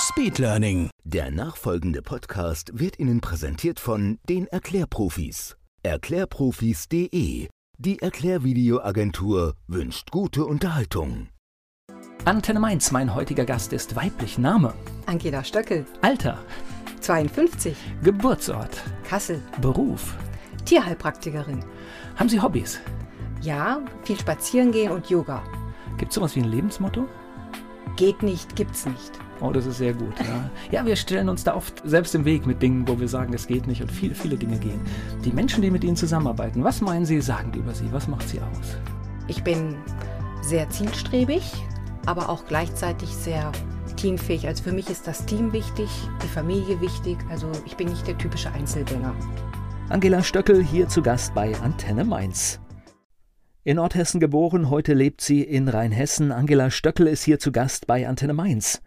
Speedlearning. 0.00 0.88
Der 1.04 1.30
nachfolgende 1.30 2.00
Podcast 2.00 2.70
wird 2.72 2.98
Ihnen 2.98 3.20
präsentiert 3.20 3.78
von 3.78 4.18
den 4.30 4.46
Erklärprofis. 4.46 5.58
Erklärprofis.de. 5.82 7.48
Die 7.76 7.98
Erklärvideoagentur 8.00 9.56
wünscht 9.66 10.10
gute 10.10 10.46
Unterhaltung. 10.46 11.28
Antenne 12.24 12.60
Mainz, 12.60 12.90
mein 12.92 13.14
heutiger 13.14 13.44
Gast 13.44 13.74
ist 13.74 13.94
weiblich. 13.94 14.38
Name, 14.38 14.72
Angela 15.04 15.44
Stöckel, 15.44 15.84
Alter, 16.00 16.38
52, 17.00 17.76
Geburtsort, 18.02 18.82
Kassel, 19.04 19.42
Beruf. 19.60 20.16
Tierheilpraktikerin. 20.64 21.62
Haben 22.16 22.28
Sie 22.30 22.40
Hobbys? 22.40 22.80
Ja, 23.42 23.82
viel 24.04 24.18
spazieren 24.18 24.72
gehen 24.72 24.92
und 24.92 25.10
Yoga. 25.10 25.42
Gibt 25.98 26.12
es 26.12 26.14
sowas 26.14 26.34
wie 26.36 26.40
ein 26.40 26.50
Lebensmotto? 26.50 27.06
Geht 27.96 28.22
nicht, 28.22 28.56
gibt's 28.56 28.86
nicht. 28.86 29.12
Oh, 29.40 29.52
das 29.52 29.64
ist 29.64 29.78
sehr 29.78 29.94
gut. 29.94 30.14
Ja. 30.18 30.50
ja, 30.70 30.86
wir 30.86 30.96
stellen 30.96 31.28
uns 31.28 31.44
da 31.44 31.54
oft 31.54 31.82
selbst 31.84 32.14
im 32.14 32.24
Weg 32.24 32.46
mit 32.46 32.60
Dingen, 32.60 32.86
wo 32.86 33.00
wir 33.00 33.08
sagen, 33.08 33.32
es 33.32 33.46
geht 33.46 33.66
nicht 33.66 33.80
und 33.80 33.90
viele, 33.90 34.14
viele 34.14 34.36
Dinge 34.36 34.58
gehen. 34.58 34.80
Die 35.24 35.32
Menschen, 35.32 35.62
die 35.62 35.70
mit 35.70 35.82
Ihnen 35.82 35.96
zusammenarbeiten, 35.96 36.62
was 36.62 36.80
meinen 36.82 37.06
Sie, 37.06 37.20
sagen 37.20 37.50
die 37.52 37.60
über 37.60 37.72
Sie? 37.72 37.90
Was 37.90 38.06
macht 38.06 38.28
Sie 38.28 38.38
aus? 38.40 38.76
Ich 39.28 39.42
bin 39.42 39.76
sehr 40.42 40.68
zielstrebig, 40.68 41.42
aber 42.04 42.28
auch 42.28 42.44
gleichzeitig 42.46 43.08
sehr 43.08 43.50
teamfähig. 43.96 44.46
Also 44.46 44.62
für 44.62 44.72
mich 44.72 44.90
ist 44.90 45.06
das 45.06 45.24
Team 45.24 45.52
wichtig, 45.52 45.88
die 46.22 46.28
Familie 46.28 46.80
wichtig. 46.80 47.16
Also 47.30 47.50
ich 47.64 47.76
bin 47.76 47.88
nicht 47.88 48.06
der 48.06 48.18
typische 48.18 48.50
Einzelgänger. 48.52 49.14
Angela 49.88 50.22
Stöckel 50.22 50.62
hier 50.62 50.88
zu 50.88 51.02
Gast 51.02 51.34
bei 51.34 51.54
Antenne 51.60 52.04
Mainz. 52.04 52.60
In 53.64 53.76
Nordhessen 53.76 54.20
geboren, 54.20 54.70
heute 54.70 54.94
lebt 54.94 55.20
sie 55.20 55.42
in 55.42 55.68
Rheinhessen. 55.68 56.32
Angela 56.32 56.70
Stöckel 56.70 57.06
ist 57.06 57.24
hier 57.24 57.38
zu 57.38 57.52
Gast 57.52 57.86
bei 57.86 58.08
Antenne 58.08 58.32
Mainz. 58.32 58.82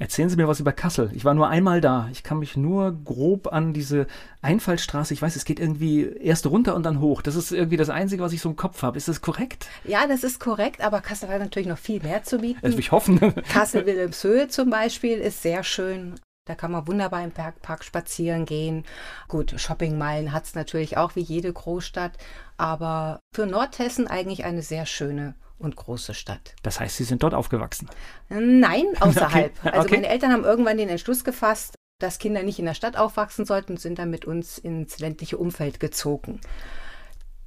Erzählen 0.00 0.28
Sie 0.28 0.36
mir 0.36 0.46
was 0.46 0.60
über 0.60 0.72
Kassel. 0.72 1.10
Ich 1.12 1.24
war 1.24 1.34
nur 1.34 1.48
einmal 1.48 1.80
da. 1.80 2.08
Ich 2.12 2.22
kann 2.22 2.38
mich 2.38 2.56
nur 2.56 2.92
grob 2.92 3.52
an 3.52 3.72
diese 3.72 4.06
Einfallstraße, 4.42 5.12
ich 5.12 5.20
weiß, 5.20 5.34
es 5.34 5.44
geht 5.44 5.58
irgendwie 5.58 6.04
erst 6.04 6.46
runter 6.46 6.76
und 6.76 6.84
dann 6.84 7.00
hoch. 7.00 7.20
Das 7.20 7.34
ist 7.34 7.50
irgendwie 7.50 7.76
das 7.76 7.90
Einzige, 7.90 8.22
was 8.22 8.32
ich 8.32 8.40
so 8.40 8.50
im 8.50 8.56
Kopf 8.56 8.82
habe. 8.82 8.96
Ist 8.96 9.08
das 9.08 9.20
korrekt? 9.20 9.66
Ja, 9.84 10.06
das 10.06 10.22
ist 10.22 10.38
korrekt, 10.38 10.82
aber 10.82 11.00
Kassel 11.00 11.28
hat 11.28 11.40
natürlich 11.40 11.68
noch 11.68 11.78
viel 11.78 12.00
mehr 12.00 12.22
zu 12.22 12.38
bieten. 12.38 12.60
Also 12.62 12.78
ich 12.78 12.92
hoffe. 12.92 13.18
Kassel-Wilhelmshöhe 13.52 14.46
zum 14.46 14.70
Beispiel 14.70 15.18
ist 15.18 15.42
sehr 15.42 15.64
schön. 15.64 16.14
Da 16.44 16.54
kann 16.54 16.70
man 16.70 16.86
wunderbar 16.86 17.22
im 17.22 17.30
Bergpark 17.30 17.84
spazieren 17.84 18.46
gehen. 18.46 18.84
Gut, 19.26 19.60
Shoppingmeilen 19.60 20.32
hat 20.32 20.44
es 20.44 20.54
natürlich 20.54 20.96
auch 20.96 21.16
wie 21.16 21.20
jede 21.20 21.52
Großstadt, 21.52 22.12
aber 22.56 23.20
für 23.34 23.46
Nordhessen 23.46 24.06
eigentlich 24.06 24.44
eine 24.44 24.62
sehr 24.62 24.86
schöne 24.86 25.34
und 25.58 25.76
große 25.76 26.14
Stadt. 26.14 26.54
Das 26.62 26.80
heißt, 26.80 26.96
Sie 26.96 27.04
sind 27.04 27.22
dort 27.22 27.34
aufgewachsen? 27.34 27.88
Nein, 28.28 28.86
außerhalb. 29.00 29.52
Okay. 29.58 29.68
Also 29.70 29.80
Okay. 29.86 29.94
meine 29.96 30.08
Eltern 30.08 30.32
haben 30.32 30.44
irgendwann 30.44 30.76
den 30.78 30.88
Entschluss 30.88 31.24
gefasst, 31.24 31.74
dass 32.00 32.18
Kinder 32.18 32.42
nicht 32.42 32.58
in 32.58 32.64
der 32.66 32.74
Stadt 32.74 32.96
aufwachsen 32.96 33.44
sollten 33.44 33.72
und 33.72 33.80
sind 33.80 33.98
dann 33.98 34.10
mit 34.10 34.24
uns 34.24 34.58
ins 34.58 34.98
ländliche 35.00 35.36
Umfeld 35.36 35.80
gezogen. 35.80 36.40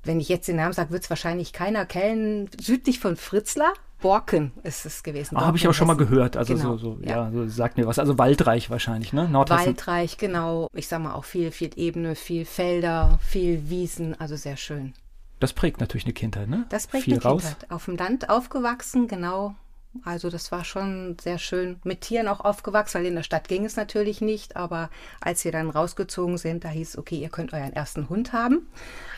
Wenn 0.04 0.20
ich 0.20 0.30
jetzt 0.30 0.48
den 0.48 0.56
Namen 0.56 0.74
sage, 0.74 0.92
wird 0.92 1.04
es 1.04 1.10
wahrscheinlich 1.10 1.54
keiner 1.54 1.86
kennen. 1.86 2.50
Südlich 2.60 3.00
von 3.00 3.16
Fritzlar, 3.16 3.72
Borken 4.02 4.52
ist 4.64 4.86
es 4.88 5.04
gewesen. 5.04 5.38
Ah, 5.38 5.46
Habe 5.46 5.58
ich 5.58 5.68
auch 5.68 5.74
schon 5.74 5.86
mal 5.88 5.96
gehört. 5.96 6.36
Also 6.36 6.56
Genau, 6.56 6.76
so, 6.76 6.96
so 6.96 7.00
ja. 7.04 7.28
ja. 7.28 7.32
so 7.32 7.48
sagt 7.48 7.78
mir 7.78 7.86
was. 7.86 8.00
Also 8.00 8.18
waldreich 8.18 8.70
wahrscheinlich, 8.72 9.14
ne? 9.14 9.30
Nordhessen. 9.30 9.68
Waldreich, 9.68 10.18
genau. 10.18 10.68
Ich 10.74 10.88
sag 10.88 11.02
mal 11.04 11.14
auch 11.14 11.24
viel, 11.24 11.52
viel 11.52 11.70
Ebene, 11.76 12.16
viel 12.16 12.46
Felder, 12.46 13.20
viel 13.22 13.70
Wiesen, 13.70 14.20
also 14.20 14.36
sehr 14.36 14.58
schön. 14.58 14.94
Das 15.42 15.54
prägt 15.54 15.82
natürlich 15.82 16.06
eine 16.06 16.14
Kindheit, 16.14 16.48
ne? 16.48 16.66
Das 16.70 16.86
prägt 16.86 17.06
Viel 17.06 17.16
eine 17.16 17.24
raus. 17.24 17.42
Kindheit. 17.42 17.72
Auf 17.72 17.86
dem 17.86 17.98
Land 17.98 18.30
aufgewachsen, 18.30 19.08
genau. 19.08 19.56
Also 20.04 20.30
das 20.30 20.52
war 20.52 20.64
schon 20.64 21.18
sehr 21.20 21.40
schön. 21.40 21.80
Mit 21.84 22.02
Tieren 22.02 22.28
auch 22.28 22.42
aufgewachsen, 22.42 23.00
weil 23.00 23.08
in 23.08 23.16
der 23.16 23.24
Stadt 23.24 23.48
ging 23.48 23.66
es 23.66 23.76
natürlich 23.76 24.22
nicht. 24.22 24.56
Aber 24.56 24.92
als 25.20 25.44
wir 25.44 25.52
dann 25.52 25.72
rausgezogen 25.72 26.38
sind, 26.38 26.64
da 26.64 26.70
hieß, 26.70 26.98
okay, 26.98 27.18
ihr 27.18 27.30
könnt 27.30 27.54
euren 27.54 27.74
ersten 27.74 28.08
Hund 28.08 28.34
haben. 28.34 28.68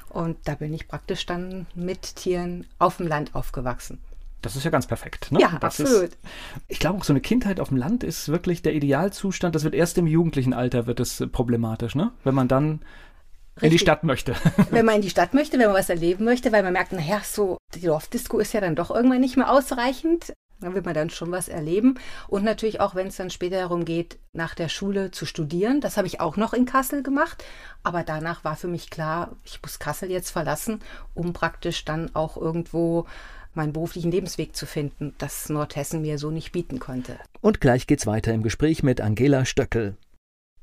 Und 0.10 0.38
da 0.46 0.56
bin 0.56 0.74
ich 0.74 0.88
praktisch 0.88 1.26
dann 1.26 1.68
mit 1.76 2.16
Tieren 2.16 2.66
auf 2.80 2.98
dem 2.98 3.08
Land 3.08 3.36
aufgewachsen. 3.36 4.00
Das 4.42 4.56
ist 4.56 4.64
ja 4.64 4.72
ganz 4.72 4.88
perfekt, 4.88 5.32
ne? 5.32 5.40
Ja, 5.42 5.58
das 5.60 5.82
absolut. 5.82 6.10
Ist, 6.10 6.18
ich 6.70 6.80
glaube 6.80 7.00
auch 7.00 7.04
so 7.04 7.14
eine 7.14 7.22
Kindheit 7.22 7.60
auf 7.60 7.68
dem 7.68 7.78
Land 7.78 8.04
ist 8.04 8.30
wirklich 8.30 8.62
der 8.62 8.74
Idealzustand. 8.74 9.56
Das 9.56 9.66
wird 9.66 9.76
erst 9.76 9.98
im 9.98 10.08
jugendlichen 10.08 10.54
Alter 10.54 10.88
wird 10.88 11.02
es 11.02 11.22
problematisch, 11.34 11.96
ne? 11.96 12.12
Wenn 12.24 12.36
man 12.36 12.48
dann 12.48 12.82
in 13.58 13.62
die 13.62 13.75
Richtig. 13.75 13.81
Stadt 13.81 14.03
möchte. 14.03 14.36
wenn 14.72 14.86
man 14.86 14.96
in 14.96 15.02
die 15.02 15.09
Stadt 15.09 15.34
möchte, 15.34 15.59
wenn 15.59 15.68
man 15.68 15.75
was 15.75 15.90
erleben 15.90 16.25
möchte, 16.25 16.52
weil 16.52 16.64
man 16.64 16.74
merkt, 16.74 16.91
naja, 16.91 17.22
so 17.24 17.58
die 17.75 17.81
Dorfdisco 17.81 18.40
ist 18.40 18.53
ja 18.53 18.62
dann 18.62 18.75
doch 18.75 18.91
irgendwann 18.91 19.22
nicht 19.22 19.38
mehr 19.38 19.52
ausreichend. 19.52 20.34
Dann 20.59 20.75
will 20.75 20.81
man 20.81 20.94
dann 20.94 21.09
schon 21.09 21.31
was 21.31 21.50
erleben. 21.50 21.96
Und 22.30 22.46
natürlich 22.46 22.80
auch, 22.80 22.96
wenn 22.96 23.08
es 23.08 23.18
dann 23.18 23.30
später 23.30 23.58
darum 23.58 23.84
geht, 23.84 24.18
nach 24.31 24.56
der 24.56 24.69
Schule 24.69 25.12
zu 25.12 25.25
studieren. 25.25 25.81
Das 25.81 25.97
habe 25.97 26.08
ich 26.08 26.22
auch 26.22 26.38
noch 26.38 26.53
in 26.53 26.66
Kassel 26.66 27.03
gemacht. 27.03 27.44
Aber 27.84 28.03
danach 28.03 28.46
war 28.46 28.56
für 28.56 28.69
mich 28.69 28.90
klar, 28.90 29.36
ich 29.44 29.59
muss 29.62 29.80
Kassel 29.80 30.09
jetzt 30.09 30.30
verlassen, 30.30 30.80
um 31.13 31.34
praktisch 31.34 31.84
dann 31.84 32.16
auch 32.16 32.38
irgendwo 32.38 33.06
meinen 33.53 33.74
beruflichen 33.74 34.12
Lebensweg 34.12 34.56
zu 34.56 34.66
finden, 34.66 35.13
das 35.18 35.50
Nordhessen 35.50 36.02
mir 36.02 36.18
so 36.18 36.31
nicht 36.31 36.52
bieten 36.53 36.80
konnte. 36.80 37.18
Und 37.42 37.62
gleich 37.62 37.86
geht's 37.86 38.08
weiter 38.08 38.34
im 38.34 38.42
Gespräch 38.42 38.84
mit 38.84 39.02
Angela 39.02 39.46
Stöckel. 39.46 39.97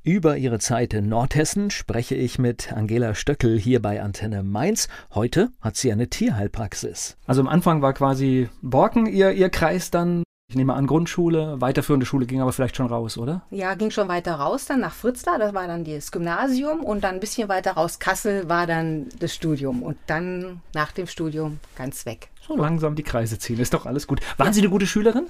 Über 0.02 0.38
ihre 0.38 0.58
Zeit 0.58 0.94
in 0.94 1.10
Nordhessen 1.10 1.70
spreche 1.70 2.14
ich 2.14 2.38
mit 2.38 2.72
Angela 2.72 3.14
Stöckel 3.14 3.58
hier 3.58 3.82
bei 3.82 4.00
Antenne 4.00 4.42
Mainz. 4.42 4.88
Heute 5.14 5.50
hat 5.60 5.76
sie 5.76 5.92
eine 5.92 6.08
Tierheilpraxis. 6.08 7.18
Also 7.26 7.42
am 7.42 7.48
Anfang 7.48 7.82
war 7.82 7.92
quasi 7.92 8.48
Borken 8.62 9.04
ihr, 9.04 9.32
ihr 9.32 9.50
Kreis 9.50 9.90
dann. 9.90 10.22
Ich 10.48 10.56
nehme 10.56 10.72
an, 10.72 10.86
Grundschule, 10.86 11.60
weiterführende 11.60 12.06
Schule 12.06 12.24
ging 12.24 12.40
aber 12.40 12.54
vielleicht 12.54 12.76
schon 12.76 12.86
raus, 12.86 13.18
oder? 13.18 13.42
Ja, 13.50 13.74
ging 13.74 13.90
schon 13.90 14.08
weiter 14.08 14.36
raus, 14.36 14.64
dann 14.64 14.80
nach 14.80 14.94
Fritzlar, 14.94 15.38
das 15.38 15.52
war 15.52 15.66
dann 15.66 15.84
das 15.84 16.10
Gymnasium 16.10 16.80
und 16.80 17.04
dann 17.04 17.16
ein 17.16 17.20
bisschen 17.20 17.50
weiter 17.50 17.72
raus 17.72 17.98
Kassel 17.98 18.48
war 18.48 18.66
dann 18.66 19.10
das 19.18 19.34
Studium 19.34 19.82
und 19.82 19.98
dann 20.06 20.62
nach 20.72 20.92
dem 20.92 21.08
Studium 21.08 21.60
ganz 21.76 22.06
weg. 22.06 22.30
So 22.48 22.56
langsam 22.56 22.94
die 22.94 23.02
Kreise 23.02 23.38
ziehen, 23.38 23.60
ist 23.60 23.74
doch 23.74 23.84
alles 23.84 24.06
gut. 24.06 24.20
Waren 24.38 24.54
Sie 24.54 24.60
eine 24.62 24.70
gute 24.70 24.86
Schülerin? 24.86 25.26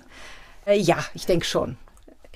Äh, 0.65 0.79
ja, 0.79 0.99
ich 1.13 1.27
denke 1.27 1.45
schon. 1.45 1.77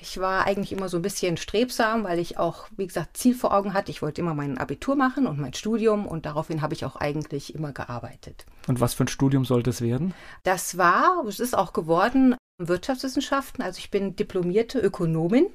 Ich 0.07 0.19
war 0.19 0.45
eigentlich 0.45 0.71
immer 0.71 0.87
so 0.87 0.97
ein 0.97 1.01
bisschen 1.01 1.35
strebsam, 1.35 2.03
weil 2.03 2.19
ich 2.19 2.37
auch, 2.37 2.67
wie 2.77 2.85
gesagt, 2.85 3.17
Ziel 3.17 3.33
vor 3.33 3.51
Augen 3.51 3.73
hatte. 3.73 3.89
Ich 3.89 4.03
wollte 4.03 4.21
immer 4.21 4.35
mein 4.35 4.59
Abitur 4.59 4.95
machen 4.95 5.25
und 5.25 5.39
mein 5.39 5.55
Studium 5.55 6.05
und 6.05 6.27
daraufhin 6.27 6.61
habe 6.61 6.75
ich 6.75 6.85
auch 6.85 6.95
eigentlich 6.95 7.55
immer 7.55 7.71
gearbeitet. 7.71 8.45
Und 8.67 8.79
was 8.79 8.93
für 8.93 9.05
ein 9.05 9.07
Studium 9.07 9.45
sollte 9.45 9.71
es 9.71 9.81
werden? 9.81 10.13
Das 10.43 10.77
war, 10.77 11.25
es 11.27 11.39
ist 11.39 11.57
auch 11.57 11.73
geworden, 11.73 12.35
Wirtschaftswissenschaften. 12.59 13.63
Also 13.63 13.79
ich 13.79 13.89
bin 13.89 14.15
diplomierte 14.15 14.77
Ökonomin, 14.77 15.47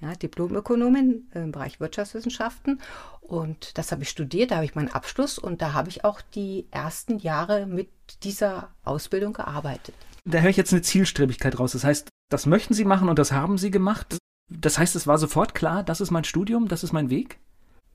ja, 0.00 0.14
Diplomökonomin 0.14 1.28
im 1.34 1.50
Bereich 1.50 1.80
Wirtschaftswissenschaften. 1.80 2.80
Und 3.20 3.76
das 3.78 3.90
habe 3.90 4.04
ich 4.04 4.10
studiert, 4.10 4.52
da 4.52 4.56
habe 4.56 4.64
ich 4.64 4.76
meinen 4.76 4.92
Abschluss 4.92 5.40
und 5.40 5.60
da 5.60 5.72
habe 5.72 5.88
ich 5.88 6.04
auch 6.04 6.20
die 6.20 6.68
ersten 6.70 7.18
Jahre 7.18 7.66
mit 7.66 7.88
dieser 8.22 8.70
Ausbildung 8.84 9.32
gearbeitet. 9.32 9.96
Da 10.24 10.38
höre 10.38 10.50
ich 10.50 10.56
jetzt 10.56 10.72
eine 10.72 10.82
Zielstrebigkeit 10.82 11.58
raus. 11.58 11.72
Das 11.72 11.82
heißt, 11.82 12.08
das 12.32 12.46
möchten 12.46 12.74
Sie 12.74 12.84
machen 12.84 13.08
und 13.08 13.18
das 13.18 13.32
haben 13.32 13.58
Sie 13.58 13.70
gemacht. 13.70 14.16
Das 14.48 14.78
heißt, 14.78 14.96
es 14.96 15.06
war 15.06 15.18
sofort 15.18 15.54
klar, 15.54 15.82
das 15.82 16.00
ist 16.00 16.10
mein 16.10 16.24
Studium, 16.24 16.68
das 16.68 16.84
ist 16.84 16.92
mein 16.92 17.10
Weg? 17.10 17.38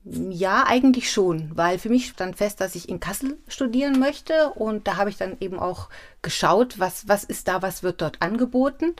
Ja, 0.04 0.64
eigentlich 0.66 1.10
schon, 1.10 1.50
weil 1.54 1.78
für 1.78 1.88
mich 1.88 2.08
stand 2.08 2.36
fest, 2.36 2.60
dass 2.60 2.74
ich 2.74 2.88
in 2.88 3.00
Kassel 3.00 3.36
studieren 3.48 3.98
möchte 3.98 4.50
und 4.50 4.86
da 4.86 4.96
habe 4.96 5.10
ich 5.10 5.16
dann 5.16 5.36
eben 5.40 5.58
auch 5.58 5.88
geschaut, 6.22 6.78
was, 6.78 7.08
was 7.08 7.24
ist 7.24 7.48
da, 7.48 7.62
was 7.62 7.82
wird 7.82 8.00
dort 8.00 8.22
angeboten. 8.22 8.94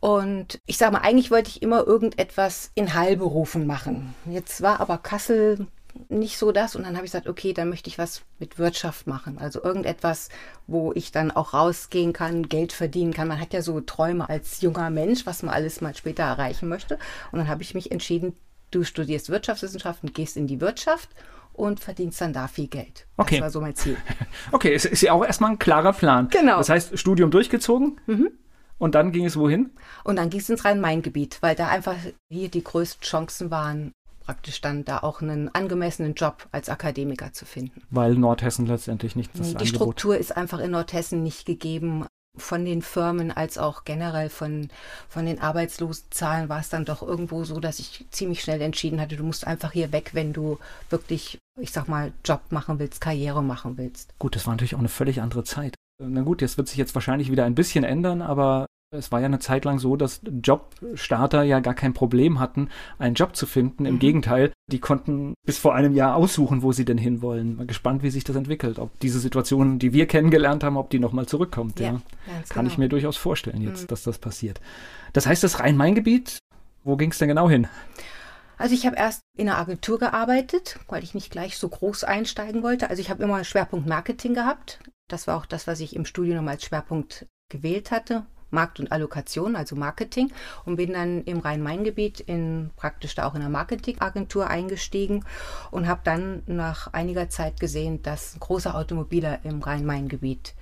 Und 0.00 0.58
ich 0.66 0.78
sage 0.78 0.92
mal, 0.92 1.00
eigentlich 1.00 1.30
wollte 1.30 1.48
ich 1.48 1.62
immer 1.62 1.86
irgendetwas 1.86 2.70
in 2.74 2.94
Heilberufen 2.94 3.66
machen. 3.66 4.14
Jetzt 4.26 4.60
war 4.60 4.80
aber 4.80 4.98
Kassel 4.98 5.66
nicht 6.08 6.38
so 6.38 6.52
das 6.52 6.76
und 6.76 6.84
dann 6.84 6.96
habe 6.96 7.04
ich 7.04 7.12
gesagt, 7.12 7.28
okay, 7.28 7.52
dann 7.52 7.68
möchte 7.68 7.88
ich 7.88 7.98
was 7.98 8.22
mit 8.38 8.58
Wirtschaft 8.58 9.06
machen. 9.06 9.38
Also 9.38 9.62
irgendetwas, 9.62 10.28
wo 10.66 10.92
ich 10.94 11.12
dann 11.12 11.30
auch 11.30 11.54
rausgehen 11.54 12.12
kann, 12.12 12.48
Geld 12.48 12.72
verdienen 12.72 13.12
kann. 13.12 13.28
Man 13.28 13.40
hat 13.40 13.52
ja 13.52 13.62
so 13.62 13.80
Träume 13.80 14.28
als 14.28 14.60
junger 14.60 14.90
Mensch, 14.90 15.26
was 15.26 15.42
man 15.42 15.54
alles 15.54 15.80
mal 15.80 15.94
später 15.94 16.22
erreichen 16.22 16.68
möchte. 16.68 16.98
Und 17.30 17.38
dann 17.38 17.48
habe 17.48 17.62
ich 17.62 17.74
mich 17.74 17.92
entschieden, 17.92 18.34
du 18.70 18.84
studierst 18.84 19.28
Wirtschaftswissenschaften, 19.28 20.12
gehst 20.12 20.36
in 20.36 20.46
die 20.46 20.60
Wirtschaft 20.60 21.10
und 21.52 21.80
verdienst 21.80 22.20
dann 22.20 22.32
da 22.32 22.48
viel 22.48 22.68
Geld. 22.68 23.06
Okay. 23.16 23.36
Das 23.36 23.42
war 23.42 23.50
so 23.50 23.60
mein 23.60 23.74
Ziel. 23.74 23.96
Okay, 24.52 24.74
es 24.74 24.84
ist 24.84 25.02
ja 25.02 25.12
auch 25.12 25.24
erstmal 25.24 25.52
ein 25.52 25.58
klarer 25.58 25.92
Plan. 25.92 26.28
Genau. 26.28 26.58
Das 26.58 26.68
heißt, 26.68 26.98
Studium 26.98 27.30
durchgezogen 27.30 28.00
Und 28.78 28.94
dann 28.94 29.12
ging 29.12 29.24
es 29.24 29.36
wohin? 29.36 29.70
Und 30.04 30.16
dann 30.16 30.30
ging 30.30 30.40
es 30.40 30.48
ins 30.48 30.64
Rhein-Main-Gebiet, 30.64 31.38
weil 31.40 31.54
da 31.54 31.68
einfach 31.68 31.96
hier 32.30 32.48
die 32.48 32.64
größten 32.64 33.02
Chancen 33.02 33.50
waren, 33.50 33.92
praktisch 34.22 34.60
dann 34.60 34.84
da 34.84 34.98
auch 34.98 35.20
einen 35.20 35.54
angemessenen 35.54 36.14
Job 36.14 36.48
als 36.52 36.68
Akademiker 36.68 37.32
zu 37.32 37.44
finden. 37.44 37.82
Weil 37.90 38.14
Nordhessen 38.14 38.66
letztendlich 38.66 39.16
nicht 39.16 39.30
das 39.38 39.50
Die 39.50 39.56
Angebot. 39.56 39.68
Struktur 39.68 40.16
ist 40.16 40.36
einfach 40.36 40.58
in 40.60 40.70
Nordhessen 40.70 41.22
nicht 41.22 41.46
gegeben. 41.46 42.06
Von 42.38 42.64
den 42.64 42.80
Firmen 42.80 43.30
als 43.30 43.58
auch 43.58 43.84
generell 43.84 44.30
von, 44.30 44.68
von 45.06 45.26
den 45.26 45.38
Arbeitslosenzahlen 45.38 46.48
war 46.48 46.60
es 46.60 46.70
dann 46.70 46.86
doch 46.86 47.02
irgendwo 47.02 47.44
so, 47.44 47.60
dass 47.60 47.78
ich 47.78 48.06
ziemlich 48.10 48.40
schnell 48.40 48.62
entschieden 48.62 49.02
hatte, 49.02 49.16
du 49.16 49.24
musst 49.24 49.46
einfach 49.46 49.72
hier 49.72 49.92
weg, 49.92 50.12
wenn 50.14 50.32
du 50.32 50.58
wirklich, 50.88 51.38
ich 51.60 51.72
sag 51.72 51.88
mal, 51.88 52.12
Job 52.24 52.40
machen 52.48 52.78
willst, 52.78 53.02
Karriere 53.02 53.42
machen 53.42 53.76
willst. 53.76 54.14
Gut, 54.18 54.34
das 54.34 54.46
war 54.46 54.54
natürlich 54.54 54.74
auch 54.74 54.78
eine 54.78 54.88
völlig 54.88 55.20
andere 55.20 55.44
Zeit. 55.44 55.74
Na 56.02 56.22
gut, 56.22 56.40
jetzt 56.40 56.56
wird 56.56 56.68
sich 56.68 56.78
jetzt 56.78 56.94
wahrscheinlich 56.94 57.30
wieder 57.30 57.44
ein 57.44 57.54
bisschen 57.54 57.84
ändern, 57.84 58.22
aber 58.22 58.64
es 58.92 59.10
war 59.10 59.20
ja 59.20 59.26
eine 59.26 59.38
Zeit 59.38 59.64
lang 59.64 59.78
so, 59.78 59.96
dass 59.96 60.20
Jobstarter 60.44 61.42
ja 61.42 61.60
gar 61.60 61.74
kein 61.74 61.94
Problem 61.94 62.38
hatten, 62.38 62.68
einen 62.98 63.14
Job 63.14 63.34
zu 63.34 63.46
finden. 63.46 63.86
Im 63.86 63.94
Mhm. 63.94 63.98
Gegenteil, 64.00 64.52
die 64.70 64.80
konnten 64.80 65.34
bis 65.46 65.58
vor 65.58 65.74
einem 65.74 65.94
Jahr 65.94 66.14
aussuchen, 66.14 66.62
wo 66.62 66.72
sie 66.72 66.84
denn 66.84 66.98
hinwollen. 66.98 67.56
Mal 67.56 67.66
gespannt, 67.66 68.02
wie 68.02 68.10
sich 68.10 68.24
das 68.24 68.36
entwickelt. 68.36 68.78
Ob 68.78 68.98
diese 69.00 69.18
Situation, 69.18 69.78
die 69.78 69.92
wir 69.92 70.06
kennengelernt 70.06 70.62
haben, 70.62 70.76
ob 70.76 70.90
die 70.90 70.98
nochmal 70.98 71.26
zurückkommt. 71.26 71.80
Ja, 71.80 72.00
ganz 72.26 72.48
Kann 72.50 72.66
ich 72.66 72.74
genau. 72.74 72.84
mir 72.84 72.88
durchaus 72.90 73.16
vorstellen 73.16 73.62
jetzt, 73.62 73.84
Mhm. 73.84 73.86
dass 73.88 74.02
das 74.02 74.18
passiert. 74.18 74.60
Das 75.14 75.26
heißt, 75.26 75.42
das 75.42 75.58
Rhein-Main-Gebiet, 75.60 76.38
wo 76.84 76.96
ging 76.96 77.10
es 77.10 77.18
denn 77.18 77.28
genau 77.28 77.48
hin? 77.48 77.66
Also 78.58 78.74
ich 78.74 78.86
habe 78.86 78.96
erst 78.96 79.22
in 79.36 79.48
einer 79.48 79.58
Agentur 79.58 79.98
gearbeitet, 79.98 80.78
weil 80.88 81.02
ich 81.02 81.14
nicht 81.14 81.30
gleich 81.32 81.56
so 81.56 81.68
groß 81.68 82.04
einsteigen 82.04 82.62
wollte. 82.62 82.90
Also 82.90 83.00
ich 83.00 83.10
habe 83.10 83.22
immer 83.22 83.42
Schwerpunkt 83.42 83.88
Marketing 83.88 84.34
gehabt. 84.34 84.78
Das 85.08 85.26
war 85.26 85.36
auch 85.38 85.46
das, 85.46 85.66
was 85.66 85.80
ich 85.80 85.96
im 85.96 86.04
Studium 86.04 86.46
als 86.46 86.64
Schwerpunkt 86.64 87.26
gewählt 87.48 87.90
hatte. 87.90 88.24
Markt 88.52 88.80
und 88.80 88.92
Allokation, 88.92 89.56
also 89.56 89.76
Marketing. 89.76 90.32
Und 90.64 90.76
bin 90.76 90.92
dann 90.92 91.22
im 91.24 91.40
Rhein-Main-Gebiet 91.40 92.20
in 92.20 92.70
praktisch 92.76 93.14
da 93.14 93.26
auch 93.26 93.34
in 93.34 93.40
einer 93.40 93.50
Marketingagentur 93.50 94.48
eingestiegen 94.48 95.24
und 95.70 95.88
habe 95.88 96.00
dann 96.04 96.42
nach 96.46 96.92
einiger 96.92 97.28
Zeit 97.28 97.60
gesehen, 97.60 98.02
dass 98.02 98.36
ein 98.36 98.40
großer 98.40 98.74
Automobiler 98.74 99.40
im 99.44 99.62
Rhein-Main-Gebiet 99.62 100.54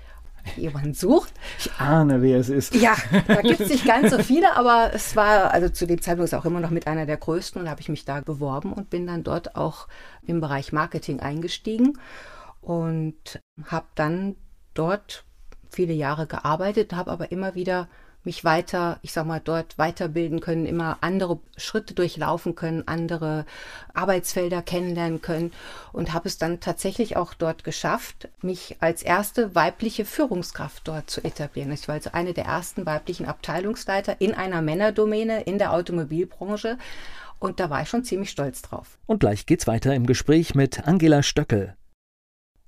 jemanden 0.57 0.95
sucht. 0.95 1.33
Ich 1.59 1.71
ahne, 1.79 2.23
wer 2.23 2.39
es 2.39 2.49
ist. 2.49 2.75
Ja, 2.75 2.97
da 3.27 3.41
gibt 3.43 3.61
es 3.61 3.69
nicht 3.69 3.85
ganz 3.85 4.11
so 4.11 4.19
viele, 4.19 4.57
aber 4.57 4.91
es 4.95 5.17
war 5.17 5.53
also 5.53 5.69
zu 5.69 5.87
dem 5.87 6.01
Zeitpunkt 6.01 6.35
auch 6.35 6.45
immer 6.45 6.61
noch 6.61 6.71
mit 6.71 6.87
einer 6.87 7.07
der 7.07 7.17
größten 7.17 7.61
und 7.61 7.69
habe 7.69 7.81
ich 7.81 7.89
mich 7.89 8.05
da 8.05 8.21
beworben 8.21 8.73
und 8.73 8.91
bin 8.91 9.07
dann 9.07 9.23
dort 9.23 9.57
auch 9.57 9.89
im 10.27 10.41
Bereich 10.41 10.73
Marketing 10.73 11.21
eingestiegen 11.21 11.99
und 12.61 13.41
habe 13.65 13.87
dann 13.95 14.37
dort 14.75 15.25
viele 15.71 15.93
Jahre 15.93 16.27
gearbeitet, 16.27 16.93
habe 16.93 17.11
aber 17.11 17.33
immer 17.33 17.55
wieder 17.55 17.89
mich 18.25 18.45
weiter, 18.45 18.99
ich 19.03 19.13
sag 19.13 19.27
mal, 19.27 19.41
dort 19.43 19.79
weiterbilden 19.79 20.41
können, 20.41 20.67
immer 20.67 20.99
andere 21.01 21.39
Schritte 21.57 21.95
durchlaufen 21.95 22.55
können, 22.55 22.87
andere 22.87 23.47
Arbeitsfelder 23.95 24.63
kennenlernen 24.63 25.23
können 25.23 25.53
und 25.93 26.13
habe 26.13 26.29
es 26.29 26.37
dann 26.37 26.61
tatsächlich 26.61 27.17
auch 27.17 27.33
dort 27.33 27.65
geschafft, 27.65 28.29
mich 28.43 28.77
als 28.81 29.03
erste 29.03 29.55
weibliche 29.55 30.05
Führungskraft 30.05 30.87
dort 30.87 31.09
zu 31.09 31.25
etablieren. 31.25 31.73
Ich 31.73 31.89
war 31.89 31.95
also 31.95 32.11
eine 32.13 32.35
der 32.35 32.45
ersten 32.45 32.85
weiblichen 32.85 33.27
Abteilungsleiter 33.27 34.21
in 34.21 34.35
einer 34.35 34.61
Männerdomäne 34.61 35.43
in 35.43 35.59
der 35.59 35.73
Automobilbranche 35.73 36.77
und 37.39 37.59
da 37.59 37.71
war 37.71 37.83
ich 37.83 37.89
schon 37.89 38.05
ziemlich 38.05 38.31
stolz 38.31 38.61
drauf. 38.61 38.99
Und 39.07 39.21
gleich 39.21 39.47
geht's 39.47 39.67
weiter 39.67 39.95
im 39.95 40.07
Gespräch 40.07 40.55
mit 40.55 40.87
Angela 40.87 41.23
Stöckel. 41.23 41.75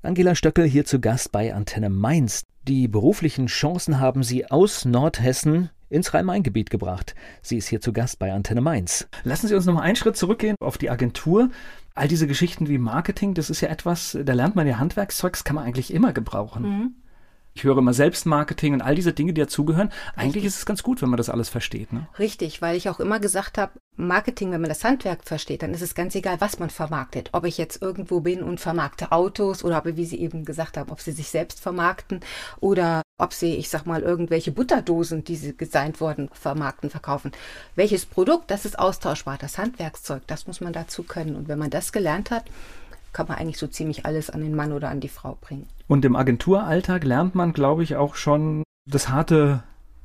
Angela 0.00 0.34
Stöckel 0.34 0.64
hier 0.64 0.87
zu 0.87 0.98
Gast 0.98 1.31
bei 1.31 1.55
Antenne 1.55 1.90
Mainz. 1.90 2.43
Die 2.68 2.86
beruflichen 2.86 3.46
Chancen 3.46 3.98
haben 3.98 4.22
sie 4.22 4.48
aus 4.48 4.84
Nordhessen 4.84 5.70
ins 5.90 6.14
Rhein-Main-Gebiet 6.14 6.70
gebracht. 6.70 7.16
Sie 7.42 7.56
ist 7.56 7.66
hier 7.66 7.80
zu 7.80 7.92
Gast 7.92 8.20
bei 8.20 8.32
Antenne 8.32 8.60
Mainz. 8.60 9.08
Lassen 9.24 9.48
Sie 9.48 9.54
uns 9.56 9.66
noch 9.66 9.74
mal 9.74 9.80
einen 9.82 9.96
Schritt 9.96 10.16
zurückgehen 10.16 10.54
auf 10.60 10.78
die 10.78 10.88
Agentur. 10.88 11.50
All 11.94 12.06
diese 12.06 12.28
Geschichten 12.28 12.68
wie 12.68 12.78
Marketing, 12.78 13.34
das 13.34 13.50
ist 13.50 13.62
ja 13.62 13.68
etwas, 13.68 14.16
da 14.24 14.32
lernt 14.32 14.54
man 14.54 14.68
ja 14.68 14.78
Handwerkszeug, 14.78 15.32
das 15.32 15.42
kann 15.42 15.56
man 15.56 15.64
eigentlich 15.64 15.92
immer 15.92 16.12
gebrauchen. 16.12 16.94
Ich 17.54 17.64
höre 17.64 17.78
immer 17.78 17.93
Selbstmarketing 17.93 18.72
und 18.72 18.81
all 18.81 18.94
diese 18.94 19.12
Dinge, 19.12 19.34
die 19.34 19.43
dazugehören. 19.43 19.90
Eigentlich 20.16 20.44
ist 20.44 20.56
es 20.56 20.66
ganz 20.66 20.82
gut, 20.82 21.02
wenn 21.02 21.10
man 21.10 21.19
das 21.19 21.28
alles 21.28 21.50
versteht. 21.50 21.93
Ne? 21.93 22.08
Richtig, 22.19 22.62
weil 22.62 22.76
ich 22.76 22.88
auch 22.88 22.99
immer 22.99 23.20
gesagt 23.20 23.58
habe, 23.58 23.72
Marketing, 23.96 24.52
wenn 24.52 24.62
man 24.62 24.70
das 24.70 24.84
Handwerk 24.84 25.25
versteht, 25.25 25.62
dann 25.62 25.75
ist 25.75 25.82
es 25.82 25.94
ganz 25.94 26.14
egal, 26.14 26.40
was 26.40 26.58
man 26.58 26.70
vermarktet. 26.70 27.28
Ob 27.32 27.44
ich 27.44 27.58
jetzt 27.58 27.82
irgendwo 27.82 28.20
bin 28.20 28.43
und 28.43 28.58
vermarkte 28.58 29.12
Autos 29.12 29.64
oder 29.64 29.78
ob, 29.78 29.84
wie 29.84 30.06
Sie 30.06 30.19
eben 30.19 30.46
gesagt 30.46 30.78
haben, 30.78 30.90
ob 30.90 31.00
sie 31.00 31.12
sich 31.12 31.28
selbst 31.28 31.60
vermarkten 31.60 32.20
oder 32.60 33.02
ob 33.19 33.34
sie, 33.34 33.55
ich 33.56 33.69
sag 33.69 33.84
mal, 33.84 34.02
irgendwelche 34.02 34.50
Butterdosen, 34.50 35.22
die 35.22 35.37
sie 35.37 35.56
designt 35.56 36.00
wurden, 36.00 36.31
vermarkten, 36.32 36.90
verkaufen. 36.90 37.31
Welches 37.76 38.06
Produkt, 38.06 38.50
das 38.50 38.64
ist 38.64 38.78
austauschbar. 38.78 39.38
Das 39.38 39.58
Handwerkszeug, 39.58 40.22
das 40.26 40.46
muss 40.46 40.60
man 40.60 40.72
dazu 40.72 41.02
können. 41.02 41.37
Und 41.37 41.48
wenn 41.48 41.58
man 41.58 41.70
das 41.70 41.93
gelernt 41.93 42.31
hat, 42.31 42.46
kann 43.12 43.28
man 43.28 43.38
eigentlich 43.38 43.58
so 43.58 43.66
ziemlich 43.66 44.06
alles 44.06 44.30
an 44.30 44.40
den 44.40 44.54
Mann 44.54 44.72
oder 44.72 44.88
an 44.88 45.00
die 45.00 45.08
Frau 45.08 45.36
bringen. 45.40 45.68
Und 45.88 46.04
im 46.04 46.16
Agenturalltag 46.16 47.04
lernt 47.04 47.34
man, 47.34 47.52
glaube 47.52 47.82
ich, 47.82 47.96
auch 47.96 48.14
schon 48.14 48.62
das 48.88 49.08
harte 49.08 49.62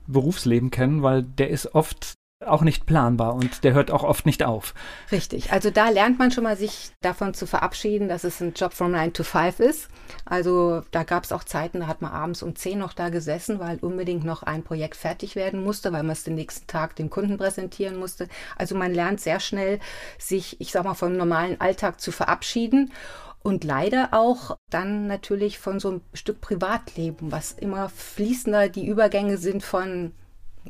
Berufsleben 0.07 0.71
kennen, 0.71 1.03
weil 1.03 1.23
der 1.23 1.49
ist 1.49 1.73
oft 1.75 2.13
auch 2.45 2.61
nicht 2.61 2.85
planbar 2.85 3.33
und 3.33 3.63
der 3.63 3.73
hört 3.73 3.89
auch 3.89 4.03
oft 4.03 4.27
nicht 4.27 4.43
auf. 4.43 4.75
Richtig. 5.11 5.51
Also 5.51 5.71
da 5.71 5.89
lernt 5.89 6.19
man 6.19 6.31
schon 6.31 6.43
mal, 6.43 6.55
sich 6.55 6.91
davon 7.01 7.33
zu 7.33 7.47
verabschieden, 7.47 8.07
dass 8.07 8.23
es 8.23 8.39
ein 8.41 8.53
Job 8.53 8.73
from 8.73 8.91
9 8.91 9.13
to 9.13 9.23
5 9.23 9.59
ist. 9.59 9.89
Also 10.23 10.83
da 10.91 11.03
gab 11.03 11.23
es 11.23 11.31
auch 11.31 11.43
Zeiten, 11.43 11.79
da 11.79 11.87
hat 11.87 12.01
man 12.01 12.11
abends 12.11 12.43
um 12.43 12.55
10 12.55 12.77
noch 12.77 12.93
da 12.93 13.09
gesessen, 13.09 13.59
weil 13.59 13.77
unbedingt 13.79 14.23
noch 14.23 14.43
ein 14.43 14.63
Projekt 14.63 14.97
fertig 14.97 15.35
werden 15.35 15.63
musste, 15.63 15.91
weil 15.91 16.03
man 16.03 16.11
es 16.11 16.23
den 16.23 16.35
nächsten 16.35 16.67
Tag 16.67 16.95
dem 16.95 17.09
Kunden 17.09 17.37
präsentieren 17.37 17.97
musste. 17.97 18.27
Also 18.55 18.75
man 18.75 18.93
lernt 18.93 19.19
sehr 19.19 19.39
schnell, 19.39 19.79
sich, 20.19 20.61
ich 20.61 20.71
sag 20.71 20.83
mal, 20.83 20.93
vom 20.93 21.17
normalen 21.17 21.59
Alltag 21.59 21.99
zu 21.99 22.11
verabschieden. 22.11 22.93
Und 23.41 23.63
leider 23.63 24.09
auch 24.11 24.57
dann 24.69 25.07
natürlich 25.07 25.57
von 25.57 25.79
so 25.79 25.89
einem 25.89 26.01
Stück 26.13 26.41
Privatleben, 26.41 27.31
was 27.31 27.53
immer 27.53 27.89
fließender 27.89 28.67
die 28.69 28.85
Übergänge 28.85 29.37
sind 29.37 29.63
von 29.63 30.11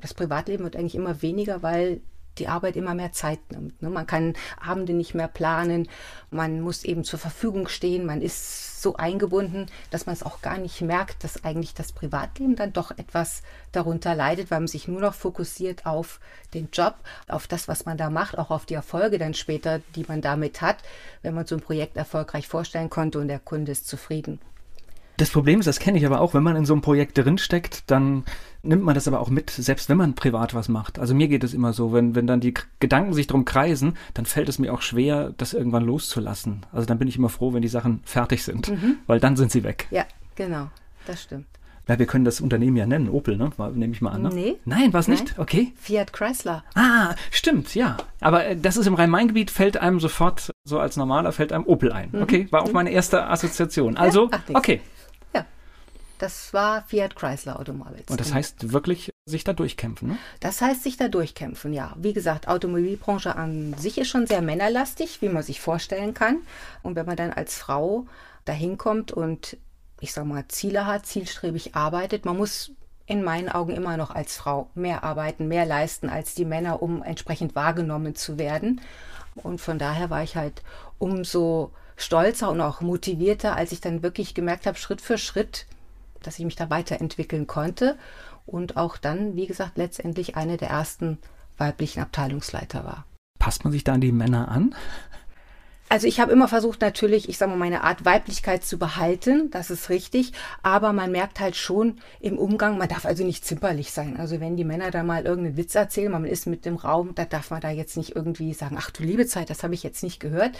das 0.01 0.13
Privatleben 0.13 0.63
wird 0.63 0.75
eigentlich 0.75 0.95
immer 0.95 1.21
weniger, 1.21 1.63
weil 1.63 2.01
die 2.39 2.47
Arbeit 2.47 2.75
immer 2.75 2.93
mehr 2.93 3.11
Zeit 3.11 3.39
nimmt. 3.51 3.81
Ne? 3.81 3.89
Man 3.89 4.07
kann 4.07 4.33
Abende 4.59 4.93
nicht 4.93 5.13
mehr 5.13 5.27
planen, 5.27 5.87
man 6.29 6.61
muss 6.61 6.83
eben 6.83 7.03
zur 7.03 7.19
Verfügung 7.19 7.67
stehen, 7.67 8.05
man 8.05 8.21
ist 8.21 8.81
so 8.81 8.95
eingebunden, 8.95 9.65
dass 9.89 10.05
man 10.05 10.13
es 10.13 10.23
auch 10.23 10.41
gar 10.41 10.57
nicht 10.57 10.81
merkt, 10.81 11.23
dass 11.23 11.43
eigentlich 11.43 11.73
das 11.73 11.91
Privatleben 11.91 12.55
dann 12.55 12.73
doch 12.73 12.91
etwas 12.91 13.41
darunter 13.71 14.13
leidet, 14.13 14.51
weil 14.51 14.59
man 14.59 14.67
sich 14.67 14.87
nur 14.87 15.01
noch 15.01 15.15
fokussiert 15.15 15.85
auf 15.85 16.19
den 16.53 16.69
Job, 16.71 16.95
auf 17.27 17.47
das, 17.47 17.67
was 17.67 17.85
man 17.85 17.97
da 17.97 18.09
macht, 18.09 18.37
auch 18.37 18.51
auf 18.51 18.65
die 18.65 18.75
Erfolge 18.75 19.17
dann 19.17 19.33
später, 19.33 19.81
die 19.95 20.05
man 20.07 20.21
damit 20.21 20.61
hat, 20.61 20.77
wenn 21.23 21.33
man 21.33 21.47
so 21.47 21.55
ein 21.55 21.61
Projekt 21.61 21.97
erfolgreich 21.97 22.47
vorstellen 22.47 22.89
konnte 22.89 23.19
und 23.19 23.27
der 23.27 23.39
Kunde 23.39 23.71
ist 23.71 23.87
zufrieden. 23.87 24.39
Das 25.17 25.31
Problem 25.31 25.59
ist, 25.59 25.65
das 25.65 25.79
kenne 25.79 25.97
ich 25.97 26.05
aber 26.05 26.21
auch, 26.21 26.35
wenn 26.35 26.43
man 26.43 26.55
in 26.55 26.65
so 26.65 26.73
einem 26.73 26.83
Projekt 26.83 27.17
drinsteckt, 27.17 27.89
dann 27.89 28.23
nimmt 28.61 28.83
man 28.83 28.93
das 28.93 29.07
aber 29.07 29.19
auch 29.19 29.29
mit, 29.29 29.49
selbst 29.49 29.89
wenn 29.89 29.97
man 29.97 30.13
privat 30.13 30.53
was 30.53 30.69
macht. 30.69 30.99
Also 30.99 31.15
mir 31.15 31.27
geht 31.27 31.43
es 31.43 31.55
immer 31.55 31.73
so, 31.73 31.91
wenn, 31.91 32.13
wenn 32.13 32.27
dann 32.27 32.39
die 32.39 32.53
Gedanken 32.79 33.13
sich 33.13 33.25
drum 33.25 33.43
kreisen, 33.43 33.97
dann 34.13 34.25
fällt 34.25 34.47
es 34.47 34.59
mir 34.59 34.71
auch 34.71 34.81
schwer, 34.81 35.33
das 35.37 35.53
irgendwann 35.53 35.85
loszulassen. 35.85 36.67
Also 36.71 36.85
dann 36.85 36.99
bin 36.99 37.07
ich 37.07 37.17
immer 37.17 37.29
froh, 37.29 37.51
wenn 37.53 37.63
die 37.63 37.67
Sachen 37.67 38.01
fertig 38.03 38.43
sind, 38.43 38.71
weil 39.07 39.19
dann 39.19 39.35
sind 39.35 39.51
sie 39.51 39.63
weg. 39.63 39.87
Ja, 39.89 40.05
genau, 40.35 40.69
das 41.07 41.23
stimmt. 41.23 41.47
Ja, 41.87 41.97
wir 41.97 42.05
können 42.05 42.25
das 42.25 42.41
Unternehmen 42.41 42.75
ja 42.75 42.85
nennen, 42.85 43.09
Opel, 43.09 43.37
ne? 43.37 43.49
Nehme 43.73 43.93
ich 43.93 44.01
mal 44.01 44.11
an. 44.11 44.23
Ne? 44.23 44.29
Nee. 44.33 44.55
Nein, 44.65 44.91
war 44.91 44.99
es 44.99 45.07
nicht? 45.07 45.39
Okay. 45.39 45.71
Fiat 45.77 46.11
Chrysler. 46.11 46.63
Ah, 46.75 47.15
stimmt, 47.31 47.75
ja. 47.75 47.95
Aber 48.19 48.45
äh, 48.45 48.57
das 48.57 48.75
ist 48.75 48.87
im 48.87 48.93
Rhein-Main-Gebiet, 48.93 49.49
fällt 49.49 49.77
einem 49.77 50.01
sofort, 50.01 50.51
so 50.65 50.79
als 50.79 50.97
normaler, 50.97 51.31
fällt 51.31 51.53
einem 51.53 51.65
Opel 51.65 51.93
ein. 51.93 52.09
Okay, 52.21 52.47
war 52.51 52.63
auch 52.63 52.73
meine 52.73 52.91
erste 52.91 53.27
Assoziation. 53.27 53.95
Also, 53.95 54.29
ach, 54.31 54.39
nix. 54.49 54.59
okay. 54.59 54.81
Das 56.19 56.53
war 56.53 56.83
Fiat 56.87 57.15
Chrysler 57.15 57.59
Automobiles. 57.59 58.07
Und 58.09 58.19
das 58.19 58.33
heißt 58.33 58.71
wirklich 58.71 59.11
sich 59.25 59.43
da 59.43 59.53
durchkämpfen, 59.53 60.09
ne? 60.09 60.17
Das 60.39 60.61
heißt, 60.61 60.83
sich 60.83 60.97
da 60.97 61.09
durchkämpfen, 61.09 61.73
ja. 61.73 61.93
Wie 61.97 62.13
gesagt, 62.13 62.47
Automobilbranche 62.47 63.35
an 63.35 63.75
sich 63.77 63.97
ist 63.97 64.07
schon 64.07 64.25
sehr 64.25 64.41
männerlastig, 64.41 65.21
wie 65.21 65.29
man 65.29 65.43
sich 65.43 65.59
vorstellen 65.59 66.13
kann. 66.13 66.37
Und 66.81 66.95
wenn 66.95 67.05
man 67.05 67.17
dann 67.17 67.33
als 67.33 67.55
Frau 67.55 68.07
dahin 68.45 68.77
kommt 68.77 69.11
und, 69.11 69.57
ich 69.99 70.13
sag 70.13 70.25
mal, 70.25 70.47
Ziele 70.47 70.85
hat, 70.85 71.05
zielstrebig 71.05 71.75
arbeitet, 71.75 72.25
man 72.25 72.37
muss 72.37 72.71
in 73.05 73.23
meinen 73.23 73.49
Augen 73.49 73.73
immer 73.73 73.97
noch 73.97 74.11
als 74.11 74.37
Frau 74.37 74.69
mehr 74.75 75.03
arbeiten, 75.03 75.47
mehr 75.47 75.65
leisten 75.65 76.09
als 76.09 76.33
die 76.33 76.45
Männer, 76.45 76.81
um 76.81 77.03
entsprechend 77.03 77.55
wahrgenommen 77.55 78.15
zu 78.15 78.37
werden. 78.37 78.81
Und 79.35 79.61
von 79.61 79.77
daher 79.77 80.09
war 80.09 80.23
ich 80.23 80.35
halt 80.35 80.63
umso 80.97 81.71
stolzer 81.95 82.49
und 82.49 82.61
auch 82.61 82.81
motivierter, 82.81 83.55
als 83.55 83.71
ich 83.71 83.81
dann 83.81 84.03
wirklich 84.03 84.33
gemerkt 84.33 84.65
habe, 84.65 84.77
Schritt 84.77 85.01
für 85.01 85.17
Schritt, 85.17 85.65
dass 86.23 86.39
ich 86.39 86.45
mich 86.45 86.55
da 86.55 86.69
weiterentwickeln 86.69 87.47
konnte 87.47 87.97
und 88.45 88.77
auch 88.77 88.97
dann, 88.97 89.35
wie 89.35 89.47
gesagt, 89.47 89.77
letztendlich 89.77 90.35
eine 90.35 90.57
der 90.57 90.69
ersten 90.69 91.17
weiblichen 91.57 92.01
Abteilungsleiter 92.01 92.83
war. 92.85 93.05
Passt 93.39 93.63
man 93.63 93.73
sich 93.73 93.83
da 93.83 93.93
an 93.93 94.01
die 94.01 94.11
Männer 94.11 94.49
an? 94.49 94.75
Also 95.89 96.05
ich 96.05 96.19
habe 96.19 96.33
immer 96.33 96.49
versucht 96.49 96.81
natürlich, 96.81 97.29
ich 97.29 97.37
sage 97.37 97.51
mal, 97.51 97.57
meine 97.57 97.83
Art 97.83 98.03
Weiblichkeit 98.03 98.65
zu 98.65 98.77
behalten, 98.77 99.49
das 99.51 99.69
ist 99.69 99.89
richtig, 99.89 100.33
aber 100.61 100.91
man 100.91 101.13
merkt 101.13 101.39
halt 101.39 101.55
schon 101.55 102.01
im 102.19 102.37
Umgang, 102.37 102.77
man 102.77 102.89
darf 102.89 103.05
also 103.05 103.23
nicht 103.23 103.45
zimperlich 103.45 103.91
sein. 103.91 104.17
Also 104.17 104.41
wenn 104.41 104.57
die 104.57 104.65
Männer 104.65 104.91
da 104.91 105.03
mal 105.03 105.25
irgendeinen 105.25 105.55
Witz 105.55 105.75
erzählen, 105.75 106.11
man 106.11 106.25
ist 106.25 106.45
mit 106.45 106.65
dem 106.65 106.75
Raum, 106.75 107.15
da 107.15 107.23
darf 107.23 107.51
man 107.51 107.61
da 107.61 107.69
jetzt 107.69 107.95
nicht 107.95 108.17
irgendwie 108.17 108.53
sagen, 108.53 108.75
ach 108.77 108.91
du 108.91 109.03
liebe 109.03 109.27
Zeit, 109.27 109.49
das 109.49 109.63
habe 109.63 109.75
ich 109.75 109.83
jetzt 109.83 110.03
nicht 110.03 110.19
gehört. 110.19 110.57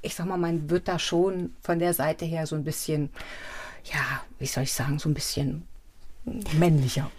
Ich 0.00 0.14
sag 0.14 0.26
mal, 0.26 0.38
man 0.38 0.70
wird 0.70 0.86
da 0.86 1.00
schon 1.00 1.56
von 1.60 1.80
der 1.80 1.92
Seite 1.92 2.24
her 2.24 2.46
so 2.46 2.54
ein 2.54 2.62
bisschen, 2.62 3.10
ja, 3.92 4.22
wie 4.38 4.46
soll 4.46 4.64
ich 4.64 4.72
sagen, 4.72 4.98
so 4.98 5.08
ein 5.08 5.14
bisschen 5.14 5.62
männlicher. 6.58 7.10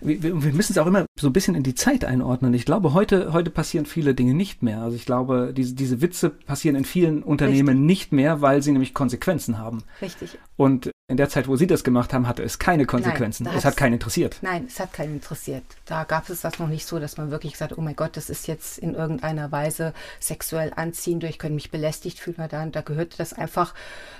Wir, 0.00 0.22
wir, 0.22 0.52
müssen 0.52 0.72
es 0.72 0.78
auch 0.78 0.86
immer 0.86 1.04
so 1.18 1.26
ein 1.26 1.32
bisschen 1.32 1.54
in 1.54 1.62
die 1.62 1.74
Zeit 1.74 2.04
einordnen. 2.04 2.54
Ich 2.54 2.64
glaube, 2.64 2.94
heute, 2.94 3.32
heute 3.32 3.50
passieren 3.50 3.84
viele 3.84 4.14
Dinge 4.14 4.32
nicht 4.32 4.62
mehr. 4.62 4.80
Also 4.80 4.96
ich 4.96 5.04
glaube, 5.04 5.52
diese, 5.54 5.74
diese 5.74 6.00
Witze 6.00 6.30
passieren 6.30 6.76
in 6.76 6.84
vielen 6.84 7.22
Unternehmen 7.22 7.68
Richtig. 7.68 7.86
nicht 7.86 8.12
mehr, 8.12 8.40
weil 8.40 8.62
sie 8.62 8.72
nämlich 8.72 8.94
Konsequenzen 8.94 9.58
haben. 9.58 9.82
Richtig. 10.00 10.38
Und 10.56 10.90
in 11.10 11.16
der 11.16 11.30
Zeit, 11.30 11.48
wo 11.48 11.56
Sie 11.56 11.66
das 11.66 11.84
gemacht 11.84 12.12
haben, 12.12 12.28
hatte 12.28 12.42
es 12.42 12.58
keine 12.58 12.84
Konsequenzen. 12.84 13.44
Nein, 13.44 13.56
es 13.56 13.64
hat 13.64 13.78
keinen 13.78 13.94
interessiert. 13.94 14.36
Nein, 14.42 14.66
es 14.68 14.78
hat 14.78 14.92
keinen 14.92 15.14
interessiert. 15.14 15.64
Da 15.86 16.04
gab 16.04 16.28
es 16.28 16.42
das 16.42 16.58
noch 16.58 16.68
nicht 16.68 16.86
so, 16.86 16.98
dass 16.98 17.16
man 17.16 17.30
wirklich 17.30 17.56
sagt, 17.56 17.76
oh 17.78 17.80
mein 17.80 17.96
Gott, 17.96 18.18
das 18.18 18.28
ist 18.28 18.46
jetzt 18.46 18.76
in 18.76 18.94
irgendeiner 18.94 19.50
Weise 19.50 19.94
sexuell 20.20 20.70
anziehend, 20.76 21.24
ich 21.24 21.38
könnte 21.38 21.54
mich 21.54 21.70
belästigt 21.70 22.20
fühlen. 22.20 22.46
Da, 22.50 22.66
da 22.66 22.80
gehörte 22.82 23.16
das 23.16 23.32
einfach, 23.32 23.72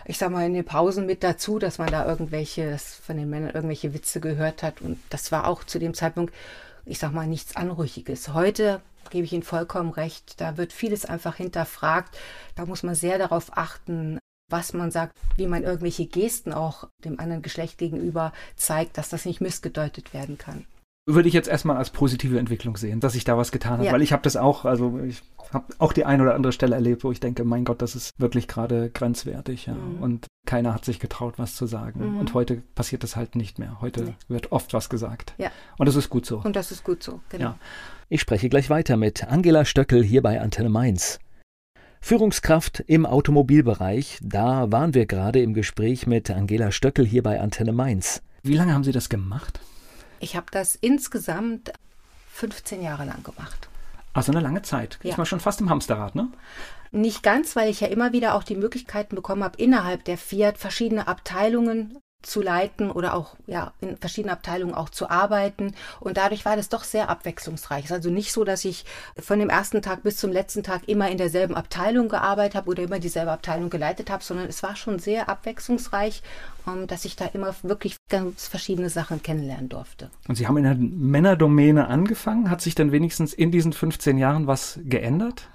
ich 0.07 0.17
sag 0.17 0.31
mal, 0.31 0.47
in 0.47 0.55
den 0.55 0.65
Pausen 0.65 1.05
mit 1.05 1.23
dazu, 1.23 1.59
dass 1.59 1.77
man 1.77 1.89
da 1.91 2.07
irgendwelche, 2.07 2.79
von 2.79 3.19
den 3.19 3.29
Männern 3.29 3.51
irgendwelche 3.51 3.93
Witze 3.93 4.21
gehört 4.21 4.63
hat. 4.63 4.81
Und 4.81 4.99
das 5.11 5.31
war 5.31 5.47
auch 5.47 5.65
zu 5.65 5.79
dem 5.79 5.93
Zeitpunkt, 5.93 6.33
ich 6.87 6.99
sag 6.99 7.13
mal, 7.13 7.27
nichts 7.27 7.55
Anrüchiges. 7.55 8.33
Heute 8.33 8.81
gebe 9.11 9.27
ich 9.27 9.35
Ihnen 9.35 9.43
vollkommen 9.43 9.91
recht. 9.91 10.41
Da 10.41 10.57
wird 10.57 10.73
vieles 10.73 11.05
einfach 11.05 11.37
hinterfragt. 11.37 12.17
Da 12.55 12.65
muss 12.65 12.83
man 12.83 12.95
sehr 12.95 13.19
darauf 13.19 13.59
achten, 13.59 14.19
was 14.49 14.73
man 14.73 14.91
sagt, 14.91 15.17
wie 15.37 15.47
man 15.47 15.63
irgendwelche 15.63 16.07
Gesten 16.07 16.53
auch 16.53 16.89
dem 17.05 17.21
anderen 17.21 17.43
Geschlecht 17.43 17.79
gegenüber 17.79 18.33
zeigt, 18.57 18.99
dass 18.99 19.09
das 19.09 19.25
nicht 19.25 19.41
missgedeutet 19.41 20.15
werden 20.15 20.39
kann. 20.39 20.65
Würde 21.07 21.29
ich 21.29 21.35
jetzt 21.35 21.49
erstmal 21.49 21.79
als 21.79 21.89
positive 21.89 22.39
Entwicklung 22.39 22.77
sehen, 22.77 23.01
dass 23.01 23.15
ich 23.15 23.25
da 23.25 23.39
was 23.39 23.51
getan 23.51 23.79
habe, 23.79 23.87
ja. 23.87 23.93
weil 23.93 24.03
ich 24.03 24.13
habe 24.13 24.23
das 24.23 24.37
auch, 24.37 24.67
also 24.67 24.99
ich 24.99 25.23
habe 25.55 25.65
auch 25.79 25.95
die 25.95 26.05
ein 26.05 26.21
oder 26.21 26.35
andere 26.35 26.53
Stelle 26.53 26.75
erlebt, 26.75 27.03
wo 27.03 27.11
ich 27.11 27.19
denke, 27.19 27.45
mein 27.45 27.65
Gott, 27.65 27.81
das 27.81 27.97
ist 27.97 28.13
wirklich 28.19 28.47
gerade 28.47 28.91
grenzwertig, 28.91 29.67
ja. 29.67 29.73
Mhm. 29.73 30.03
Und 30.03 30.27
keiner 30.47 30.75
hat 30.75 30.85
sich 30.85 31.01
getraut, 31.01 31.39
was 31.39 31.55
zu 31.55 31.65
sagen. 31.65 32.13
Mhm. 32.13 32.19
Und 32.19 32.35
heute 32.35 32.63
passiert 32.75 33.05
das 33.05 33.17
halt 33.17 33.37
nicht 33.37 33.59
mehr. 33.59 33.81
Heute 33.81 34.03
nee. 34.03 34.15
wird 34.29 34.53
oft 34.53 34.75
was 34.75 34.91
gesagt. 34.91 35.33
Ja. 35.39 35.51
Und 35.79 35.87
das 35.87 35.97
ist 35.97 36.11
gut 36.11 36.27
so. 36.27 36.43
Und 36.45 36.57
das 36.57 36.71
ist 36.71 36.85
gut 36.85 37.03
so, 37.03 37.21
genau. 37.31 37.45
Ja. 37.45 37.59
Ich 38.11 38.21
spreche 38.21 38.51
gleich 38.51 38.69
weiter 38.69 38.99
mit 38.99 39.25
Angela 39.29 39.65
Stöckel 39.65 40.05
hier 40.05 40.21
bei 40.21 40.41
Antenne 40.43 40.69
Mainz. 40.69 41.21
Führungskraft 42.01 42.81
im 42.87 43.07
Automobilbereich, 43.07 44.19
da 44.23 44.71
waren 44.71 44.95
wir 44.95 45.07
gerade 45.07 45.41
im 45.41 45.55
Gespräch 45.55 46.07
mit 46.07 46.31
Angela 46.31 46.71
Stöckel 46.71 47.07
hier 47.07 47.23
bei 47.23 47.41
Antenne 47.41 47.73
Mainz. 47.73 48.23
Wie 48.43 48.55
lange 48.55 48.73
haben 48.73 48.85
Sie 48.85 48.93
das 48.93 49.09
gemacht? 49.09 49.61
Ich 50.21 50.37
habe 50.37 50.47
das 50.51 50.75
insgesamt 50.75 51.73
15 52.33 52.83
Jahre 52.83 53.05
lang 53.05 53.23
gemacht. 53.23 53.69
Also 54.13 54.33
eine 54.33 54.41
lange 54.41 54.63
Zeit. 54.63 54.99
Ja. 55.03 55.11
Ist 55.11 55.17
man 55.17 55.27
schon 55.27 55.41
fast 55.41 55.61
im 55.61 55.71
Hamsterrad, 55.71 56.15
ne? 56.15 56.29
Nicht 56.91 57.23
ganz, 57.23 57.55
weil 57.55 57.71
ich 57.71 57.81
ja 57.81 57.89
immer 57.89 58.13
wieder 58.13 58.35
auch 58.35 58.43
die 58.43 58.57
Möglichkeiten 58.57 59.15
bekommen 59.15 59.45
habe, 59.45 59.59
innerhalb 59.59 60.05
der 60.05 60.17
Fiat 60.17 60.57
verschiedene 60.57 61.07
Abteilungen 61.07 61.99
zu 62.23 62.43
leiten 62.43 62.91
oder 62.91 63.15
auch 63.15 63.37
ja, 63.47 63.73
in 63.81 63.97
verschiedenen 63.97 64.33
Abteilungen 64.33 64.75
auch 64.75 64.89
zu 64.89 65.09
arbeiten. 65.09 65.75
Und 66.01 66.17
dadurch 66.17 66.45
war 66.45 66.57
das 66.57 66.69
doch 66.69 66.83
sehr 66.83 67.09
abwechslungsreich. 67.09 67.85
Es 67.85 67.91
ist 67.91 67.97
also 67.97 68.11
nicht 68.11 68.33
so, 68.33 68.43
dass 68.43 68.65
ich 68.65 68.85
von 69.19 69.39
dem 69.39 69.49
ersten 69.49 69.83
Tag 69.83 70.03
bis 70.03 70.17
zum 70.17 70.33
letzten 70.33 70.65
Tag 70.65 70.89
immer 70.89 71.09
in 71.11 71.19
derselben 71.19 71.55
Abteilung 71.55 72.09
gearbeitet 72.09 72.57
habe 72.57 72.71
oder 72.71 72.83
immer 72.83 72.99
dieselbe 72.99 73.31
Abteilung 73.31 73.71
geleitet 73.71 74.11
habe, 74.11 74.25
sondern 74.25 74.49
es 74.49 74.63
war 74.65 74.75
schon 74.75 74.99
sehr 74.99 75.29
abwechslungsreich, 75.29 76.23
ähm, 76.67 76.89
dass 76.89 77.05
ich 77.05 77.15
da 77.15 77.27
immer 77.27 77.55
wirklich 77.63 77.97
ganz 78.09 78.49
verschiedene 78.49 78.91
Sachen 78.91 79.23
kennenlernen 79.23 79.69
durfte. 79.69 80.11
Und 80.27 80.35
Sie 80.35 80.49
haben 80.49 80.57
in 80.57 80.65
der 80.65 80.75
Männerdomäne 80.75 81.87
angefangen. 81.87 82.51
Hat 82.51 82.61
sich 82.61 82.75
dann 82.75 82.91
wenigstens 82.91 83.33
in 83.33 83.53
diesen 83.53 83.73
15 83.73 84.19
Jahren 84.19 84.49
was 84.49 84.81
geändert? 84.83 85.49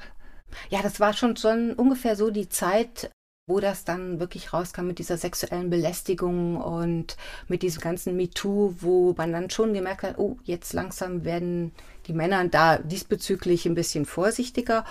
Ja, 0.70 0.82
das 0.82 1.00
war 1.00 1.14
schon, 1.14 1.36
schon 1.36 1.74
ungefähr 1.74 2.16
so 2.16 2.30
die 2.30 2.48
Zeit, 2.48 3.12
wo 3.46 3.60
das 3.60 3.84
dann 3.84 4.20
wirklich 4.20 4.54
rauskam 4.54 4.88
mit 4.88 5.00
dieser 5.00 5.18
sexuellen 5.18 5.70
Belästigung 5.70 6.58
und 6.58 7.18
mit 7.48 7.62
diesem 7.62 7.82
ganzen 7.82 8.16
MeToo, 8.16 8.76
wo 8.80 9.14
man 9.18 9.34
dann 9.34 9.50
schon 9.50 9.74
gemerkt 9.74 10.04
hat, 10.04 10.18
oh, 10.18 10.38
jetzt 10.44 10.74
langsam 10.74 11.26
werden 11.26 11.74
die 12.08 12.14
Männer 12.14 12.48
da 12.48 12.78
diesbezüglich 12.78 13.66
ein 13.66 13.76
bisschen 13.76 14.06
vorsichtiger. 14.06 14.86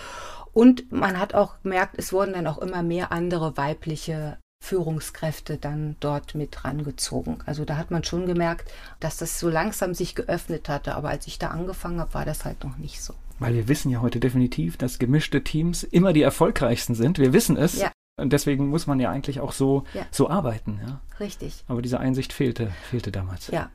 Und 0.52 0.92
man 0.92 1.18
hat 1.18 1.34
auch 1.34 1.62
gemerkt, 1.62 1.94
es 1.96 2.12
wurden 2.12 2.34
dann 2.34 2.46
auch 2.46 2.58
immer 2.58 2.82
mehr 2.82 3.10
andere 3.10 3.56
weibliche 3.56 4.36
Führungskräfte 4.62 5.56
dann 5.56 5.96
dort 6.00 6.34
mit 6.34 6.64
rangezogen. 6.64 7.38
Also 7.46 7.64
da 7.64 7.78
hat 7.78 7.90
man 7.90 8.04
schon 8.04 8.26
gemerkt, 8.26 8.70
dass 9.00 9.16
das 9.16 9.40
so 9.40 9.48
langsam 9.48 9.94
sich 9.94 10.14
geöffnet 10.14 10.68
hatte. 10.68 10.94
Aber 10.94 11.08
als 11.08 11.26
ich 11.26 11.38
da 11.38 11.48
angefangen 11.48 12.00
habe, 12.00 12.12
war 12.14 12.26
das 12.26 12.44
halt 12.44 12.62
noch 12.64 12.76
nicht 12.76 13.02
so. 13.02 13.14
Weil 13.38 13.54
wir 13.54 13.66
wissen 13.66 13.90
ja 13.90 14.02
heute 14.02 14.20
definitiv, 14.20 14.76
dass 14.76 14.98
gemischte 14.98 15.42
Teams 15.42 15.82
immer 15.82 16.12
die 16.12 16.22
erfolgreichsten 16.22 16.94
sind. 16.94 17.18
Wir 17.18 17.32
wissen 17.32 17.56
es. 17.56 17.80
Ja. 17.80 17.90
Und 18.16 18.32
deswegen 18.32 18.68
muss 18.68 18.86
man 18.86 19.00
ja 19.00 19.10
eigentlich 19.10 19.40
auch 19.40 19.52
so, 19.52 19.84
ja. 19.94 20.06
so 20.10 20.28
arbeiten. 20.28 20.80
Ja? 20.86 21.00
Richtig. 21.18 21.64
Aber 21.68 21.82
diese 21.82 21.98
Einsicht 21.98 22.32
fehlte, 22.32 22.70
fehlte 22.90 23.10
damals. 23.10 23.48
Ja. 23.48 23.70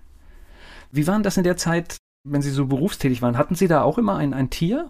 Wie 0.92 1.08
waren 1.08 1.24
das 1.24 1.38
in 1.38 1.44
der 1.44 1.58
Zeit, 1.58 1.98
wenn 2.24 2.42
Sie 2.42 2.52
so 2.52 2.68
berufstätig 2.68 3.22
waren? 3.22 3.38
Hatten 3.38 3.56
Sie 3.56 3.68
da 3.68 3.82
auch 3.82 3.98
immer 3.98 4.16
ein, 4.18 4.34
ein 4.34 4.50
Tier? 4.50 4.90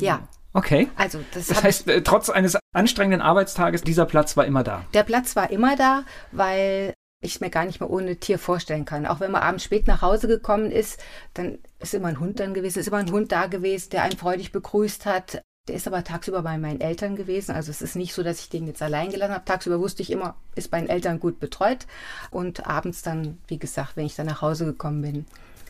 Ja. 0.00 0.28
Okay. 0.52 0.88
Also 0.96 1.20
das, 1.34 1.48
das 1.48 1.62
heißt, 1.62 1.88
äh, 1.88 2.02
trotz 2.02 2.30
eines 2.30 2.56
anstrengenden 2.72 3.20
Arbeitstages, 3.20 3.82
dieser 3.82 4.06
Platz 4.06 4.36
war 4.36 4.46
immer 4.46 4.64
da. 4.64 4.84
Der 4.94 5.02
Platz 5.02 5.36
war 5.36 5.50
immer 5.50 5.76
da, 5.76 6.04
weil 6.32 6.94
ich 7.20 7.34
es 7.34 7.40
mir 7.40 7.50
gar 7.50 7.64
nicht 7.64 7.80
mehr 7.80 7.90
ohne 7.90 8.16
Tier 8.16 8.38
vorstellen 8.38 8.84
kann. 8.84 9.06
Auch 9.06 9.20
wenn 9.20 9.32
man 9.32 9.42
abends 9.42 9.64
spät 9.64 9.86
nach 9.86 10.02
Hause 10.02 10.28
gekommen 10.28 10.70
ist, 10.70 11.02
dann 11.34 11.58
ist 11.80 11.94
immer 11.94 12.08
ein 12.08 12.20
Hund 12.20 12.40
dann 12.40 12.54
gewesen, 12.54 12.78
ist 12.78 12.88
immer 12.88 12.98
ein 12.98 13.10
Hund 13.10 13.32
da 13.32 13.46
gewesen, 13.46 13.90
der 13.90 14.04
einen 14.04 14.16
freudig 14.16 14.52
begrüßt 14.52 15.04
hat. 15.04 15.42
Der 15.68 15.76
ist 15.76 15.86
aber 15.86 16.02
tagsüber 16.02 16.42
bei 16.42 16.58
meinen 16.58 16.80
Eltern 16.80 17.14
gewesen. 17.16 17.52
Also 17.52 17.70
es 17.70 17.82
ist 17.82 17.94
nicht 17.94 18.14
so, 18.14 18.22
dass 18.22 18.40
ich 18.40 18.48
den 18.48 18.66
jetzt 18.66 18.82
allein 18.82 19.10
gelassen 19.10 19.34
habe. 19.34 19.44
Tagsüber 19.44 19.80
wusste 19.80 20.02
ich 20.02 20.10
immer, 20.10 20.34
ist 20.54 20.70
bei 20.70 20.80
den 20.80 20.88
Eltern 20.88 21.20
gut 21.20 21.40
betreut. 21.40 21.86
Und 22.30 22.66
abends 22.66 23.02
dann, 23.02 23.38
wie 23.46 23.58
gesagt, 23.58 23.96
wenn 23.96 24.06
ich 24.06 24.16
dann 24.16 24.26
nach 24.26 24.42
Hause 24.42 24.64
gekommen 24.64 25.02
bin, 25.02 25.26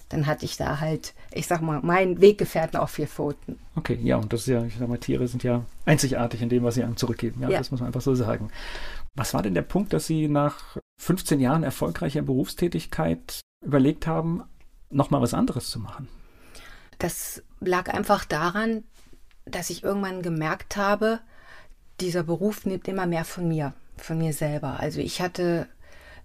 dann 0.08 0.26
hatte 0.26 0.44
ich 0.44 0.56
da 0.56 0.80
halt, 0.80 1.14
ich 1.32 1.46
sag 1.46 1.60
mal, 1.60 1.80
meinen 1.82 2.20
Weggefährten 2.20 2.78
auf 2.78 2.90
vier 2.90 3.06
Pfoten. 3.06 3.58
Okay, 3.76 3.98
ja, 4.02 4.16
und 4.16 4.32
das 4.32 4.42
ist 4.42 4.46
ja, 4.46 4.64
ich 4.64 4.76
sag 4.78 4.88
mal, 4.88 4.98
Tiere 4.98 5.28
sind 5.28 5.42
ja 5.42 5.64
einzigartig 5.84 6.40
in 6.40 6.48
dem, 6.48 6.64
was 6.64 6.76
sie 6.76 6.82
einem 6.82 6.96
zurückgeben. 6.96 7.42
Ja, 7.42 7.50
ja. 7.50 7.58
das 7.58 7.70
muss 7.70 7.80
man 7.80 7.88
einfach 7.88 8.00
so 8.00 8.14
sagen. 8.14 8.50
Was 9.14 9.34
war 9.34 9.42
denn 9.42 9.54
der 9.54 9.62
Punkt, 9.62 9.92
dass 9.92 10.06
Sie 10.06 10.28
nach 10.28 10.76
15 11.00 11.40
Jahren 11.40 11.62
erfolgreicher 11.62 12.22
Berufstätigkeit 12.22 13.40
überlegt 13.64 14.06
haben, 14.06 14.44
nochmal 14.90 15.20
was 15.20 15.34
anderes 15.34 15.68
zu 15.70 15.80
machen? 15.80 16.08
Das 16.98 17.42
lag 17.60 17.92
einfach 17.92 18.24
daran, 18.24 18.84
dass 19.50 19.70
ich 19.70 19.84
irgendwann 19.84 20.22
gemerkt 20.22 20.76
habe, 20.76 21.20
dieser 22.00 22.22
Beruf 22.22 22.64
nimmt 22.64 22.88
immer 22.88 23.06
mehr 23.06 23.24
von 23.24 23.48
mir, 23.48 23.72
von 23.96 24.18
mir 24.18 24.32
selber. 24.32 24.78
Also 24.80 25.00
ich 25.00 25.20
hatte, 25.20 25.66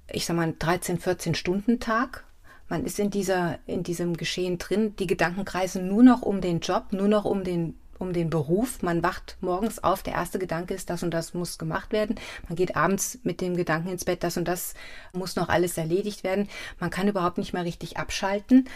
ich 0.07 0.25
sag 0.25 0.35
mal, 0.35 0.53
13, 0.57 0.99
14 0.99 1.35
Stunden 1.35 1.79
Tag. 1.79 2.25
Man 2.69 2.85
ist 2.85 2.99
in 2.99 3.09
dieser, 3.09 3.59
in 3.65 3.83
diesem 3.83 4.15
Geschehen 4.15 4.57
drin. 4.57 4.95
Die 4.97 5.07
Gedanken 5.07 5.45
kreisen 5.45 5.87
nur 5.87 6.03
noch 6.03 6.21
um 6.21 6.41
den 6.41 6.59
Job, 6.59 6.87
nur 6.91 7.07
noch 7.07 7.25
um 7.25 7.43
den, 7.43 7.77
um 7.99 8.13
den 8.13 8.29
Beruf. 8.29 8.81
Man 8.81 9.03
wacht 9.03 9.37
morgens 9.41 9.83
auf. 9.83 10.03
Der 10.03 10.13
erste 10.13 10.39
Gedanke 10.39 10.73
ist, 10.73 10.89
das 10.89 11.03
und 11.03 11.11
das 11.11 11.33
muss 11.33 11.57
gemacht 11.57 11.91
werden. 11.91 12.15
Man 12.47 12.55
geht 12.55 12.75
abends 12.75 13.19
mit 13.23 13.41
dem 13.41 13.55
Gedanken 13.55 13.89
ins 13.89 14.05
Bett, 14.05 14.23
das 14.23 14.37
und 14.37 14.47
das 14.47 14.75
muss 15.11 15.35
noch 15.35 15.49
alles 15.49 15.77
erledigt 15.77 16.23
werden. 16.23 16.47
Man 16.79 16.89
kann 16.89 17.07
überhaupt 17.07 17.37
nicht 17.37 17.53
mehr 17.53 17.65
richtig 17.65 17.97
abschalten. 17.97 18.69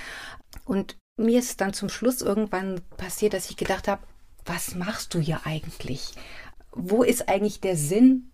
Und 0.66 0.98
mir 1.18 1.40
ist 1.40 1.62
dann 1.62 1.74
zum 1.74 1.90
Schluss 1.90 2.22
irgendwann 2.22 2.82
passiert, 2.98 3.34
dass 3.34 3.50
ich 3.50 3.58
gedacht 3.58 3.88
habe, 3.88 4.02
was 4.48 4.76
machst 4.76 5.14
du 5.14 5.20
hier 5.20 5.42
eigentlich? 5.46 6.14
Wo 6.72 7.04
ist 7.04 7.30
eigentlich 7.30 7.62
der 7.62 7.76
Sinn 7.76 8.32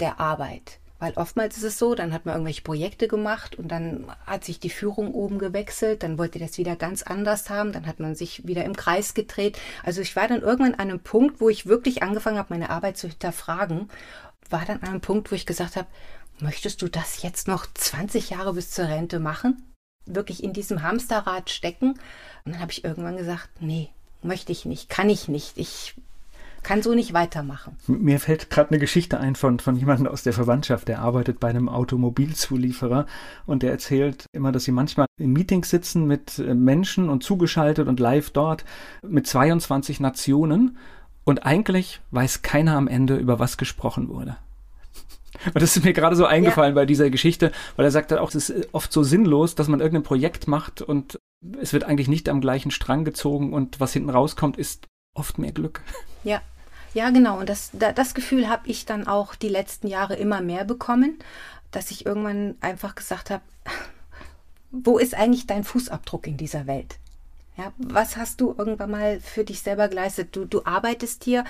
der 0.00 0.18
Arbeit? 0.18 0.80
Weil 0.98 1.14
oftmals 1.14 1.56
ist 1.56 1.64
es 1.64 1.78
so, 1.78 1.96
dann 1.96 2.12
hat 2.12 2.26
man 2.26 2.34
irgendwelche 2.36 2.62
Projekte 2.62 3.08
gemacht 3.08 3.56
und 3.56 3.68
dann 3.68 4.06
hat 4.24 4.44
sich 4.44 4.60
die 4.60 4.70
Führung 4.70 5.12
oben 5.12 5.40
gewechselt, 5.40 6.04
dann 6.04 6.16
wollte 6.16 6.38
das 6.38 6.58
wieder 6.58 6.76
ganz 6.76 7.02
anders 7.02 7.50
haben, 7.50 7.72
dann 7.72 7.86
hat 7.86 7.98
man 7.98 8.14
sich 8.14 8.46
wieder 8.46 8.64
im 8.64 8.76
Kreis 8.76 9.12
gedreht. 9.12 9.58
Also 9.82 10.00
ich 10.00 10.14
war 10.14 10.28
dann 10.28 10.42
irgendwann 10.42 10.74
an 10.74 10.90
einem 10.90 11.00
Punkt, 11.00 11.40
wo 11.40 11.48
ich 11.48 11.66
wirklich 11.66 12.04
angefangen 12.04 12.38
habe, 12.38 12.54
meine 12.54 12.70
Arbeit 12.70 12.98
zu 12.98 13.08
hinterfragen, 13.08 13.90
war 14.48 14.64
dann 14.64 14.80
an 14.82 14.90
einem 14.90 15.00
Punkt, 15.00 15.32
wo 15.32 15.34
ich 15.34 15.44
gesagt 15.44 15.74
habe, 15.74 15.88
möchtest 16.38 16.80
du 16.82 16.88
das 16.88 17.22
jetzt 17.22 17.48
noch 17.48 17.66
20 17.74 18.30
Jahre 18.30 18.52
bis 18.52 18.70
zur 18.70 18.86
Rente 18.86 19.18
machen? 19.18 19.74
Wirklich 20.06 20.44
in 20.44 20.52
diesem 20.52 20.82
Hamsterrad 20.82 21.50
stecken? 21.50 21.98
Und 22.44 22.52
dann 22.52 22.60
habe 22.60 22.70
ich 22.70 22.84
irgendwann 22.84 23.16
gesagt, 23.16 23.48
nee, 23.58 23.90
möchte 24.24 24.52
ich 24.52 24.64
nicht, 24.64 24.88
kann 24.88 25.10
ich 25.10 25.28
nicht. 25.28 25.58
Ich 25.58 25.94
kann 26.62 26.82
so 26.82 26.94
nicht 26.94 27.12
weitermachen. 27.12 27.76
Mir 27.88 28.20
fällt 28.20 28.48
gerade 28.48 28.70
eine 28.70 28.78
Geschichte 28.78 29.18
ein 29.18 29.34
von, 29.34 29.58
von 29.58 29.74
jemandem 29.74 30.06
aus 30.06 30.22
der 30.22 30.32
Verwandtschaft, 30.32 30.86
der 30.86 31.00
arbeitet 31.00 31.40
bei 31.40 31.48
einem 31.48 31.68
Automobilzulieferer 31.68 33.06
und 33.46 33.62
der 33.64 33.72
erzählt 33.72 34.26
immer, 34.32 34.52
dass 34.52 34.64
sie 34.64 34.72
manchmal 34.72 35.06
in 35.18 35.32
Meetings 35.32 35.70
sitzen 35.70 36.06
mit 36.06 36.38
äh, 36.38 36.54
Menschen 36.54 37.08
und 37.08 37.24
zugeschaltet 37.24 37.88
und 37.88 37.98
live 37.98 38.30
dort 38.30 38.64
mit 39.02 39.26
22 39.26 39.98
Nationen 40.00 40.76
Und 41.24 41.46
eigentlich 41.46 42.00
weiß 42.10 42.42
keiner 42.42 42.76
am 42.76 42.88
Ende, 42.88 43.16
über 43.16 43.38
was 43.38 43.56
gesprochen 43.56 44.08
wurde. 44.08 44.36
Und 45.46 45.62
das 45.62 45.76
ist 45.76 45.84
mir 45.84 45.92
gerade 45.92 46.16
so 46.16 46.26
eingefallen 46.26 46.74
ja. 46.74 46.82
bei 46.82 46.86
dieser 46.86 47.10
Geschichte, 47.10 47.52
weil 47.76 47.84
er 47.84 47.90
sagt 47.90 48.10
dann 48.10 48.18
auch, 48.18 48.28
es 48.34 48.50
ist 48.50 48.68
oft 48.72 48.92
so 48.92 49.02
sinnlos, 49.02 49.54
dass 49.54 49.68
man 49.68 49.80
irgendein 49.80 50.02
Projekt 50.02 50.46
macht 50.46 50.82
und 50.82 51.18
es 51.60 51.72
wird 51.72 51.84
eigentlich 51.84 52.08
nicht 52.08 52.28
am 52.28 52.40
gleichen 52.40 52.70
Strang 52.70 53.04
gezogen 53.04 53.52
und 53.52 53.80
was 53.80 53.92
hinten 53.92 54.10
rauskommt, 54.10 54.56
ist 54.56 54.86
oft 55.14 55.38
mehr 55.38 55.52
Glück. 55.52 55.82
Ja, 56.24 56.40
ja, 56.94 57.10
genau. 57.10 57.40
Und 57.40 57.48
das, 57.48 57.72
das 57.72 58.14
Gefühl 58.14 58.48
habe 58.48 58.68
ich 58.68 58.86
dann 58.86 59.08
auch 59.08 59.34
die 59.34 59.48
letzten 59.48 59.88
Jahre 59.88 60.14
immer 60.14 60.40
mehr 60.40 60.64
bekommen, 60.64 61.18
dass 61.72 61.90
ich 61.90 62.06
irgendwann 62.06 62.54
einfach 62.60 62.94
gesagt 62.94 63.30
habe, 63.30 63.42
wo 64.70 64.98
ist 64.98 65.14
eigentlich 65.14 65.46
dein 65.46 65.64
Fußabdruck 65.64 66.26
in 66.26 66.36
dieser 66.36 66.66
Welt? 66.66 66.98
Ja, 67.56 67.72
was 67.76 68.16
hast 68.16 68.40
du 68.40 68.54
irgendwann 68.56 68.90
mal 68.90 69.20
für 69.20 69.44
dich 69.44 69.60
selber 69.60 69.88
geleistet? 69.88 70.34
Du, 70.36 70.44
du 70.44 70.64
arbeitest 70.64 71.24
hier, 71.24 71.44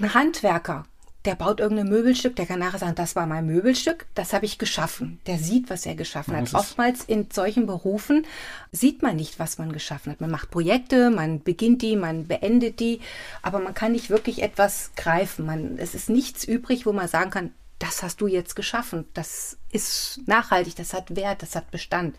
ein 0.00 0.14
Handwerker 0.14 0.86
der 1.24 1.34
baut 1.36 1.60
irgendein 1.60 1.88
Möbelstück, 1.88 2.36
der 2.36 2.46
kann 2.46 2.58
nachher 2.58 2.78
sagen, 2.78 2.94
das 2.96 3.16
war 3.16 3.26
mein 3.26 3.46
Möbelstück, 3.46 4.06
das 4.14 4.32
habe 4.34 4.44
ich 4.44 4.58
geschaffen. 4.58 5.20
Der 5.26 5.38
sieht, 5.38 5.70
was 5.70 5.86
er 5.86 5.94
geschaffen 5.94 6.36
hat. 6.36 6.52
Oftmals 6.54 7.04
in 7.04 7.30
solchen 7.30 7.66
Berufen 7.66 8.26
sieht 8.72 9.02
man 9.02 9.16
nicht, 9.16 9.38
was 9.38 9.56
man 9.56 9.72
geschaffen 9.72 10.12
hat. 10.12 10.20
Man 10.20 10.30
macht 10.30 10.50
Projekte, 10.50 11.10
man 11.10 11.42
beginnt 11.42 11.80
die, 11.80 11.96
man 11.96 12.26
beendet 12.26 12.78
die, 12.78 13.00
aber 13.40 13.58
man 13.58 13.74
kann 13.74 13.92
nicht 13.92 14.10
wirklich 14.10 14.42
etwas 14.42 14.90
greifen. 14.96 15.46
Man, 15.46 15.78
es 15.78 15.94
ist 15.94 16.10
nichts 16.10 16.44
übrig, 16.44 16.84
wo 16.84 16.92
man 16.92 17.08
sagen 17.08 17.30
kann, 17.30 17.54
das 17.78 18.02
hast 18.02 18.20
du 18.20 18.26
jetzt 18.26 18.54
geschaffen. 18.54 19.06
Das 19.14 19.56
ist 19.72 20.20
nachhaltig, 20.26 20.76
das 20.76 20.92
hat 20.92 21.16
Wert, 21.16 21.42
das 21.42 21.56
hat 21.56 21.70
Bestand. 21.70 22.16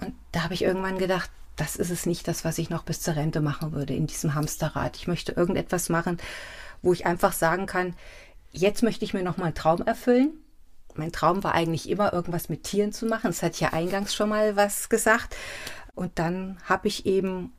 Und 0.00 0.14
da 0.30 0.44
habe 0.44 0.54
ich 0.54 0.62
irgendwann 0.62 0.98
gedacht, 0.98 1.30
das 1.56 1.76
ist 1.76 1.90
es 1.90 2.06
nicht, 2.06 2.26
das, 2.26 2.44
was 2.44 2.58
ich 2.58 2.70
noch 2.70 2.84
bis 2.84 3.00
zur 3.00 3.16
Rente 3.16 3.40
machen 3.40 3.72
würde 3.72 3.94
in 3.94 4.06
diesem 4.06 4.34
Hamsterrad. 4.34 4.96
Ich 4.96 5.06
möchte 5.06 5.32
irgendetwas 5.32 5.88
machen, 5.88 6.18
wo 6.82 6.92
ich 6.92 7.06
einfach 7.06 7.32
sagen 7.32 7.66
kann, 7.66 7.94
jetzt 8.54 8.82
möchte 8.82 9.04
ich 9.04 9.14
mir 9.14 9.22
noch 9.22 9.36
mal 9.36 9.46
einen 9.46 9.54
Traum 9.54 9.82
erfüllen. 9.82 10.32
Mein 10.94 11.12
Traum 11.12 11.42
war 11.42 11.54
eigentlich 11.54 11.88
immer, 11.88 12.12
irgendwas 12.12 12.48
mit 12.48 12.62
Tieren 12.62 12.92
zu 12.92 13.06
machen. 13.06 13.26
Das 13.26 13.42
hat 13.42 13.58
ja 13.58 13.72
eingangs 13.72 14.14
schon 14.14 14.28
mal 14.28 14.56
was 14.56 14.88
gesagt. 14.88 15.36
Und 15.94 16.18
dann 16.18 16.58
habe 16.64 16.88
ich 16.88 17.04
eben 17.04 17.52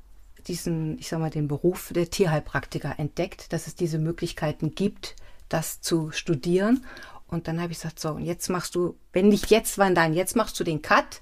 diesen, 0.48 0.98
ich 1.00 1.10
sag 1.10 1.20
mal, 1.20 1.30
den 1.30 1.48
Beruf 1.48 1.92
der 1.94 2.10
Tierheilpraktiker 2.10 2.96
entdeckt, 2.98 3.52
dass 3.52 3.68
es 3.68 3.76
diese 3.76 4.00
Möglichkeiten 4.00 4.74
gibt, 4.74 5.16
das 5.50 5.82
zu 5.82 6.12
studieren. 6.12 6.86
Und 7.28 7.48
dann 7.48 7.60
habe 7.62 7.72
ich 7.72 7.80
gesagt, 7.80 8.00
so, 8.00 8.12
und 8.12 8.24
jetzt 8.24 8.50
machst 8.50 8.76
du, 8.76 8.96
wenn 9.12 9.30
nicht 9.30 9.50
jetzt, 9.50 9.78
wann 9.78 9.96
dann? 9.96 10.14
Jetzt 10.14 10.36
machst 10.36 10.60
du 10.60 10.64
den 10.64 10.82
Cut 10.82 11.22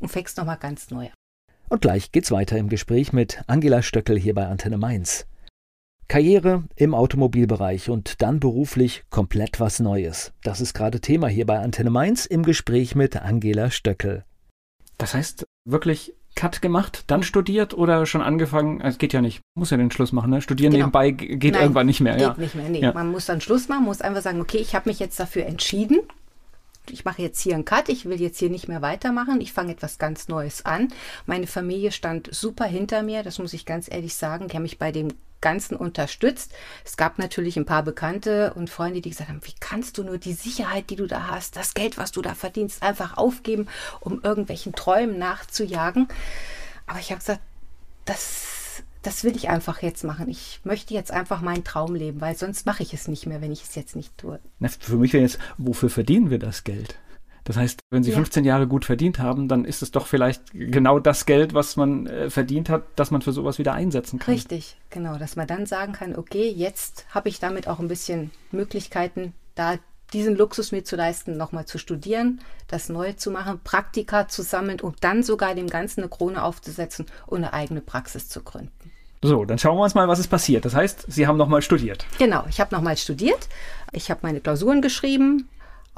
und 0.00 0.08
fängst 0.08 0.36
nochmal 0.36 0.58
ganz 0.58 0.90
neu 0.90 1.06
an. 1.06 1.12
Und 1.68 1.82
gleich 1.82 2.12
geht's 2.12 2.30
weiter 2.30 2.56
im 2.56 2.68
Gespräch 2.68 3.12
mit 3.12 3.42
Angela 3.46 3.82
Stöckel 3.82 4.18
hier 4.18 4.34
bei 4.34 4.46
Antenne 4.46 4.78
Mainz. 4.78 5.26
Karriere 6.08 6.64
im 6.74 6.94
Automobilbereich 6.94 7.90
und 7.90 8.22
dann 8.22 8.40
beruflich 8.40 9.04
komplett 9.10 9.60
was 9.60 9.78
Neues. 9.78 10.32
Das 10.42 10.60
ist 10.60 10.74
gerade 10.74 11.00
Thema 11.00 11.28
hier 11.28 11.46
bei 11.46 11.58
Antenne 11.58 11.90
Mainz 11.90 12.26
im 12.26 12.42
Gespräch 12.42 12.94
mit 12.94 13.16
Angela 13.16 13.70
Stöckel. 13.70 14.24
Das 14.96 15.14
heißt, 15.14 15.46
wirklich 15.64 16.14
Cut 16.34 16.62
gemacht, 16.62 17.04
dann 17.08 17.22
studiert 17.22 17.74
oder 17.74 18.06
schon 18.06 18.22
angefangen? 18.22 18.80
Es 18.80 18.98
geht 18.98 19.12
ja 19.12 19.20
nicht, 19.20 19.40
muss 19.54 19.70
ja 19.70 19.76
den 19.76 19.90
Schluss 19.90 20.12
machen. 20.12 20.30
Ne? 20.30 20.40
Studieren 20.40 20.72
genau. 20.72 20.86
nebenbei 20.86 21.10
geht 21.10 21.54
Nein, 21.54 21.62
irgendwann 21.62 21.86
nicht 21.86 22.00
mehr. 22.00 22.14
Geht 22.14 22.22
ja. 22.22 22.34
nicht 22.36 22.54
mehr, 22.54 22.68
nee. 22.68 22.80
Ja. 22.80 22.92
Man 22.92 23.10
muss 23.10 23.26
dann 23.26 23.40
Schluss 23.40 23.68
machen, 23.68 23.84
muss 23.84 24.00
einfach 24.00 24.22
sagen, 24.22 24.40
okay, 24.40 24.58
ich 24.58 24.74
habe 24.74 24.88
mich 24.88 24.98
jetzt 25.00 25.18
dafür 25.18 25.46
entschieden 25.46 26.00
ich 26.90 27.04
mache 27.04 27.22
jetzt 27.22 27.40
hier 27.40 27.54
einen 27.54 27.64
Cut, 27.64 27.88
ich 27.88 28.06
will 28.06 28.20
jetzt 28.20 28.38
hier 28.38 28.50
nicht 28.50 28.68
mehr 28.68 28.82
weitermachen, 28.82 29.40
ich 29.40 29.52
fange 29.52 29.72
etwas 29.72 29.98
ganz 29.98 30.28
Neues 30.28 30.64
an. 30.64 30.88
Meine 31.26 31.46
Familie 31.46 31.92
stand 31.92 32.32
super 32.32 32.64
hinter 32.64 33.02
mir, 33.02 33.22
das 33.22 33.38
muss 33.38 33.52
ich 33.52 33.66
ganz 33.66 33.90
ehrlich 33.90 34.14
sagen, 34.14 34.48
die 34.48 34.56
haben 34.56 34.62
mich 34.62 34.78
bei 34.78 34.92
dem 34.92 35.08
Ganzen 35.40 35.76
unterstützt. 35.76 36.52
Es 36.84 36.96
gab 36.96 37.18
natürlich 37.18 37.56
ein 37.56 37.66
paar 37.66 37.82
Bekannte 37.82 38.54
und 38.54 38.70
Freunde, 38.70 39.00
die 39.00 39.10
gesagt 39.10 39.30
haben, 39.30 39.40
wie 39.44 39.54
kannst 39.60 39.98
du 39.98 40.04
nur 40.04 40.18
die 40.18 40.32
Sicherheit, 40.32 40.90
die 40.90 40.96
du 40.96 41.06
da 41.06 41.28
hast, 41.28 41.56
das 41.56 41.74
Geld, 41.74 41.98
was 41.98 42.12
du 42.12 42.22
da 42.22 42.34
verdienst, 42.34 42.82
einfach 42.82 43.16
aufgeben, 43.16 43.68
um 44.00 44.20
irgendwelchen 44.22 44.72
Träumen 44.72 45.18
nachzujagen. 45.18 46.08
Aber 46.86 46.98
ich 46.98 47.10
habe 47.10 47.20
gesagt, 47.20 47.40
das 48.04 48.58
das 49.02 49.24
will 49.24 49.36
ich 49.36 49.48
einfach 49.48 49.80
jetzt 49.80 50.04
machen. 50.04 50.28
Ich 50.28 50.60
möchte 50.64 50.92
jetzt 50.92 51.12
einfach 51.12 51.40
meinen 51.40 51.64
Traum 51.64 51.94
leben, 51.94 52.20
weil 52.20 52.36
sonst 52.36 52.66
mache 52.66 52.82
ich 52.82 52.92
es 52.92 53.08
nicht 53.08 53.26
mehr, 53.26 53.40
wenn 53.40 53.52
ich 53.52 53.62
es 53.62 53.74
jetzt 53.74 53.96
nicht 53.96 54.16
tue. 54.18 54.38
Na, 54.58 54.68
für 54.68 54.96
mich 54.96 55.12
wäre 55.12 55.22
jetzt, 55.22 55.38
wofür 55.56 55.88
verdienen 55.88 56.30
wir 56.30 56.38
das 56.38 56.64
Geld? 56.64 56.96
Das 57.44 57.56
heißt, 57.56 57.80
wenn 57.90 58.02
Sie 58.02 58.10
ja. 58.10 58.16
15 58.16 58.44
Jahre 58.44 58.66
gut 58.66 58.84
verdient 58.84 59.18
haben, 59.18 59.48
dann 59.48 59.64
ist 59.64 59.82
es 59.82 59.90
doch 59.90 60.06
vielleicht 60.06 60.42
genau 60.52 60.98
das 60.98 61.26
Geld, 61.26 61.54
was 61.54 61.76
man 61.76 62.06
äh, 62.06 62.30
verdient 62.30 62.68
hat, 62.68 62.84
dass 62.96 63.10
man 63.10 63.22
für 63.22 63.32
sowas 63.32 63.58
wieder 63.58 63.72
einsetzen 63.72 64.18
kann. 64.18 64.34
Richtig, 64.34 64.76
genau, 64.90 65.16
dass 65.16 65.36
man 65.36 65.46
dann 65.46 65.66
sagen 65.66 65.92
kann, 65.92 66.16
okay, 66.16 66.50
jetzt 66.50 67.06
habe 67.10 67.28
ich 67.28 67.40
damit 67.40 67.68
auch 67.68 67.78
ein 67.78 67.88
bisschen 67.88 68.30
Möglichkeiten, 68.50 69.32
da 69.54 69.76
diesen 70.12 70.36
Luxus 70.36 70.72
mir 70.72 70.84
zu 70.84 70.96
leisten, 70.96 71.36
nochmal 71.36 71.66
zu 71.66 71.78
studieren, 71.78 72.40
das 72.66 72.88
Neue 72.88 73.16
zu 73.16 73.30
machen, 73.30 73.60
Praktika 73.62 74.28
zu 74.28 74.42
sammeln 74.42 74.80
und 74.80 74.96
dann 75.04 75.22
sogar 75.22 75.54
dem 75.54 75.68
Ganzen 75.68 76.00
eine 76.00 76.08
Krone 76.08 76.42
aufzusetzen 76.42 77.06
und 77.26 77.38
eine 77.38 77.52
eigene 77.52 77.80
Praxis 77.80 78.28
zu 78.28 78.42
gründen. 78.42 78.72
So, 79.22 79.44
dann 79.44 79.58
schauen 79.58 79.76
wir 79.76 79.82
uns 79.82 79.94
mal, 79.94 80.06
was 80.06 80.20
ist 80.20 80.28
passiert. 80.28 80.64
Das 80.64 80.74
heißt, 80.74 81.06
Sie 81.08 81.26
haben 81.26 81.36
nochmal 81.36 81.60
studiert. 81.60 82.06
Genau, 82.18 82.44
ich 82.48 82.60
habe 82.60 82.74
nochmal 82.74 82.96
studiert. 82.96 83.48
Ich 83.92 84.10
habe 84.10 84.20
meine 84.22 84.40
Klausuren 84.40 84.80
geschrieben, 84.80 85.48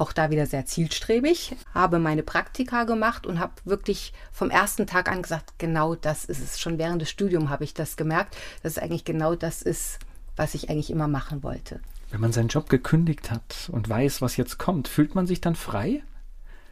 auch 0.01 0.13
da 0.13 0.31
wieder 0.31 0.47
sehr 0.47 0.67
zielstrebig, 0.67 1.57
habe 1.75 1.99
meine 1.99 2.23
Praktika 2.23 2.85
gemacht 2.85 3.27
und 3.27 3.39
habe 3.39 3.53
wirklich 3.65 4.13
vom 4.33 4.51
ersten 4.51 4.87
Tag 4.87 5.11
an 5.11 5.23
gesagt, 5.23 5.55
genau 5.59 5.95
das 5.95 6.25
ist 6.25 6.43
es. 6.43 6.61
Schon 6.61 6.79
während 6.79 7.03
des 7.03 7.11
Studiums 7.11 7.51
habe 7.51 7.65
ich 7.65 7.75
das 7.75 7.97
gemerkt, 7.97 8.37
dass 8.63 8.73
es 8.73 8.79
eigentlich 8.79 9.05
genau 9.05 9.35
das 9.35 9.63
ist, 9.63 9.99
was 10.37 10.55
ich 10.55 10.71
eigentlich 10.71 10.91
immer 10.91 11.09
machen 11.09 11.43
wollte. 11.43 11.81
Wenn 12.11 12.21
man 12.21 12.33
seinen 12.33 12.49
Job 12.49 12.69
gekündigt 12.69 13.31
hat 13.31 13.69
und 13.71 13.89
weiß, 13.89 14.21
was 14.23 14.37
jetzt 14.37 14.59
kommt, 14.59 14.89
fühlt 14.89 15.15
man 15.15 15.27
sich 15.27 15.41
dann 15.41 15.55
frei? 15.55 16.03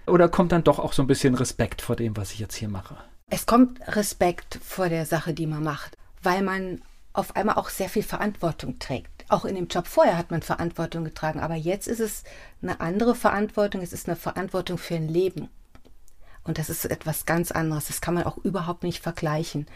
Oder 0.06 0.28
kommt 0.28 0.52
dann 0.52 0.64
doch 0.64 0.78
auch 0.78 0.92
so 0.92 1.02
ein 1.02 1.06
bisschen 1.06 1.34
Respekt 1.34 1.82
vor 1.82 1.94
dem, 1.94 2.16
was 2.16 2.32
ich 2.32 2.38
jetzt 2.38 2.56
hier 2.56 2.68
mache? 2.68 2.96
Es 3.30 3.46
kommt 3.46 3.78
Respekt 3.88 4.58
vor 4.64 4.88
der 4.88 5.04
Sache, 5.04 5.34
die 5.34 5.46
man 5.46 5.62
macht 5.62 5.98
weil 6.22 6.42
man 6.42 6.82
auf 7.12 7.36
einmal 7.36 7.56
auch 7.56 7.68
sehr 7.68 7.88
viel 7.88 8.02
Verantwortung 8.02 8.78
trägt. 8.78 9.17
Auch 9.28 9.44
in 9.44 9.54
dem 9.54 9.68
Job 9.68 9.86
vorher 9.86 10.16
hat 10.16 10.30
man 10.30 10.42
Verantwortung 10.42 11.04
getragen, 11.04 11.40
aber 11.40 11.54
jetzt 11.54 11.86
ist 11.86 12.00
es 12.00 12.24
eine 12.62 12.80
andere 12.80 13.14
Verantwortung, 13.14 13.82
es 13.82 13.92
ist 13.92 14.08
eine 14.08 14.16
Verantwortung 14.16 14.78
für 14.78 14.94
ein 14.94 15.08
Leben. 15.08 15.48
Und 16.44 16.56
das 16.58 16.70
ist 16.70 16.86
etwas 16.86 17.26
ganz 17.26 17.50
anderes, 17.50 17.88
das 17.88 18.00
kann 18.00 18.14
man 18.14 18.24
auch 18.24 18.38
überhaupt 18.38 18.82
nicht 18.82 19.02
vergleichen. 19.02 19.66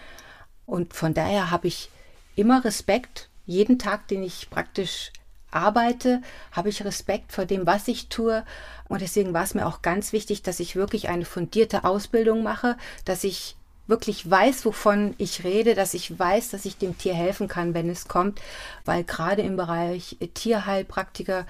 Und 0.64 0.94
von 0.94 1.12
daher 1.12 1.50
habe 1.50 1.68
ich 1.68 1.90
immer 2.34 2.64
Respekt, 2.64 3.28
jeden 3.44 3.78
Tag, 3.78 4.08
den 4.08 4.22
ich 4.22 4.48
praktisch 4.48 5.12
arbeite, 5.50 6.22
habe 6.50 6.70
ich 6.70 6.84
Respekt 6.84 7.32
vor 7.32 7.44
dem, 7.44 7.66
was 7.66 7.88
ich 7.88 8.08
tue. 8.08 8.44
Und 8.88 9.02
deswegen 9.02 9.34
war 9.34 9.44
es 9.44 9.54
mir 9.54 9.66
auch 9.66 9.82
ganz 9.82 10.12
wichtig, 10.12 10.42
dass 10.42 10.60
ich 10.60 10.76
wirklich 10.76 11.08
eine 11.08 11.26
fundierte 11.26 11.84
Ausbildung 11.84 12.42
mache, 12.42 12.76
dass 13.04 13.24
ich 13.24 13.56
wirklich 13.86 14.30
weiß, 14.30 14.64
wovon 14.64 15.14
ich 15.18 15.44
rede, 15.44 15.74
dass 15.74 15.94
ich 15.94 16.18
weiß, 16.18 16.50
dass 16.50 16.64
ich 16.64 16.78
dem 16.78 16.96
Tier 16.96 17.14
helfen 17.14 17.48
kann, 17.48 17.74
wenn 17.74 17.90
es 17.90 18.08
kommt, 18.08 18.40
weil 18.84 19.04
gerade 19.04 19.42
im 19.42 19.56
Bereich 19.56 20.16
Tierheilpraktiker 20.34 21.46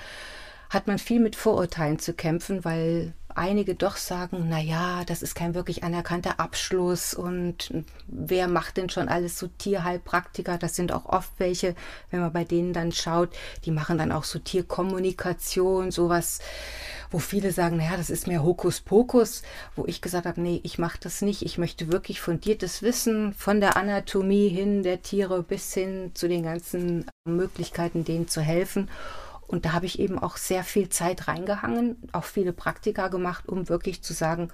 hat 0.71 0.87
man 0.87 0.99
viel 0.99 1.21
mit 1.21 1.37
Vorurteilen 1.37 1.99
zu 1.99 2.15
kämpfen, 2.15 2.65
weil 2.65 3.13
einige 3.37 3.75
doch 3.75 3.97
sagen, 3.97 4.47
na 4.49 4.61
ja, 4.61 5.05
das 5.05 5.23
ist 5.23 5.35
kein 5.35 5.55
wirklich 5.55 5.85
anerkannter 5.85 6.41
Abschluss 6.41 7.15
und 7.15 7.73
wer 8.07 8.49
macht 8.49 8.77
denn 8.77 8.91
schon 8.91 9.09
alles 9.09 9.39
so 9.39 9.47
Tierheilpraktiker? 9.47 10.59
Das 10.59 10.77
sind 10.77 10.93
auch 10.93 11.07
oft 11.07 11.33
welche, 11.39 11.75
wenn 12.11 12.21
man 12.21 12.33
bei 12.33 12.45
denen 12.45 12.73
dann 12.73 12.93
schaut, 12.93 13.31
die 13.65 13.71
machen 13.71 13.99
dann 13.99 14.13
auch 14.13 14.25
so 14.25 14.39
Tierkommunikation, 14.39 15.91
sowas, 15.91 16.41
wo 17.11 17.19
viele 17.19 17.53
sagen, 17.53 17.77
naja, 17.77 17.97
das 17.97 18.11
ist 18.11 18.27
mehr 18.27 18.43
Hokuspokus, 18.43 19.43
wo 19.77 19.85
ich 19.87 20.01
gesagt 20.01 20.27
habe, 20.27 20.41
nee, 20.41 20.61
ich 20.65 20.79
mache 20.79 20.99
das 21.01 21.23
nicht. 21.23 21.43
Ich 21.43 21.59
möchte 21.59 21.93
wirklich 21.93 22.21
fundiertes 22.21 22.83
Wissen 22.83 23.35
von 23.35 23.61
der 23.61 23.77
Anatomie 23.77 24.49
hin 24.49 24.83
der 24.83 25.03
Tiere 25.03 25.43
bis 25.43 25.75
hin 25.75 26.13
zu 26.15 26.29
den 26.29 26.43
ganzen 26.43 27.07
Möglichkeiten, 27.25 28.05
denen 28.05 28.29
zu 28.29 28.41
helfen. 28.41 28.89
Und 29.47 29.65
da 29.65 29.73
habe 29.73 29.87
ich 29.87 29.99
eben 29.99 30.19
auch 30.19 30.37
sehr 30.37 30.65
viel 30.65 30.89
Zeit 30.89 31.29
reingehangen, 31.29 31.97
auch 32.13 32.25
viele 32.25 32.53
Praktika 32.53 33.09
gemacht, 33.09 33.49
um 33.49 33.69
wirklich 33.69 34.03
zu 34.03 34.13
sagen, 34.13 34.49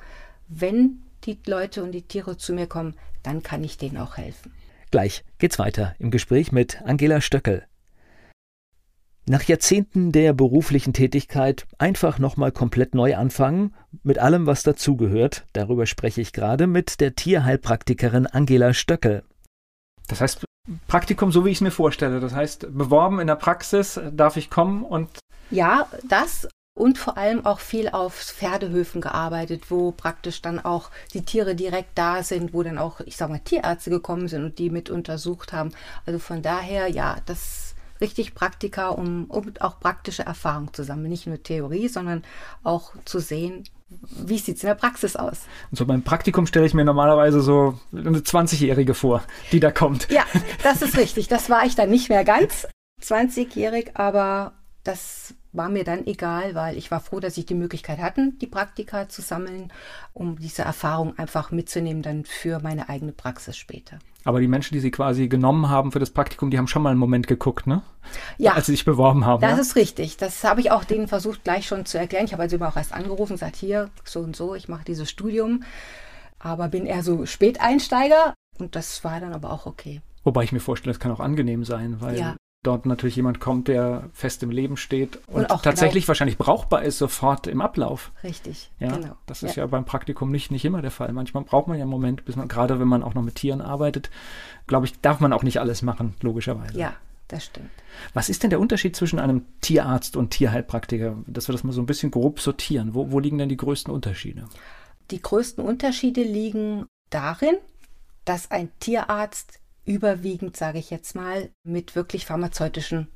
wenn 0.49 1.03
die 1.25 1.39
Leute 1.47 1.83
und 1.83 1.93
die 1.93 2.03
Tiere 2.03 2.37
zu 2.37 2.53
mir 2.53 2.67
kommen, 2.67 2.95
dann 3.23 3.43
kann 3.43 3.63
ich 3.65 3.77
denen 3.77 3.99
auch 3.99 4.17
helfen. 4.17 4.53
Gleich 4.91 5.25
geht's 5.39 5.59
weiter 5.59 5.95
im 5.99 6.11
Gespräch 6.11 6.53
mit 6.53 6.83
Angela 6.83 7.21
Stöckel. 7.21 7.65
Nach 9.27 9.43
Jahrzehnten 9.43 10.11
der 10.11 10.33
beruflichen 10.33 10.95
Tätigkeit 10.95 11.67
einfach 11.77 12.19
nochmal 12.19 12.51
komplett 12.51 12.95
neu 12.95 13.15
anfangen, 13.15 13.75
mit 14.03 14.19
allem, 14.19 14.47
was 14.47 14.63
dazugehört, 14.63 15.45
darüber 15.53 15.85
spreche 15.85 16.23
ich 16.23 16.33
gerade 16.33 16.67
mit 16.67 17.01
der 17.01 17.15
Tierheilpraktikerin 17.15 18.27
Angela 18.27 18.73
Stöckel. 18.73 19.23
Das 20.07 20.23
heißt, 20.23 20.47
Praktikum, 20.87 21.33
so 21.33 21.45
wie 21.45 21.51
ich 21.51 21.59
es 21.59 21.63
mir 21.63 21.71
vorstelle. 21.71 22.21
Das 22.21 22.35
heißt, 22.35 22.77
beworben 22.77 23.21
in 23.21 23.27
der 23.27 23.37
Praxis, 23.37 24.01
darf 24.13 24.37
ich 24.37 24.51
kommen 24.51 24.85
und. 24.85 25.09
Ja, 25.51 25.89
das 26.05 26.49
und 26.79 26.97
vor 26.97 27.19
allem 27.19 27.45
auch 27.45 27.59
viel 27.59 27.89
auf 27.89 28.15
Pferdehöfen 28.15 29.01
gearbeitet, 29.01 29.71
wo 29.71 29.91
praktisch 29.91 30.41
dann 30.41 30.61
auch 30.61 30.91
die 31.13 31.25
Tiere 31.25 31.57
direkt 31.57 31.99
da 31.99 32.23
sind, 32.23 32.55
wo 32.55 32.63
dann 32.63 32.79
auch, 32.79 33.01
ich 33.01 33.17
sag 33.17 33.31
mal, 33.31 33.41
Tierärzte 33.41 33.91
gekommen 33.91 34.29
sind 34.29 34.45
und 34.45 34.59
die 34.59 34.71
mit 34.71 34.89
untersucht 34.89 35.53
haben. 35.53 35.73
Also 36.07 36.21
von 36.21 36.41
daher, 36.41 36.89
ja, 36.89 37.17
das 37.27 37.75
richtig 38.01 38.35
Praktika, 38.35 38.91
um, 38.91 39.25
um 39.25 39.53
auch 39.59 39.81
praktische 39.81 40.23
Erfahrung 40.23 40.73
zu 40.73 40.85
sammeln. 40.85 41.11
Nicht 41.11 41.27
nur 41.27 41.43
Theorie, 41.43 41.89
sondern 41.89 42.23
auch 42.63 42.93
zu 43.05 43.19
sehen, 43.19 43.65
wie 43.91 44.39
sieht 44.39 44.57
es 44.57 44.63
in 44.63 44.69
der 44.69 44.75
Praxis 44.75 45.17
aus? 45.17 45.43
Und 45.71 45.79
so 45.79 45.87
beim 45.87 46.03
Praktikum 46.03 46.47
stelle 46.47 46.67
ich 46.67 46.75
mir 46.75 46.85
normalerweise 46.85 47.41
so 47.41 47.79
eine 47.93 48.19
20-Jährige 48.19 48.95
vor, 48.95 49.23
die 49.53 49.61
da 49.61 49.71
kommt. 49.71 50.11
Ja, 50.11 50.25
das 50.63 50.83
ist 50.83 50.97
richtig. 50.97 51.29
Das 51.29 51.49
war 51.49 51.65
ich 51.65 51.75
dann 51.75 51.91
nicht 51.91 52.09
mehr 52.09 52.25
ganz 52.25 52.69
20-jährig, 53.03 53.93
aber 53.97 54.53
das 54.85 55.35
war 55.53 55.69
mir 55.69 55.85
dann 55.85 56.07
egal, 56.07 56.55
weil 56.55 56.77
ich 56.77 56.91
war 56.91 57.01
froh, 57.01 57.21
dass 57.21 57.37
ich 57.37 57.47
die 57.47 57.55
Möglichkeit 57.55 57.99
hatte, 57.99 58.33
die 58.41 58.47
Praktika 58.47 59.09
zu 59.09 59.23
sammeln, 59.23 59.73
um 60.13 60.39
diese 60.39 60.63
Erfahrung 60.63 61.19
einfach 61.19 61.51
mitzunehmen 61.51 62.03
dann 62.03 62.25
für 62.25 62.61
meine 62.61 62.89
eigene 62.89 63.13
Praxis 63.13 63.57
später. 63.57 63.99
Aber 64.29 64.41
die 64.41 64.47
Menschen, 64.47 64.75
die 64.75 64.81
sie 64.81 64.91
quasi 64.91 65.27
genommen 65.27 65.71
haben 65.71 65.91
für 65.91 66.01
das 66.01 66.11
Praktikum, 66.11 66.51
die 66.51 66.59
haben 66.59 66.69
schon 66.69 66.83
mal 66.83 66.91
einen 66.91 66.99
Moment 66.99 67.27
geguckt, 67.27 67.67
ne? 67.67 67.81
Ja. 68.37 68.53
Als 68.53 68.67
sie 68.67 68.73
sich 68.73 68.85
beworben 68.85 69.25
haben. 69.25 69.41
Das 69.41 69.53
ja? 69.53 69.59
ist 69.59 69.75
richtig. 69.75 70.19
Das 70.19 70.45
habe 70.45 70.61
ich 70.61 70.71
auch 70.71 70.85
denen 70.85 71.09
versucht 71.09 71.45
gleich 71.45 71.67
schon 71.67 71.87
zu 71.87 71.97
erklären. 71.97 72.27
Ich 72.27 72.35
habe 72.35 72.43
also 72.43 72.57
immer 72.57 72.69
auch 72.69 72.77
erst 72.77 72.93
angerufen 72.93 73.33
und 73.33 73.39
gesagt, 73.39 73.57
hier, 73.57 73.89
so 74.05 74.21
und 74.21 74.37
so, 74.37 74.55
ich 74.55 74.69
mache 74.69 74.85
dieses 74.85 75.09
Studium, 75.09 75.63
aber 76.39 76.69
bin 76.69 76.85
eher 76.85 77.03
so 77.03 77.25
Späteinsteiger. 77.25 78.35
Und 78.59 78.77
das 78.77 79.03
war 79.03 79.19
dann 79.19 79.33
aber 79.33 79.51
auch 79.51 79.65
okay. 79.65 80.03
Wobei 80.25 80.45
ich 80.45 80.53
mir 80.53 80.61
vorstelle, 80.61 80.93
es 80.93 81.01
kann 81.01 81.11
auch 81.11 81.21
angenehm 81.21 81.65
sein, 81.65 82.03
weil 82.03 82.19
ja 82.19 82.37
dort 82.69 82.87
natürlich 82.87 83.17
jemand 83.17 83.41
kommt, 83.41 83.67
der 83.67 84.11
fest 84.13 84.43
im 84.43 84.51
Leben 84.51 84.77
steht 84.77 85.17
und, 85.27 85.35
und 85.35 85.51
auch 85.51 85.63
tatsächlich 85.63 86.05
genau. 86.05 86.09
wahrscheinlich 86.09 86.37
brauchbar 86.39 86.83
ist 86.83 86.99
sofort 86.99 87.47
im 87.47 87.63
Ablauf. 87.63 88.13
Richtig, 88.23 88.71
ja, 88.79 88.95
genau. 88.95 89.17
Das 89.27 89.43
ist 89.43 89.57
ja. 89.57 89.63
ja. 89.65 89.67
beim 89.67 89.87
Praktikum 89.87 90.31
nicht, 90.31 90.51
nicht 90.51 90.65
immer 90.65 90.83
der 90.83 90.91
Fall. 90.91 91.13
Manchmal 91.13 91.45
braucht 91.45 91.67
man 91.67 91.79
ja 91.79 91.83
einen 91.83 91.91
Moment, 91.91 92.27
bis 92.27 92.37
man, 92.37 92.47
gerade 92.47 92.79
wenn 92.79 92.87
man 92.87 93.03
auch 93.03 93.15
noch 93.15 93.23
mit 93.23 93.37
Tieren 93.37 93.63
arbeitet, 93.63 94.11
glaube 94.67 94.87
ich, 94.87 95.01
darf 95.01 95.21
man 95.21 95.33
auch 95.33 95.43
nicht 95.43 95.59
alles 95.59 95.81
machen, 95.81 96.15
logischerweise. 96.21 96.79
Ja, 96.79 96.95
das 97.29 97.47
stimmt. 97.47 97.71
Was 98.13 98.29
ist 98.29 98.43
denn 98.43 98.51
der 98.51 98.61
Unterschied 98.61 98.95
zwischen 98.95 99.19
einem 99.19 99.47
Tierarzt 99.63 100.17
und 100.17 100.31
Tierheilpraktiker, 100.31 101.17
dass 101.27 101.49
wir 101.49 101.55
das 101.55 101.65
mal 101.65 101.73
so 101.73 101.81
ein 101.81 101.87
bisschen 101.87 102.11
grob 102.11 102.41
sortieren? 102.41 102.95
Wo, 102.95 103.11
wo 103.11 103.19
liegen 103.19 103.39
denn 103.39 103.49
die 103.49 103.57
größten 103.57 103.93
Unterschiede? 103.93 104.45
Die 105.11 105.23
größten 105.23 105.65
Unterschiede 105.65 106.23
liegen 106.23 106.87
darin, 107.09 107.57
dass 108.27 108.51
ein 108.51 108.71
Tierarzt 108.79 109.59
überwiegend, 109.89 110.57
sage 110.57 110.79
ich 110.79 110.91
jetzt 110.91 111.15
mal, 111.17 111.49
mit 111.65 111.97
wirklich 111.97 112.27
pharmazeutischen 112.27 113.09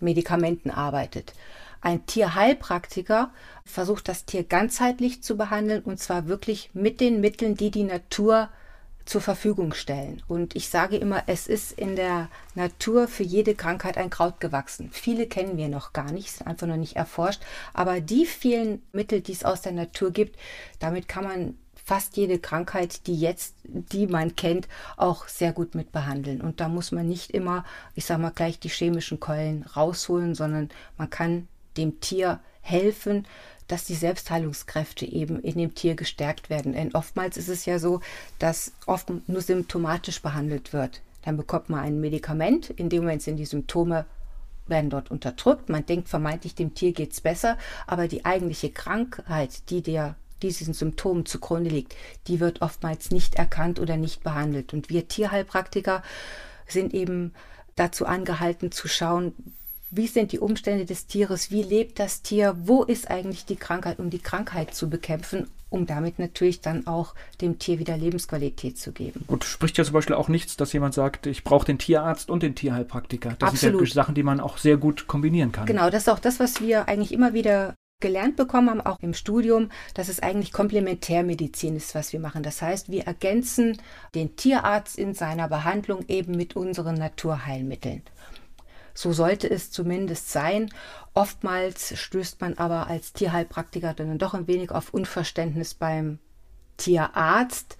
Medikamenten 0.00 0.70
arbeitet. 0.70 1.34
Ein 1.82 2.06
Tierheilpraktiker 2.06 3.30
versucht 3.64 4.08
das 4.08 4.24
Tier 4.24 4.42
ganzheitlich 4.42 5.22
zu 5.22 5.36
behandeln 5.36 5.82
und 5.82 6.00
zwar 6.00 6.26
wirklich 6.26 6.70
mit 6.72 7.00
den 7.00 7.20
Mitteln, 7.20 7.54
die 7.54 7.70
die 7.70 7.84
Natur 7.84 8.48
zur 9.04 9.20
Verfügung 9.20 9.72
stellen. 9.72 10.22
Und 10.26 10.56
ich 10.56 10.68
sage 10.68 10.96
immer, 10.96 11.22
es 11.26 11.46
ist 11.46 11.70
in 11.72 11.94
der 11.94 12.28
Natur 12.54 13.06
für 13.06 13.22
jede 13.22 13.54
Krankheit 13.54 13.98
ein 13.98 14.10
Kraut 14.10 14.40
gewachsen. 14.40 14.90
Viele 14.90 15.26
kennen 15.26 15.56
wir 15.56 15.68
noch 15.68 15.92
gar 15.92 16.10
nicht, 16.10 16.32
sind 16.32 16.46
einfach 16.46 16.66
noch 16.66 16.76
nicht 16.76 16.96
erforscht. 16.96 17.42
Aber 17.72 18.00
die 18.00 18.26
vielen 18.26 18.82
Mittel, 18.92 19.20
die 19.20 19.32
es 19.32 19.44
aus 19.44 19.62
der 19.62 19.72
Natur 19.72 20.10
gibt, 20.10 20.36
damit 20.80 21.06
kann 21.06 21.24
man 21.24 21.58
fast 21.86 22.16
jede 22.16 22.40
Krankheit, 22.40 23.06
die 23.06 23.14
jetzt, 23.14 23.54
die 23.62 24.08
man 24.08 24.34
kennt, 24.34 24.66
auch 24.96 25.28
sehr 25.28 25.52
gut 25.52 25.76
mit 25.76 25.92
behandeln. 25.92 26.40
Und 26.40 26.58
da 26.60 26.68
muss 26.68 26.90
man 26.90 27.06
nicht 27.06 27.30
immer, 27.30 27.64
ich 27.94 28.04
sag 28.04 28.18
mal, 28.18 28.32
gleich 28.32 28.58
die 28.58 28.68
chemischen 28.68 29.20
Keulen 29.20 29.62
rausholen, 29.62 30.34
sondern 30.34 30.68
man 30.98 31.10
kann 31.10 31.46
dem 31.76 32.00
Tier 32.00 32.40
helfen, 32.60 33.24
dass 33.68 33.84
die 33.84 33.94
Selbstheilungskräfte 33.94 35.06
eben 35.06 35.40
in 35.40 35.58
dem 35.58 35.76
Tier 35.76 35.94
gestärkt 35.94 36.50
werden. 36.50 36.72
Denn 36.72 36.92
oftmals 36.92 37.36
ist 37.36 37.48
es 37.48 37.66
ja 37.66 37.78
so, 37.78 38.00
dass 38.40 38.72
oft 38.86 39.08
nur 39.28 39.40
symptomatisch 39.40 40.20
behandelt 40.20 40.72
wird. 40.72 41.02
Dann 41.22 41.36
bekommt 41.36 41.70
man 41.70 41.84
ein 41.84 42.00
Medikament, 42.00 42.68
in 42.70 42.88
dem 42.88 43.04
Moment 43.04 43.22
sind 43.22 43.36
die 43.36 43.46
Symptome 43.46 44.06
werden 44.66 44.90
dort 44.90 45.12
unterdrückt. 45.12 45.68
Man 45.68 45.86
denkt 45.86 46.08
vermeintlich, 46.08 46.56
dem 46.56 46.74
Tier 46.74 46.90
geht 46.90 47.12
es 47.12 47.20
besser, 47.20 47.56
aber 47.86 48.08
die 48.08 48.24
eigentliche 48.24 48.70
Krankheit, 48.70 49.70
die 49.70 49.80
der 49.80 50.16
diesen 50.42 50.74
Symptomen 50.74 51.26
zugrunde 51.26 51.70
liegt, 51.70 51.94
die 52.26 52.40
wird 52.40 52.62
oftmals 52.62 53.10
nicht 53.10 53.36
erkannt 53.36 53.80
oder 53.80 53.96
nicht 53.96 54.22
behandelt. 54.22 54.72
Und 54.72 54.90
wir 54.90 55.08
Tierheilpraktiker 55.08 56.02
sind 56.66 56.94
eben 56.94 57.32
dazu 57.74 58.06
angehalten 58.06 58.72
zu 58.72 58.88
schauen, 58.88 59.34
wie 59.90 60.08
sind 60.08 60.32
die 60.32 60.40
Umstände 60.40 60.84
des 60.84 61.06
Tieres, 61.06 61.50
wie 61.50 61.62
lebt 61.62 61.98
das 61.98 62.22
Tier, 62.22 62.56
wo 62.64 62.82
ist 62.82 63.08
eigentlich 63.08 63.44
die 63.44 63.56
Krankheit, 63.56 63.98
um 63.98 64.10
die 64.10 64.18
Krankheit 64.18 64.74
zu 64.74 64.90
bekämpfen, 64.90 65.46
um 65.70 65.86
damit 65.86 66.18
natürlich 66.18 66.60
dann 66.60 66.86
auch 66.86 67.14
dem 67.40 67.58
Tier 67.58 67.78
wieder 67.78 67.96
Lebensqualität 67.96 68.78
zu 68.78 68.92
geben. 68.92 69.24
Und 69.28 69.44
spricht 69.44 69.78
ja 69.78 69.84
zum 69.84 69.94
Beispiel 69.94 70.16
auch 70.16 70.28
nichts, 70.28 70.56
dass 70.56 70.72
jemand 70.72 70.94
sagt, 70.94 71.26
ich 71.26 71.44
brauche 71.44 71.66
den 71.66 71.78
Tierarzt 71.78 72.30
und 72.30 72.42
den 72.42 72.54
Tierheilpraktiker. 72.54 73.36
Das 73.38 73.50
Absolut. 73.50 73.80
sind 73.80 73.88
ja 73.88 73.94
Sachen, 73.94 74.14
die 74.14 74.22
man 74.22 74.40
auch 74.40 74.58
sehr 74.58 74.76
gut 74.76 75.06
kombinieren 75.06 75.52
kann. 75.52 75.66
Genau, 75.66 75.88
das 75.88 76.02
ist 76.02 76.08
auch 76.08 76.18
das, 76.18 76.40
was 76.40 76.60
wir 76.60 76.88
eigentlich 76.88 77.12
immer 77.12 77.32
wieder 77.32 77.74
gelernt 78.00 78.36
bekommen 78.36 78.70
haben, 78.70 78.80
auch 78.80 78.98
im 79.00 79.14
Studium, 79.14 79.70
dass 79.94 80.08
es 80.08 80.20
eigentlich 80.20 80.52
Komplementärmedizin 80.52 81.76
ist, 81.76 81.94
was 81.94 82.12
wir 82.12 82.20
machen. 82.20 82.42
Das 82.42 82.60
heißt, 82.60 82.90
wir 82.90 83.04
ergänzen 83.04 83.78
den 84.14 84.36
Tierarzt 84.36 84.98
in 84.98 85.14
seiner 85.14 85.48
Behandlung 85.48 86.04
eben 86.08 86.36
mit 86.36 86.56
unseren 86.56 86.96
Naturheilmitteln. 86.96 88.02
So 88.92 89.12
sollte 89.12 89.48
es 89.48 89.70
zumindest 89.70 90.30
sein. 90.30 90.70
Oftmals 91.14 91.98
stößt 91.98 92.40
man 92.40 92.54
aber 92.54 92.86
als 92.86 93.12
Tierheilpraktiker 93.12 93.94
dann 93.94 94.18
doch 94.18 94.34
ein 94.34 94.46
wenig 94.46 94.70
auf 94.70 94.92
Unverständnis 94.92 95.74
beim 95.74 96.18
Tierarzt. 96.76 97.76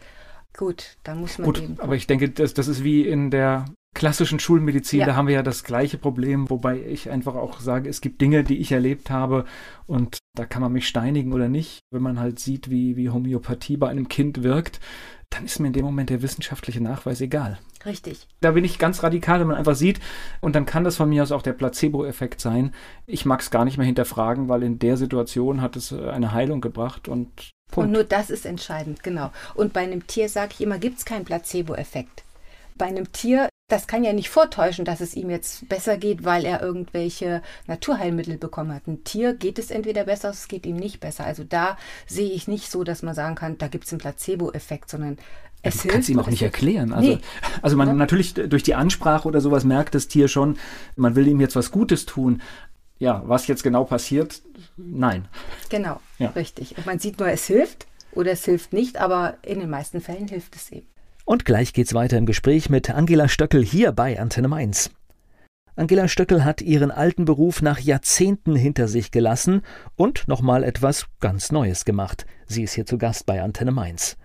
Gut, 0.57 0.97
dann 1.05 1.21
muss 1.21 1.39
man 1.39 1.47
Gut, 1.47 1.63
eben. 1.63 1.81
Aber 1.81 1.95
ich 1.95 2.07
denke, 2.07 2.31
das, 2.31 2.55
das 2.55 2.69
ist 2.69 2.85
wie 2.85 3.07
in 3.07 3.31
der 3.31 3.67
klassischen 3.97 4.39
Schulmedizin, 4.39 5.01
ja. 5.01 5.07
da 5.07 5.17
haben 5.17 5.27
wir 5.27 5.35
ja 5.35 5.43
das 5.43 5.65
gleiche 5.65 5.97
Problem, 5.97 6.49
wobei 6.51 6.81
ich 6.81 7.11
einfach 7.11 7.35
auch 7.35 7.61
sage, 7.61 7.89
es 7.89 8.01
gibt 8.01 8.21
Dinge, 8.21 8.45
die 8.45 8.59
ich 8.59 8.71
erlebt 8.71 9.11
habe 9.11 9.47
und 9.87 10.19
da 10.37 10.45
kann 10.45 10.63
man 10.63 10.73
mich 10.73 10.87
steinigen 10.87 11.33
oder 11.33 11.49
nicht. 11.49 11.81
Wenn 11.91 12.03
man 12.03 12.21
halt 12.21 12.39
sieht, 12.39 12.71
wie, 12.71 12.97
wie 12.97 13.09
Homöopathie 13.09 13.79
bei 13.79 13.89
einem 13.89 14.09
Kind 14.09 14.43
wirkt, 14.43 14.81
dann 15.31 15.47
ist 15.47 15.59
mir 15.59 15.69
in 15.69 15.73
dem 15.73 15.85
Moment 15.85 16.11
der 16.11 16.21
wissenschaftliche 16.23 16.83
Nachweis 16.83 17.23
egal. 17.23 17.59
Richtig. 17.87 18.29
Da 18.43 18.53
bin 18.53 18.65
ich 18.65 18.79
ganz 18.79 19.03
radikal, 19.03 19.41
wenn 19.41 19.47
man 19.47 19.57
einfach 19.57 19.75
sieht, 19.75 19.99
und 20.41 20.55
dann 20.55 20.67
kann 20.67 20.85
das 20.85 20.97
von 20.97 21.09
mir 21.09 21.23
aus 21.23 21.33
auch 21.33 21.43
der 21.43 21.55
Placebo-Effekt 21.55 22.41
sein. 22.41 22.75
Ich 23.07 23.25
mag 23.25 23.41
es 23.41 23.51
gar 23.51 23.65
nicht 23.65 23.79
mehr 23.79 23.87
hinterfragen, 23.87 24.49
weil 24.49 24.63
in 24.63 24.79
der 24.79 24.99
Situation 24.99 25.63
hat 25.63 25.75
es 25.75 25.93
eine 25.93 26.33
Heilung 26.33 26.61
gebracht 26.61 27.09
und 27.09 27.53
Punkt. 27.71 27.89
Und 27.89 27.93
nur 27.93 28.05
das 28.05 28.29
ist 28.29 28.45
entscheidend, 28.45 29.03
genau. 29.03 29.33
Und 29.55 29.73
bei 29.73 29.81
einem 29.81 30.07
Tier 30.07 30.29
sage 30.29 30.53
ich 30.53 30.61
immer, 30.61 30.79
gibt 30.79 30.99
es 30.99 31.05
keinen 31.05 31.25
Placebo-Effekt. 31.25 32.23
Bei 32.77 32.87
einem 32.87 33.11
Tier 33.11 33.49
das 33.69 33.89
kann 33.89 34.05
ja 34.05 34.13
nicht 34.13 34.31
vortäuschen, 34.31 34.85
dass 34.85 35.01
es 35.01 35.15
ihm 35.15 35.29
jetzt 35.29 35.69
besser 35.69 35.97
geht, 35.97 36.25
weil 36.25 36.45
er 36.45 36.63
irgendwelche 36.63 37.43
Naturheilmittel 37.67 38.39
bekommen 38.39 38.73
hat. 38.73 38.87
Ein 38.87 39.03
Tier 39.03 39.35
geht 39.35 39.59
es 39.59 39.73
entweder 39.73 40.05
besser, 40.05 40.31
es 40.31 40.47
geht 40.47 40.67
ihm 40.67 40.77
nicht 40.77 41.01
besser. 41.01 41.25
Also 41.25 41.43
da 41.43 41.77
sehe 42.07 42.31
ich 42.31 42.47
nicht 42.47 42.71
so, 42.71 42.85
dass 42.85 43.03
man 43.03 43.15
sagen 43.15 43.35
kann, 43.35 43.59
da 43.59 43.67
gibt 43.67 43.85
es 43.85 43.93
einen 43.93 43.99
Placebo-Effekt, 43.99 44.89
sondern 44.89 45.19
es 45.63 45.83
ja, 45.83 45.93
hilft. 45.93 46.09
ihm 46.09 46.21
auch 46.21 46.29
nicht 46.29 46.43
erklären. 46.43 46.93
Also, 46.93 47.11
nee. 47.11 47.19
also 47.61 47.77
man 47.77 47.89
ja. 47.89 47.95
natürlich 47.95 48.35
durch 48.35 48.63
die 48.63 48.77
Ansprache 48.77 49.27
oder 49.27 49.41
sowas 49.41 49.65
merkt 49.65 49.97
das 49.97 50.07
Tier 50.07 50.29
schon, 50.29 50.59
man 50.95 51.17
will 51.17 51.27
ihm 51.27 51.41
jetzt 51.41 51.57
was 51.57 51.73
Gutes 51.73 52.07
tun. 52.07 52.43
Ja, 52.99 53.23
was 53.27 53.49
jetzt 53.49 53.65
genau 53.65 53.85
passiert, 53.85 54.43
nein. 54.77 55.27
Genau, 55.69 56.01
ja. 56.19 56.29
richtig. 56.31 56.79
Und 56.79 56.87
man 56.87 56.99
sieht 56.99 57.19
nur, 57.19 57.29
es 57.29 57.47
hilft 57.47 57.87
oder 58.13 58.31
es 58.31 58.45
hilft 58.45 58.73
nicht, 58.73 58.97
aber 58.99 59.39
in 59.43 59.59
den 59.59 59.69
meisten 59.69 60.01
Fällen 60.01 60.29
hilft 60.29 60.55
es 60.55 60.71
eben. 60.71 60.87
Und 61.27 61.45
gleich 61.45 61.73
geht's 61.73 61.93
weiter 61.93 62.17
im 62.19 62.25
Gespräch 62.25 62.71
mit 62.71 62.89
Angela 62.89 63.29
Stöckel 63.29 63.65
hier 63.65 63.91
bei 63.91 64.21
Antenne 64.21 64.47
Mainz. 64.47 64.93
Angela 65.75 66.07
Stöckel 66.07 66.45
hat 66.45 66.63
ihren 66.63 66.93
alten 66.93 67.25
Beruf 67.25 67.63
nach 67.63 67.81
Jahrzehnten 67.81 68.55
hinter 68.55 68.87
sich 68.87 69.11
gelassen 69.11 69.63
und 69.97 70.29
nochmal 70.29 70.63
etwas 70.63 71.07
ganz 71.19 71.51
Neues 71.51 71.85
gemacht. 71.85 72.27
Sie 72.47 72.63
ist 72.63 72.75
hier 72.75 72.87
zu 72.87 72.97
Gast 72.97 73.27
bei 73.27 73.43
Antenne 73.43 73.73
Mainz. 73.73 74.17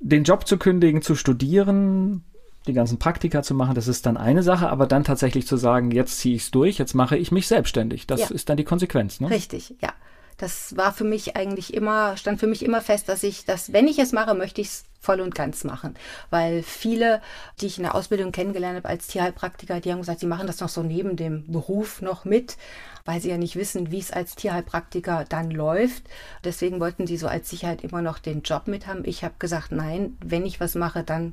Den 0.00 0.24
Job 0.24 0.46
zu 0.46 0.56
kündigen, 0.56 1.02
zu 1.02 1.14
studieren, 1.14 2.24
die 2.66 2.72
ganzen 2.72 2.98
Praktika 2.98 3.42
zu 3.42 3.54
machen, 3.54 3.74
das 3.74 3.86
ist 3.86 4.06
dann 4.06 4.16
eine 4.16 4.42
Sache, 4.42 4.70
aber 4.70 4.86
dann 4.86 5.04
tatsächlich 5.04 5.46
zu 5.46 5.58
sagen, 5.58 5.90
jetzt 5.90 6.20
ziehe 6.20 6.36
ich 6.36 6.44
es 6.44 6.50
durch, 6.52 6.78
jetzt 6.78 6.94
mache 6.94 7.18
ich 7.18 7.30
mich 7.30 7.48
selbstständig. 7.48 8.06
Das 8.06 8.20
ja. 8.20 8.30
ist 8.30 8.48
dann 8.48 8.56
die 8.56 8.64
Konsequenz, 8.64 9.20
ne? 9.20 9.28
Richtig, 9.28 9.74
ja. 9.82 9.92
Das 10.36 10.76
war 10.76 10.92
für 10.92 11.04
mich 11.04 11.36
eigentlich 11.36 11.72
immer, 11.72 12.16
stand 12.16 12.40
für 12.40 12.46
mich 12.46 12.64
immer 12.64 12.82
fest, 12.82 13.08
dass 13.08 13.22
ich 13.22 13.44
das, 13.44 13.72
wenn 13.72 13.88
ich 13.88 13.98
es 13.98 14.12
mache, 14.12 14.34
möchte 14.34 14.60
ich 14.60 14.68
es 14.68 14.84
voll 15.00 15.20
und 15.20 15.34
ganz 15.34 15.64
machen. 15.64 15.94
Weil 16.30 16.62
viele, 16.62 17.22
die 17.60 17.66
ich 17.66 17.78
in 17.78 17.84
der 17.84 17.94
Ausbildung 17.94 18.32
kennengelernt 18.32 18.76
habe 18.76 18.88
als 18.88 19.06
Tierheilpraktiker, 19.06 19.80
die 19.80 19.92
haben 19.92 20.00
gesagt, 20.00 20.20
sie 20.20 20.26
machen 20.26 20.46
das 20.46 20.60
noch 20.60 20.68
so 20.68 20.82
neben 20.82 21.16
dem 21.16 21.50
Beruf 21.50 22.02
noch 22.02 22.24
mit, 22.24 22.56
weil 23.04 23.20
sie 23.20 23.30
ja 23.30 23.38
nicht 23.38 23.56
wissen, 23.56 23.90
wie 23.90 24.00
es 24.00 24.10
als 24.10 24.34
Tierheilpraktiker 24.34 25.24
dann 25.28 25.50
läuft. 25.50 26.02
Deswegen 26.44 26.80
wollten 26.80 27.06
sie 27.06 27.16
so 27.16 27.28
als 27.28 27.48
Sicherheit 27.48 27.82
immer 27.82 28.02
noch 28.02 28.18
den 28.18 28.42
Job 28.42 28.66
mit 28.66 28.86
haben. 28.86 29.04
Ich 29.04 29.24
habe 29.24 29.34
gesagt, 29.38 29.72
nein, 29.72 30.18
wenn 30.20 30.44
ich 30.44 30.60
was 30.60 30.74
mache, 30.74 31.04
dann 31.04 31.32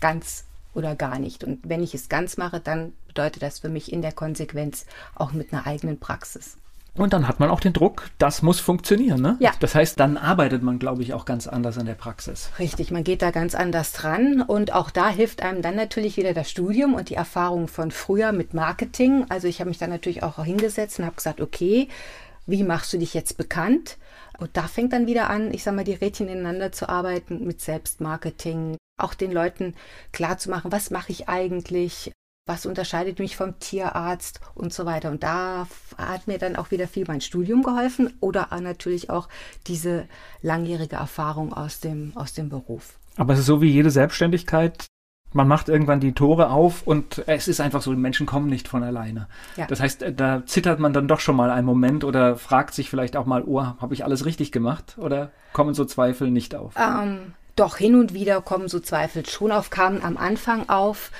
ganz 0.00 0.44
oder 0.74 0.96
gar 0.96 1.18
nicht. 1.18 1.44
Und 1.44 1.60
wenn 1.62 1.82
ich 1.82 1.94
es 1.94 2.08
ganz 2.08 2.36
mache, 2.36 2.60
dann 2.60 2.92
bedeutet 3.06 3.42
das 3.42 3.60
für 3.60 3.68
mich 3.68 3.92
in 3.92 4.02
der 4.02 4.12
Konsequenz 4.12 4.86
auch 5.14 5.32
mit 5.32 5.52
einer 5.52 5.66
eigenen 5.66 6.00
Praxis. 6.00 6.58
Und 6.96 7.12
dann 7.12 7.26
hat 7.26 7.40
man 7.40 7.50
auch 7.50 7.58
den 7.58 7.72
Druck, 7.72 8.10
das 8.18 8.42
muss 8.42 8.60
funktionieren. 8.60 9.20
Ne? 9.20 9.36
Ja. 9.40 9.52
Das 9.58 9.74
heißt, 9.74 9.98
dann 9.98 10.16
arbeitet 10.16 10.62
man, 10.62 10.78
glaube 10.78 11.02
ich, 11.02 11.12
auch 11.12 11.24
ganz 11.24 11.48
anders 11.48 11.76
in 11.76 11.86
der 11.86 11.94
Praxis. 11.94 12.50
Richtig, 12.58 12.92
man 12.92 13.02
geht 13.02 13.20
da 13.20 13.32
ganz 13.32 13.56
anders 13.56 13.92
dran 13.92 14.42
und 14.42 14.72
auch 14.72 14.90
da 14.90 15.08
hilft 15.08 15.42
einem 15.42 15.60
dann 15.60 15.74
natürlich 15.74 16.16
wieder 16.16 16.34
das 16.34 16.50
Studium 16.50 16.94
und 16.94 17.10
die 17.10 17.16
Erfahrung 17.16 17.66
von 17.66 17.90
früher 17.90 18.30
mit 18.30 18.54
Marketing. 18.54 19.26
Also 19.28 19.48
ich 19.48 19.58
habe 19.58 19.70
mich 19.70 19.78
dann 19.78 19.90
natürlich 19.90 20.22
auch 20.22 20.42
hingesetzt 20.44 21.00
und 21.00 21.06
habe 21.06 21.16
gesagt, 21.16 21.40
okay, 21.40 21.88
wie 22.46 22.62
machst 22.62 22.92
du 22.92 22.98
dich 22.98 23.12
jetzt 23.12 23.36
bekannt? 23.36 23.98
Und 24.38 24.56
da 24.56 24.62
fängt 24.64 24.92
dann 24.92 25.06
wieder 25.06 25.30
an, 25.30 25.52
ich 25.52 25.62
sage 25.64 25.76
mal, 25.76 25.84
die 25.84 25.94
Rädchen 25.94 26.28
ineinander 26.28 26.70
zu 26.70 26.88
arbeiten 26.88 27.44
mit 27.44 27.60
Selbstmarketing, 27.60 28.76
auch 29.00 29.14
den 29.14 29.32
Leuten 29.32 29.74
klar 30.12 30.38
zu 30.38 30.50
machen, 30.50 30.70
was 30.70 30.90
mache 30.90 31.10
ich 31.10 31.28
eigentlich, 31.28 32.12
was 32.46 32.66
unterscheidet 32.66 33.18
mich 33.18 33.36
vom 33.36 33.58
Tierarzt 33.58 34.40
und 34.54 34.72
so 34.72 34.84
weiter. 34.84 35.10
Und 35.10 35.22
da 35.22 35.66
hat 35.96 36.26
mir 36.26 36.38
dann 36.38 36.56
auch 36.56 36.70
wieder 36.70 36.86
viel 36.86 37.04
mein 37.06 37.20
Studium 37.20 37.62
geholfen 37.62 38.12
oder 38.20 38.48
natürlich 38.60 39.10
auch 39.10 39.28
diese 39.66 40.06
langjährige 40.42 40.96
Erfahrung 40.96 41.52
aus 41.52 41.80
dem, 41.80 42.12
aus 42.14 42.34
dem 42.34 42.50
Beruf. 42.50 42.98
Aber 43.16 43.32
es 43.32 43.40
ist 43.40 43.46
so 43.46 43.62
wie 43.62 43.70
jede 43.70 43.90
Selbstständigkeit. 43.90 44.86
Man 45.32 45.48
macht 45.48 45.68
irgendwann 45.68 45.98
die 45.98 46.12
Tore 46.12 46.50
auf 46.50 46.86
und 46.86 47.24
es 47.26 47.48
ist 47.48 47.60
einfach 47.60 47.82
so, 47.82 47.92
die 47.92 47.98
Menschen 47.98 48.24
kommen 48.24 48.48
nicht 48.48 48.68
von 48.68 48.84
alleine. 48.84 49.26
Ja. 49.56 49.66
Das 49.66 49.80
heißt, 49.80 50.04
da 50.14 50.46
zittert 50.46 50.78
man 50.78 50.92
dann 50.92 51.08
doch 51.08 51.18
schon 51.18 51.34
mal 51.34 51.50
einen 51.50 51.66
Moment 51.66 52.04
oder 52.04 52.36
fragt 52.36 52.72
sich 52.74 52.88
vielleicht 52.88 53.16
auch 53.16 53.26
mal, 53.26 53.42
oh, 53.44 53.60
habe 53.62 53.94
ich 53.94 54.04
alles 54.04 54.26
richtig 54.26 54.52
gemacht? 54.52 54.96
Oder 54.96 55.32
kommen 55.52 55.74
so 55.74 55.84
Zweifel 55.86 56.30
nicht 56.30 56.54
auf? 56.54 56.74
Ähm, 56.76 57.34
doch 57.56 57.76
hin 57.76 57.96
und 57.96 58.14
wieder 58.14 58.42
kommen 58.42 58.68
so 58.68 58.78
Zweifel 58.78 59.26
schon 59.26 59.50
auf, 59.50 59.70
kamen 59.70 60.02
am 60.04 60.16
Anfang 60.16 60.68
auf. 60.68 61.10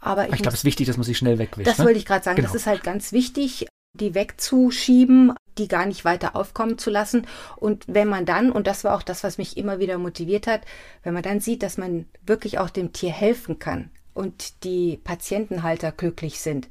Aber 0.00 0.28
ich, 0.28 0.34
ich 0.34 0.42
glaube, 0.42 0.54
es 0.54 0.60
ist 0.60 0.64
wichtig, 0.64 0.86
dass 0.86 0.96
man 0.96 1.04
sie 1.04 1.14
schnell 1.14 1.38
wegwischt. 1.38 1.68
Das 1.68 1.78
ne? 1.78 1.84
wollte 1.84 1.98
ich 1.98 2.06
gerade 2.06 2.24
sagen. 2.24 2.36
Genau. 2.36 2.48
Das 2.48 2.54
ist 2.54 2.66
halt 2.66 2.82
ganz 2.82 3.12
wichtig, 3.12 3.66
die 3.92 4.14
wegzuschieben, 4.14 5.34
die 5.58 5.68
gar 5.68 5.86
nicht 5.86 6.04
weiter 6.04 6.36
aufkommen 6.36 6.78
zu 6.78 6.90
lassen. 6.90 7.26
Und 7.56 7.84
wenn 7.88 8.08
man 8.08 8.24
dann, 8.24 8.50
und 8.50 8.66
das 8.66 8.84
war 8.84 8.96
auch 8.96 9.02
das, 9.02 9.24
was 9.24 9.38
mich 9.38 9.56
immer 9.56 9.78
wieder 9.78 9.98
motiviert 9.98 10.46
hat, 10.46 10.62
wenn 11.02 11.14
man 11.14 11.22
dann 11.22 11.40
sieht, 11.40 11.62
dass 11.62 11.76
man 11.76 12.06
wirklich 12.24 12.58
auch 12.58 12.70
dem 12.70 12.92
Tier 12.92 13.12
helfen 13.12 13.58
kann 13.58 13.90
und 14.14 14.64
die 14.64 14.96
Patientenhalter 15.02 15.92
glücklich 15.92 16.40
sind, 16.40 16.68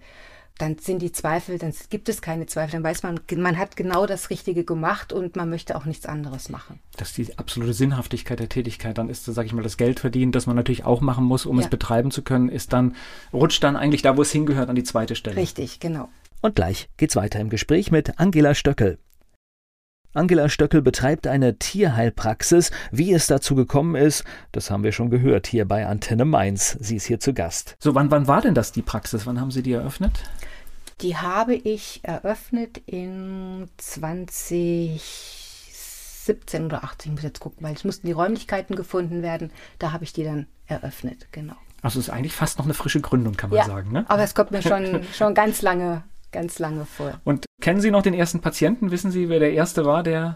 dann 0.59 0.77
sind 0.77 1.01
die 1.01 1.11
Zweifel, 1.11 1.57
dann 1.57 1.73
gibt 1.89 2.09
es 2.09 2.21
keine 2.21 2.45
Zweifel, 2.45 2.73
dann 2.73 2.83
weiß 2.83 3.01
man, 3.03 3.19
man 3.37 3.57
hat 3.57 3.75
genau 3.75 4.05
das 4.05 4.29
Richtige 4.29 4.63
gemacht 4.63 5.11
und 5.13 5.35
man 5.35 5.49
möchte 5.49 5.75
auch 5.75 5.85
nichts 5.85 6.05
anderes 6.05 6.49
machen. 6.49 6.79
Das 6.97 7.09
ist 7.09 7.17
die 7.17 7.37
absolute 7.39 7.73
Sinnhaftigkeit 7.73 8.39
der 8.39 8.49
Tätigkeit. 8.49 8.97
Dann 8.97 9.09
ist, 9.09 9.25
sage 9.25 9.45
ich 9.47 9.53
mal, 9.53 9.63
das 9.63 9.77
Geld 9.77 9.99
verdienen, 9.99 10.31
das 10.31 10.45
man 10.47 10.55
natürlich 10.55 10.83
auch 10.85 11.01
machen 11.01 11.23
muss, 11.25 11.45
um 11.45 11.57
Ja. 11.57 11.63
es 11.63 11.69
betreiben 11.69 12.11
zu 12.11 12.21
können, 12.21 12.49
ist 12.49 12.73
dann, 12.73 12.95
rutscht 13.33 13.63
dann 13.63 13.75
eigentlich 13.75 14.01
da, 14.01 14.17
wo 14.17 14.21
es 14.21 14.31
hingehört, 14.31 14.69
an 14.69 14.75
die 14.75 14.83
zweite 14.83 15.15
Stelle. 15.15 15.37
Richtig, 15.37 15.79
genau. 15.79 16.09
Und 16.41 16.55
gleich 16.55 16.89
geht's 16.97 17.15
weiter 17.15 17.39
im 17.39 17.49
Gespräch 17.49 17.89
mit 17.91 18.19
Angela 18.19 18.53
Stöckel. 18.53 18.99
Angela 20.13 20.49
Stöckel 20.49 20.81
betreibt 20.81 21.27
eine 21.27 21.57
Tierheilpraxis. 21.59 22.71
Wie 22.91 23.13
es 23.13 23.27
dazu 23.27 23.53
gekommen 23.53 23.95
ist, 23.95 24.23
das 24.51 24.71
haben 24.71 24.83
wir 24.83 24.91
schon 24.91 25.11
gehört 25.11 25.45
hier 25.45 25.65
bei 25.65 25.85
Antenne 25.85 26.25
Mainz. 26.25 26.77
Sie 26.81 26.95
ist 26.95 27.05
hier 27.05 27.19
zu 27.19 27.33
Gast. 27.33 27.75
So, 27.79 27.93
wann, 27.93 28.09
wann 28.09 28.27
war 28.27 28.41
denn 28.41 28.55
das 28.55 28.71
die 28.71 28.81
Praxis? 28.81 29.27
Wann 29.27 29.39
haben 29.39 29.51
Sie 29.51 29.61
die 29.61 29.73
eröffnet? 29.73 30.23
Die 31.01 31.15
habe 31.15 31.55
ich 31.55 32.01
eröffnet 32.03 32.81
in 32.85 33.69
2017 33.77 36.65
oder 36.65 36.83
18, 36.83 37.11
ich 37.11 37.15
muss 37.15 37.23
jetzt 37.23 37.39
gucken, 37.39 37.63
weil 37.63 37.73
es 37.73 37.85
mussten 37.85 38.05
die 38.05 38.13
Räumlichkeiten 38.13 38.75
gefunden 38.75 39.21
werden. 39.21 39.49
Da 39.79 39.93
habe 39.93 40.03
ich 40.03 40.11
die 40.11 40.25
dann 40.25 40.47
eröffnet, 40.67 41.27
genau. 41.31 41.55
Also 41.81 41.99
es 41.99 42.09
ist 42.09 42.13
eigentlich 42.13 42.33
fast 42.33 42.57
noch 42.57 42.65
eine 42.65 42.73
frische 42.73 42.99
Gründung, 42.99 43.35
kann 43.35 43.49
man 43.49 43.65
sagen. 43.65 43.93
Ne? 43.93 44.03
aber 44.09 44.23
es 44.23 44.35
kommt 44.35 44.51
mir 44.51 44.61
schon, 44.61 45.05
schon 45.13 45.33
ganz 45.33 45.61
lange, 45.61 46.03
ganz 46.33 46.59
lange 46.59 46.85
vor. 46.85 47.21
Und 47.23 47.45
kennen 47.61 47.79
Sie 47.79 47.91
noch 47.91 48.01
den 48.01 48.13
ersten 48.13 48.41
Patienten? 48.41 48.91
Wissen 48.91 49.11
Sie, 49.11 49.29
wer 49.29 49.39
der 49.39 49.53
erste 49.53 49.85
war, 49.85 50.03
der. 50.03 50.35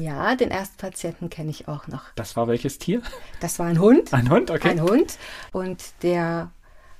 Ja, 0.00 0.34
den 0.34 0.50
ersten 0.50 0.76
Patienten 0.76 1.30
kenne 1.30 1.50
ich 1.50 1.68
auch 1.68 1.86
noch. 1.86 2.02
Das 2.16 2.36
war 2.36 2.48
welches 2.48 2.78
Tier? 2.78 3.00
Das 3.40 3.58
war 3.58 3.66
ein 3.66 3.78
Hund. 3.78 4.12
Ein 4.12 4.28
Hund, 4.28 4.50
okay. 4.50 4.68
Ein 4.70 4.82
Hund. 4.82 5.16
Und 5.52 5.82
der 6.02 6.50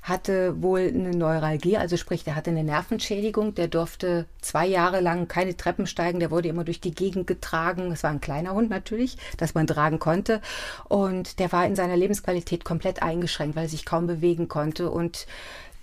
hatte 0.06 0.62
wohl 0.62 0.92
eine 0.94 1.10
Neuralgie, 1.10 1.76
also 1.76 1.96
sprich, 1.96 2.22
der 2.22 2.36
hatte 2.36 2.50
eine 2.50 2.62
Nervenschädigung. 2.62 3.56
Der 3.56 3.66
durfte 3.66 4.26
zwei 4.40 4.64
Jahre 4.64 5.00
lang 5.00 5.26
keine 5.26 5.56
Treppen 5.56 5.88
steigen. 5.88 6.20
Der 6.20 6.30
wurde 6.30 6.48
immer 6.48 6.62
durch 6.62 6.80
die 6.80 6.94
Gegend 6.94 7.26
getragen. 7.26 7.90
Es 7.90 8.04
war 8.04 8.12
ein 8.12 8.20
kleiner 8.20 8.54
Hund 8.54 8.70
natürlich, 8.70 9.18
dass 9.36 9.54
man 9.54 9.66
tragen 9.66 9.98
konnte. 9.98 10.40
Und 10.88 11.40
der 11.40 11.50
war 11.50 11.66
in 11.66 11.74
seiner 11.74 11.96
Lebensqualität 11.96 12.64
komplett 12.64 13.02
eingeschränkt, 13.02 13.56
weil 13.56 13.64
er 13.64 13.68
sich 13.68 13.84
kaum 13.84 14.06
bewegen 14.06 14.46
konnte. 14.46 14.92
Und 14.92 15.26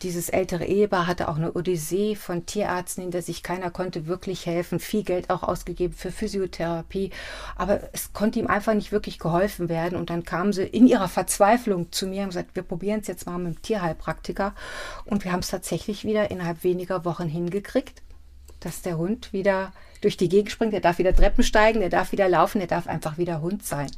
dieses 0.03 0.29
ältere 0.29 0.65
Ehepaar 0.65 1.07
hatte 1.07 1.29
auch 1.29 1.37
eine 1.37 1.53
Odyssee 1.53 2.15
von 2.15 2.45
Tierärzten 2.45 3.03
hinter 3.03 3.21
sich. 3.21 3.41
Keiner 3.41 3.71
konnte 3.71 4.05
wirklich 4.05 4.45
helfen. 4.45 4.79
Viel 4.79 5.03
Geld 5.03 5.29
auch 5.29 5.43
ausgegeben 5.43 5.93
für 5.93 6.11
Physiotherapie. 6.11 7.11
Aber 7.55 7.81
es 7.93 8.13
konnte 8.13 8.39
ihm 8.39 8.47
einfach 8.47 8.73
nicht 8.73 8.91
wirklich 8.91 9.17
geholfen 9.17 9.69
werden. 9.69 9.97
Und 9.97 10.09
dann 10.09 10.23
kamen 10.23 10.53
sie 10.53 10.63
in 10.63 10.87
ihrer 10.87 11.07
Verzweiflung 11.07 11.91
zu 11.91 12.07
mir 12.07 12.23
und 12.23 12.29
gesagt, 12.29 12.55
wir 12.55 12.63
probieren 12.63 12.99
es 12.99 13.07
jetzt 13.07 13.25
mal 13.25 13.37
mit 13.37 13.55
dem 13.55 13.61
Tierheilpraktiker. 13.61 14.53
Und 15.05 15.23
wir 15.23 15.31
haben 15.31 15.39
es 15.39 15.49
tatsächlich 15.49 16.05
wieder 16.05 16.29
innerhalb 16.29 16.63
weniger 16.63 17.05
Wochen 17.05 17.27
hingekriegt, 17.27 18.01
dass 18.59 18.81
der 18.81 18.97
Hund 18.97 19.33
wieder 19.33 19.73
durch 20.01 20.17
die 20.17 20.29
Gegend 20.29 20.51
springt. 20.51 20.73
Der 20.73 20.81
darf 20.81 20.97
wieder 20.97 21.15
Treppen 21.15 21.43
steigen, 21.43 21.79
der 21.79 21.89
darf 21.89 22.11
wieder 22.11 22.27
laufen, 22.27 22.59
der 22.59 22.67
darf 22.67 22.87
einfach 22.87 23.17
wieder 23.17 23.41
Hund 23.41 23.65
sein. 23.65 23.89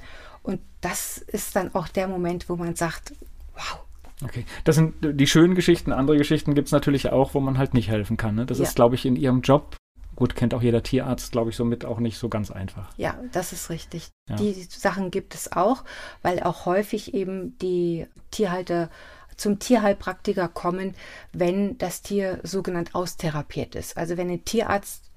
Und 0.44 0.62
das 0.82 1.18
ist 1.18 1.56
dann 1.56 1.74
auch 1.74 1.88
der 1.88 2.08
Moment, 2.08 2.48
wo 2.50 2.56
man 2.56 2.76
sagt, 2.76 3.14
wow, 3.56 3.85
Okay, 4.24 4.46
das 4.64 4.76
sind 4.76 4.94
die 5.02 5.28
schönen 5.28 5.56
Geschichten. 5.56 5.92
Andere 5.92 6.18
Geschichten 6.18 6.56
gibt 6.56 6.68
es 6.68 6.72
natürlich 6.72 7.10
auch, 7.10 7.34
wo 7.34 7.40
man 7.40 7.58
halt 7.58 7.74
nicht 7.74 7.90
helfen 7.90 8.18
kann. 8.18 8.36
Ne? 8.36 8.46
Das 8.46 8.60
Ja. 8.60 8.64
ist, 8.64 8.76
glaube 8.76 8.96
ich, 8.96 9.06
in 9.06 9.16
Ihrem 9.16 9.42
Job, 9.42 9.76
gut, 10.16 10.36
kennt 10.36 10.54
auch 10.54 10.62
jeder 10.62 10.84
Tierarzt, 10.84 11.34
glaube 11.34 11.50
ich, 11.50 11.58
somit 11.58 11.84
auch 11.84 12.00
nicht 12.00 12.18
so 12.18 12.30
ganz 12.30 12.50
einfach. 12.50 12.90
Ja, 12.98 13.20
das 13.34 13.52
ist 13.52 13.70
richtig. 13.70 14.10
Ja. 14.30 14.38
Die 14.38 14.54
Sachen 14.54 15.12
gibt 15.12 15.36
es 15.36 15.52
auch, 15.52 15.84
weil 16.22 16.42
auch 16.44 16.66
häufig 16.66 17.14
eben 17.14 17.58
die 17.60 18.08
Tierhalter 18.32 18.90
zum 19.36 19.60
Tierheilpraktiker 19.60 20.48
kommen, 20.48 20.96
wenn 21.34 21.78
das 21.78 22.02
Tier 22.02 22.40
sogenannt 22.44 22.96
austherapiert 22.96 23.76
ist. 23.76 23.98
Also 23.98 24.16
wenn 24.16 24.30
ein 24.30 24.46
Tierarzt 24.46 25.12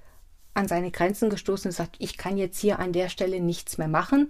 an 0.55 0.67
seine 0.67 0.91
Grenzen 0.91 1.31
gestoßen 1.31 1.69
ist, 1.69 1.77
sagt, 1.77 1.95
ich 2.01 2.17
kann 2.17 2.37
jetzt 2.37 2.59
hier 2.59 2.81
an 2.81 2.93
der 2.93 3.11
Stelle 3.11 3.41
nichts 3.41 3.79
mehr 3.79 3.87
machen. 3.87 4.27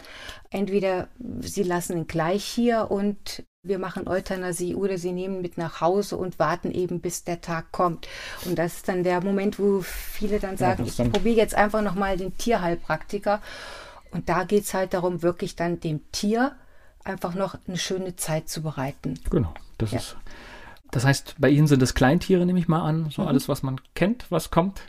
Entweder 0.51 1.09
sie 1.41 1.63
lassen 1.63 1.97
ihn 1.97 2.07
gleich 2.07 2.45
hier 2.45 2.91
und 2.91 3.45
wir 3.69 3.79
machen 3.79 4.09
Euthanasie 4.09 4.75
oder 4.75 4.99
sie 4.99 5.13
nehmen 5.13 5.41
mit 5.43 5.59
nach 5.59 5.81
Hause 5.81 6.17
und 6.17 6.39
warten 6.39 6.71
eben, 6.73 7.01
bis 7.01 7.25
der 7.25 7.41
Tag 7.41 7.71
kommt. 7.73 8.09
Und 8.45 8.59
das 8.59 8.77
ist 8.77 8.89
dann 8.89 9.05
der 9.05 9.23
Moment, 9.23 9.59
wo 9.59 9.81
viele 9.83 10.39
dann 10.41 10.57
sagen, 10.57 10.85
ist 10.87 10.99
ich 10.99 11.13
probiere 11.13 11.37
jetzt 11.37 11.55
einfach 11.55 11.83
nochmal 11.83 12.17
den 12.17 12.37
Tierheilpraktiker. 12.37 13.41
Und 14.11 14.29
da 14.29 14.45
geht 14.45 14.65
es 14.65 14.75
halt 14.75 14.95
darum, 14.95 15.23
wirklich 15.23 15.55
dann 15.57 15.81
dem 15.81 16.01
Tier 16.13 16.53
einfach 17.05 17.35
noch 17.35 17.57
eine 17.67 17.77
schöne 17.79 18.17
Zeit 18.17 18.49
zu 18.49 18.63
bereiten. 18.63 19.15
Genau, 19.31 19.53
das 19.79 19.93
Ja. 19.93 19.99
ist. 19.99 20.17
Das 20.91 21.05
heißt, 21.05 21.35
bei 21.39 21.51
Ihnen 21.51 21.67
sind 21.67 21.83
es 21.83 21.95
Kleintiere, 21.95 22.47
nehme 22.47 22.59
ich 22.59 22.69
mal 22.69 22.81
an, 22.83 23.03
Mhm. 23.05 23.11
so 23.11 23.23
alles, 23.23 23.49
was 23.49 23.63
man 23.63 23.79
kennt, 23.95 24.25
was 24.31 24.51
kommt. 24.51 24.81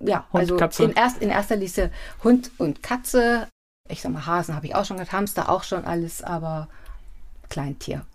Ja, 0.00 0.26
Hund, 0.32 0.40
also 0.42 0.56
Katze? 0.56 0.84
In, 0.84 0.92
erst, 0.92 1.18
in 1.22 1.28
erster 1.30 1.56
Linie 1.56 1.90
Hund 2.24 2.50
und 2.58 2.82
Katze. 2.82 3.46
Ich 3.88 4.00
sag 4.00 4.12
mal, 4.12 4.24
Hasen 4.26 4.54
habe 4.56 4.66
ich 4.66 4.74
auch 4.74 4.84
schon 4.84 4.96
gehabt, 4.96 5.12
Hamster 5.12 5.48
auch 5.50 5.62
schon 5.64 5.84
alles, 5.84 6.22
aber 6.22 6.68
Kleintier. 7.50 8.06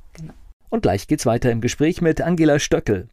Und 0.70 0.82
gleich 0.82 1.08
geht's 1.08 1.26
weiter 1.26 1.52
im 1.52 1.62
Gespräch 1.62 2.02
mit 2.02 2.22
Angela 2.22 2.60
Stöckel. 2.60 3.10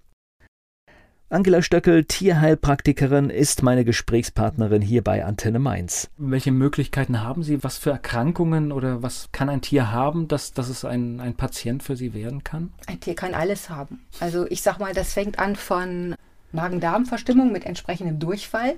Angela 1.30 1.62
Stöckel, 1.62 2.04
Tierheilpraktikerin, 2.04 3.30
ist 3.30 3.62
meine 3.62 3.84
Gesprächspartnerin 3.84 4.82
hier 4.82 5.02
bei 5.02 5.24
Antenne 5.24 5.58
Mainz. 5.58 6.10
Welche 6.16 6.52
Möglichkeiten 6.52 7.22
haben 7.22 7.42
Sie? 7.42 7.64
Was 7.64 7.78
für 7.78 7.90
Erkrankungen 7.90 8.72
oder 8.72 9.02
was 9.02 9.30
kann 9.32 9.48
ein 9.48 9.62
Tier 9.62 9.90
haben, 9.90 10.28
dass, 10.28 10.52
dass 10.52 10.68
es 10.68 10.84
ein, 10.84 11.20
ein 11.20 11.34
Patient 11.34 11.82
für 11.82 11.96
Sie 11.96 12.12
werden 12.12 12.44
kann? 12.44 12.72
Ein 12.86 13.00
Tier 13.00 13.14
kann 13.14 13.34
alles 13.34 13.70
haben. 13.70 14.04
Also 14.20 14.46
ich 14.48 14.62
sag 14.62 14.78
mal, 14.78 14.92
das 14.92 15.14
fängt 15.14 15.38
an 15.38 15.56
von 15.56 16.14
Magen-Darm-Verstimmung 16.52 17.50
mit 17.52 17.64
entsprechendem 17.64 18.18
Durchfall 18.18 18.74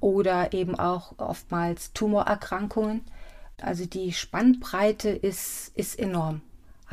oder 0.00 0.52
eben 0.52 0.78
auch 0.78 1.14
oftmals 1.18 1.92
Tumorerkrankungen. 1.92 3.02
Also 3.62 3.86
die 3.86 4.12
Spannbreite 4.12 5.10
ist, 5.10 5.72
ist 5.74 5.98
enorm. 5.98 6.42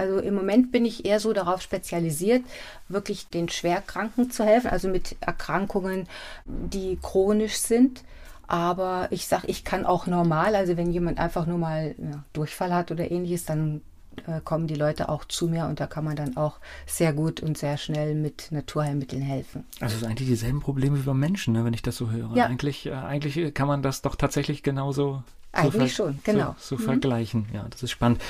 Also 0.01 0.17
im 0.17 0.33
Moment 0.33 0.71
bin 0.71 0.83
ich 0.83 1.05
eher 1.05 1.19
so 1.19 1.31
darauf 1.31 1.61
spezialisiert, 1.61 2.43
wirklich 2.89 3.27
den 3.27 3.49
Schwerkranken 3.49 4.31
zu 4.31 4.43
helfen, 4.43 4.71
also 4.71 4.87
mit 4.87 5.15
Erkrankungen, 5.21 6.07
die 6.45 6.97
chronisch 6.99 7.57
sind. 7.57 8.03
Aber 8.47 9.07
ich 9.11 9.27
sage, 9.27 9.43
ich 9.47 9.63
kann 9.63 9.85
auch 9.85 10.07
normal, 10.07 10.55
also 10.55 10.75
wenn 10.75 10.91
jemand 10.91 11.19
einfach 11.19 11.45
nur 11.45 11.59
mal 11.59 11.93
ja, 11.99 12.23
Durchfall 12.33 12.73
hat 12.73 12.89
oder 12.91 13.11
ähnliches, 13.11 13.45
dann 13.45 13.81
äh, 14.25 14.41
kommen 14.43 14.65
die 14.67 14.75
Leute 14.75 15.07
auch 15.07 15.23
zu 15.23 15.47
mir 15.47 15.67
und 15.67 15.79
da 15.79 15.85
kann 15.87 16.03
man 16.03 16.15
dann 16.15 16.35
auch 16.35 16.57
sehr 16.85 17.13
gut 17.13 17.39
und 17.41 17.57
sehr 17.59 17.77
schnell 17.77 18.15
mit 18.15 18.51
Naturheilmitteln 18.51 19.21
helfen. 19.21 19.65
Also 19.79 19.93
es 19.93 20.01
sind 20.01 20.09
eigentlich 20.09 20.27
dieselben 20.27 20.61
Probleme 20.61 20.97
wie 20.97 21.03
beim 21.03 21.19
Menschen, 21.19 21.53
ne, 21.53 21.63
wenn 21.63 21.73
ich 21.73 21.83
das 21.83 21.95
so 21.95 22.09
höre. 22.09 22.35
Ja. 22.35 22.47
Eigentlich, 22.47 22.87
äh, 22.87 22.91
eigentlich 22.93 23.53
kann 23.53 23.67
man 23.67 23.83
das 23.83 24.01
doch 24.01 24.15
tatsächlich 24.15 24.63
genauso 24.63 25.23
Eigentlich 25.53 25.95
so 25.95 26.05
schon, 26.05 26.19
genau. 26.23 26.55
so, 26.57 26.75
so 26.75 26.81
Mhm. 26.81 26.85
vergleichen. 26.85 27.45
Ja, 27.53 27.67
das 27.69 27.83
ist 27.83 27.91
spannend. 27.91 28.21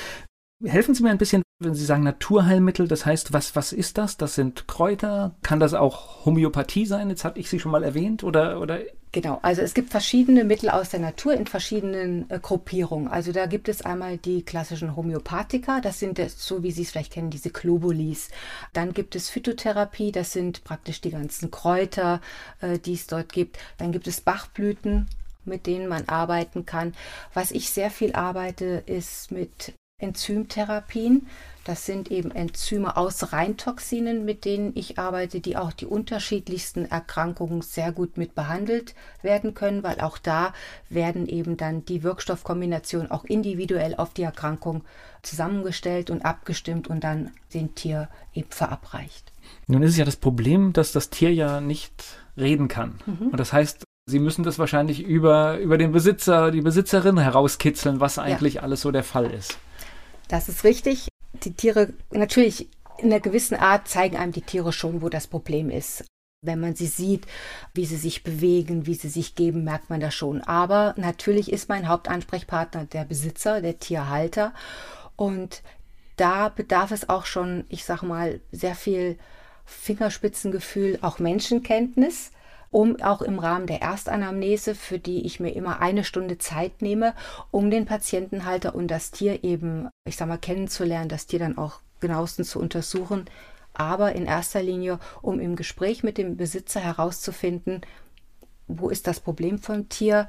Helfen 0.64 0.94
Sie 0.94 1.02
mir 1.02 1.10
ein 1.10 1.18
bisschen, 1.18 1.42
wenn 1.64 1.74
Sie 1.74 1.84
sagen 1.84 2.02
Naturheilmittel, 2.02 2.88
das 2.88 3.06
heißt, 3.06 3.32
was, 3.32 3.56
was 3.56 3.72
ist 3.72 3.98
das? 3.98 4.16
Das 4.16 4.34
sind 4.34 4.68
Kräuter? 4.68 5.34
Kann 5.42 5.60
das 5.60 5.74
auch 5.74 6.24
Homöopathie 6.24 6.86
sein? 6.86 7.10
Jetzt 7.10 7.24
hatte 7.24 7.40
ich 7.40 7.48
sie 7.48 7.60
schon 7.60 7.72
mal 7.72 7.84
erwähnt. 7.84 8.24
Oder, 8.24 8.60
oder 8.60 8.80
Genau, 9.14 9.40
also 9.42 9.60
es 9.60 9.74
gibt 9.74 9.90
verschiedene 9.90 10.42
Mittel 10.42 10.70
aus 10.70 10.88
der 10.88 11.00
Natur 11.00 11.34
in 11.34 11.46
verschiedenen 11.46 12.30
äh, 12.30 12.38
Gruppierungen. 12.40 13.08
Also 13.08 13.30
da 13.30 13.44
gibt 13.44 13.68
es 13.68 13.82
einmal 13.82 14.16
die 14.16 14.42
klassischen 14.42 14.96
Homöopathika, 14.96 15.82
das 15.82 15.98
sind 15.98 16.18
so 16.30 16.62
wie 16.62 16.70
Sie 16.72 16.80
es 16.80 16.92
vielleicht 16.92 17.12
kennen, 17.12 17.28
diese 17.28 17.50
Globulis. 17.50 18.30
Dann 18.72 18.94
gibt 18.94 19.14
es 19.14 19.28
Phytotherapie, 19.28 20.12
das 20.12 20.32
sind 20.32 20.64
praktisch 20.64 21.02
die 21.02 21.10
ganzen 21.10 21.50
Kräuter, 21.50 22.22
äh, 22.62 22.78
die 22.78 22.94
es 22.94 23.06
dort 23.06 23.30
gibt. 23.34 23.58
Dann 23.76 23.92
gibt 23.92 24.06
es 24.06 24.22
Bachblüten, 24.22 25.08
mit 25.44 25.66
denen 25.66 25.88
man 25.88 26.08
arbeiten 26.08 26.64
kann. 26.64 26.94
Was 27.34 27.50
ich 27.50 27.68
sehr 27.68 27.90
viel 27.90 28.14
arbeite, 28.14 28.82
ist 28.86 29.30
mit 29.30 29.74
Enzymtherapien. 30.02 31.26
Das 31.64 31.86
sind 31.86 32.10
eben 32.10 32.32
Enzyme 32.32 32.96
aus 32.96 33.32
Reintoxinen, 33.32 34.24
mit 34.24 34.44
denen 34.44 34.72
ich 34.74 34.98
arbeite, 34.98 35.40
die 35.40 35.56
auch 35.56 35.72
die 35.72 35.86
unterschiedlichsten 35.86 36.86
Erkrankungen 36.86 37.62
sehr 37.62 37.92
gut 37.92 38.16
mit 38.16 38.34
behandelt 38.34 38.96
werden 39.22 39.54
können, 39.54 39.84
weil 39.84 40.00
auch 40.00 40.18
da 40.18 40.54
werden 40.88 41.28
eben 41.28 41.56
dann 41.56 41.84
die 41.84 42.02
Wirkstoffkombinationen 42.02 43.12
auch 43.12 43.24
individuell 43.24 43.94
auf 43.94 44.12
die 44.12 44.24
Erkrankung 44.24 44.82
zusammengestellt 45.22 46.10
und 46.10 46.24
abgestimmt 46.24 46.88
und 46.88 47.04
dann 47.04 47.30
dem 47.54 47.76
Tier 47.76 48.08
eben 48.34 48.50
verabreicht. 48.50 49.32
Nun 49.68 49.84
ist 49.84 49.92
es 49.92 49.96
ja 49.98 50.04
das 50.04 50.16
Problem, 50.16 50.72
dass 50.72 50.90
das 50.90 51.10
Tier 51.10 51.32
ja 51.32 51.60
nicht 51.60 51.92
reden 52.36 52.66
kann. 52.66 52.98
Mhm. 53.06 53.28
Und 53.28 53.38
das 53.38 53.52
heißt, 53.52 53.84
Sie 54.06 54.18
müssen 54.18 54.42
das 54.42 54.58
wahrscheinlich 54.58 55.04
über, 55.04 55.58
über 55.58 55.78
den 55.78 55.92
Besitzer, 55.92 56.50
die 56.50 56.60
Besitzerin 56.60 57.18
herauskitzeln, 57.18 58.00
was 58.00 58.18
eigentlich 58.18 58.54
ja. 58.54 58.62
alles 58.62 58.80
so 58.80 58.90
der 58.90 59.04
Fall 59.04 59.30
ist. 59.30 59.58
Das 60.32 60.48
ist 60.48 60.64
richtig. 60.64 61.08
Die 61.44 61.52
Tiere, 61.52 61.92
natürlich 62.10 62.70
in 62.96 63.12
einer 63.12 63.20
gewissen 63.20 63.54
Art 63.54 63.86
zeigen 63.86 64.16
einem 64.16 64.32
die 64.32 64.40
Tiere 64.40 64.72
schon, 64.72 65.02
wo 65.02 65.10
das 65.10 65.26
Problem 65.26 65.68
ist. 65.68 66.06
Wenn 66.40 66.58
man 66.58 66.74
sie 66.74 66.86
sieht, 66.86 67.26
wie 67.74 67.84
sie 67.84 67.98
sich 67.98 68.24
bewegen, 68.24 68.86
wie 68.86 68.94
sie 68.94 69.10
sich 69.10 69.34
geben, 69.34 69.62
merkt 69.62 69.90
man 69.90 70.00
das 70.00 70.14
schon. 70.14 70.40
Aber 70.40 70.94
natürlich 70.96 71.52
ist 71.52 71.68
mein 71.68 71.86
Hauptansprechpartner 71.86 72.86
der 72.86 73.04
Besitzer, 73.04 73.60
der 73.60 73.78
Tierhalter. 73.78 74.54
Und 75.16 75.62
da 76.16 76.48
bedarf 76.48 76.92
es 76.92 77.10
auch 77.10 77.26
schon, 77.26 77.64
ich 77.68 77.84
sag 77.84 78.02
mal, 78.02 78.40
sehr 78.52 78.74
viel 78.74 79.18
Fingerspitzengefühl, 79.66 80.98
auch 81.02 81.18
Menschenkenntnis 81.18 82.30
um 82.72 83.00
auch 83.02 83.20
im 83.20 83.38
Rahmen 83.38 83.66
der 83.66 83.82
Erstanamnese, 83.82 84.74
für 84.74 84.98
die 84.98 85.26
ich 85.26 85.38
mir 85.38 85.54
immer 85.54 85.80
eine 85.80 86.04
Stunde 86.04 86.38
Zeit 86.38 86.80
nehme, 86.80 87.14
um 87.50 87.70
den 87.70 87.84
Patientenhalter 87.84 88.74
und 88.74 88.88
das 88.88 89.10
Tier 89.10 89.44
eben, 89.44 89.88
ich 90.08 90.16
sag 90.16 90.26
mal, 90.26 90.38
kennenzulernen, 90.38 91.10
das 91.10 91.26
Tier 91.26 91.38
dann 91.38 91.58
auch 91.58 91.80
genauestens 92.00 92.50
zu 92.50 92.58
untersuchen, 92.58 93.26
aber 93.74 94.14
in 94.14 94.24
erster 94.24 94.62
Linie, 94.62 94.98
um 95.20 95.38
im 95.38 95.54
Gespräch 95.54 96.02
mit 96.02 96.16
dem 96.16 96.36
Besitzer 96.38 96.80
herauszufinden, 96.80 97.82
wo 98.68 98.88
ist 98.88 99.06
das 99.06 99.20
Problem 99.20 99.58
vom 99.58 99.90
Tier, 99.90 100.26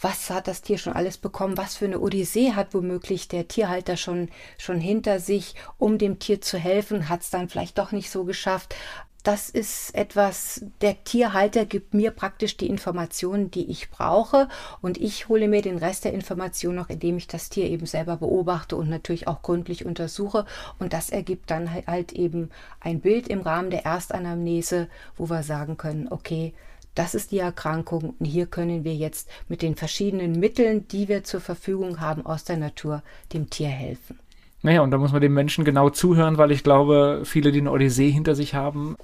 was 0.00 0.30
hat 0.30 0.48
das 0.48 0.62
Tier 0.62 0.78
schon 0.78 0.94
alles 0.94 1.18
bekommen, 1.18 1.58
was 1.58 1.76
für 1.76 1.84
eine 1.84 2.00
Odyssee 2.00 2.52
hat 2.52 2.72
womöglich 2.72 3.28
der 3.28 3.46
Tierhalter 3.46 3.98
schon, 3.98 4.30
schon 4.58 4.80
hinter 4.80 5.20
sich, 5.20 5.54
um 5.76 5.98
dem 5.98 6.18
Tier 6.18 6.40
zu 6.40 6.58
helfen, 6.58 7.10
hat 7.10 7.20
es 7.20 7.30
dann 7.30 7.50
vielleicht 7.50 7.76
doch 7.76 7.92
nicht 7.92 8.10
so 8.10 8.24
geschafft 8.24 8.74
das 9.24 9.48
ist 9.48 9.94
etwas, 9.94 10.66
der 10.82 11.02
Tierhalter 11.02 11.64
gibt 11.64 11.94
mir 11.94 12.10
praktisch 12.10 12.58
die 12.58 12.68
Informationen, 12.68 13.50
die 13.50 13.70
ich 13.70 13.88
brauche 13.90 14.48
und 14.82 14.98
ich 14.98 15.28
hole 15.28 15.48
mir 15.48 15.62
den 15.62 15.78
Rest 15.78 16.04
der 16.04 16.12
Informationen 16.12 16.76
noch, 16.76 16.90
indem 16.90 17.16
ich 17.16 17.26
das 17.26 17.48
Tier 17.48 17.64
eben 17.64 17.86
selber 17.86 18.18
beobachte 18.18 18.76
und 18.76 18.90
natürlich 18.90 19.26
auch 19.26 19.40
gründlich 19.40 19.86
untersuche 19.86 20.44
und 20.78 20.92
das 20.92 21.08
ergibt 21.08 21.50
dann 21.50 21.70
halt 21.86 22.12
eben 22.12 22.50
ein 22.80 23.00
Bild 23.00 23.26
im 23.28 23.40
Rahmen 23.40 23.70
der 23.70 23.86
Erstanamnese, 23.86 24.88
wo 25.16 25.30
wir 25.30 25.42
sagen 25.42 25.78
können, 25.78 26.08
okay, 26.10 26.52
das 26.94 27.14
ist 27.14 27.32
die 27.32 27.38
Erkrankung 27.38 28.14
und 28.18 28.26
hier 28.26 28.44
können 28.44 28.84
wir 28.84 28.94
jetzt 28.94 29.30
mit 29.48 29.62
den 29.62 29.74
verschiedenen 29.74 30.38
Mitteln, 30.38 30.86
die 30.88 31.08
wir 31.08 31.24
zur 31.24 31.40
Verfügung 31.40 31.98
haben 31.98 32.26
aus 32.26 32.44
der 32.44 32.58
Natur, 32.58 33.02
dem 33.32 33.48
Tier 33.48 33.68
helfen. 33.68 34.18
Naja, 34.60 34.82
und 34.82 34.90
da 34.90 34.98
muss 34.98 35.12
man 35.12 35.20
dem 35.20 35.34
Menschen 35.34 35.64
genau 35.64 35.90
zuhören, 35.90 36.38
weil 36.38 36.50
ich 36.50 36.62
glaube, 36.62 37.22
viele, 37.24 37.52
die 37.52 37.60
eine 37.60 37.70
Odyssee 37.70 38.10
hinter 38.10 38.34
sich 38.34 38.54
haben, 38.54 38.96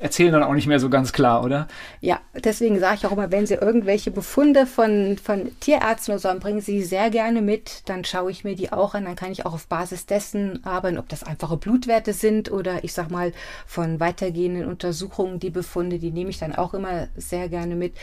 erzählen 0.00 0.32
dann 0.32 0.42
auch 0.42 0.54
nicht 0.54 0.66
mehr 0.66 0.80
so 0.80 0.88
ganz 0.88 1.12
klar, 1.12 1.44
oder? 1.44 1.68
Ja, 2.00 2.20
deswegen 2.34 2.80
sage 2.80 2.96
ich 2.96 3.06
auch 3.06 3.12
immer, 3.12 3.30
wenn 3.30 3.46
Sie 3.46 3.54
irgendwelche 3.54 4.10
Befunde 4.10 4.66
von, 4.66 5.18
von 5.22 5.50
Tierärzten 5.60 6.12
oder 6.12 6.18
so 6.18 6.28
haben, 6.30 6.40
bringen 6.40 6.62
Sie 6.62 6.82
sehr 6.82 7.10
gerne 7.10 7.42
mit. 7.42 7.88
Dann 7.88 8.04
schaue 8.04 8.30
ich 8.30 8.42
mir 8.42 8.56
die 8.56 8.72
auch 8.72 8.94
an. 8.94 9.04
Dann 9.04 9.14
kann 9.14 9.30
ich 9.30 9.44
auch 9.44 9.52
auf 9.52 9.66
Basis 9.66 10.06
dessen 10.06 10.64
arbeiten, 10.64 10.98
ob 10.98 11.08
das 11.10 11.22
einfache 11.22 11.58
Blutwerte 11.58 12.14
sind 12.14 12.50
oder 12.50 12.82
ich 12.82 12.94
sag 12.94 13.10
mal 13.10 13.32
von 13.66 14.00
weitergehenden 14.00 14.66
Untersuchungen 14.66 15.38
die 15.38 15.50
Befunde, 15.50 15.98
die 15.98 16.10
nehme 16.10 16.30
ich 16.30 16.38
dann 16.38 16.54
auch 16.54 16.72
immer 16.72 17.08
sehr 17.16 17.48
gerne 17.50 17.76
mit 17.76 17.94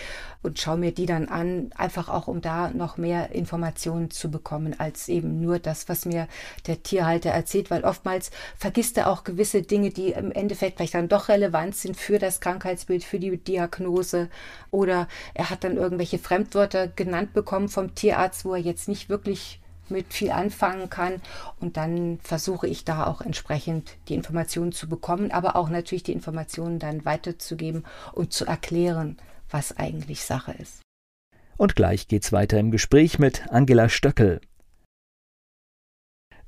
und 0.43 0.59
schaue 0.59 0.77
mir 0.77 0.91
die 0.91 1.07
dann 1.07 1.27
an, 1.27 1.71
einfach 1.75 2.09
auch 2.09 2.27
um 2.27 2.41
da 2.41 2.69
noch 2.69 2.97
mehr 2.97 3.31
Informationen 3.31 4.11
zu 4.11 4.29
bekommen, 4.29 4.75
als 4.77 5.09
eben 5.09 5.41
nur 5.41 5.59
das, 5.59 5.89
was 5.89 6.05
mir 6.05 6.27
der 6.67 6.83
Tierhalter 6.83 7.31
erzählt, 7.31 7.71
weil 7.71 7.83
oftmals 7.83 8.31
vergisst 8.55 8.97
er 8.97 9.09
auch 9.09 9.23
gewisse 9.23 9.63
Dinge, 9.63 9.89
die 9.89 10.11
im 10.11 10.31
Endeffekt 10.31 10.77
vielleicht 10.77 10.93
dann 10.93 11.09
doch 11.09 11.29
relevant 11.29 11.75
sind 11.75 11.86
sind 11.87 11.97
für 11.97 12.19
das 12.19 12.39
Krankheitsbild, 12.39 13.03
für 13.03 13.19
die 13.19 13.35
Diagnose. 13.37 14.29
Oder 14.71 15.07
er 15.33 15.49
hat 15.49 15.63
dann 15.63 15.77
irgendwelche 15.77 16.19
Fremdwörter 16.19 16.87
genannt 16.87 17.33
bekommen 17.33 17.69
vom 17.69 17.95
Tierarzt, 17.95 18.45
wo 18.45 18.53
er 18.53 18.61
jetzt 18.61 18.87
nicht 18.87 19.09
wirklich 19.09 19.59
mit 19.89 20.13
viel 20.13 20.31
anfangen 20.31 20.89
kann. 20.89 21.21
Und 21.59 21.77
dann 21.77 22.19
versuche 22.21 22.67
ich 22.67 22.83
da 22.83 23.07
auch 23.07 23.21
entsprechend 23.21 23.95
die 24.09 24.15
Informationen 24.15 24.73
zu 24.73 24.89
bekommen, 24.89 25.31
aber 25.31 25.55
auch 25.55 25.69
natürlich 25.69 26.03
die 26.03 26.13
Informationen 26.13 26.77
dann 26.77 27.05
weiterzugeben 27.05 27.85
und 28.13 28.33
zu 28.33 28.45
erklären, 28.45 29.17
was 29.49 29.77
eigentlich 29.77 30.23
Sache 30.23 30.53
ist. 30.59 30.81
Und 31.55 31.75
gleich 31.75 32.07
geht's 32.07 32.31
weiter 32.31 32.59
im 32.59 32.69
Gespräch 32.69 33.17
mit 33.17 33.47
Angela 33.49 33.89
Stöckel. 33.89 34.41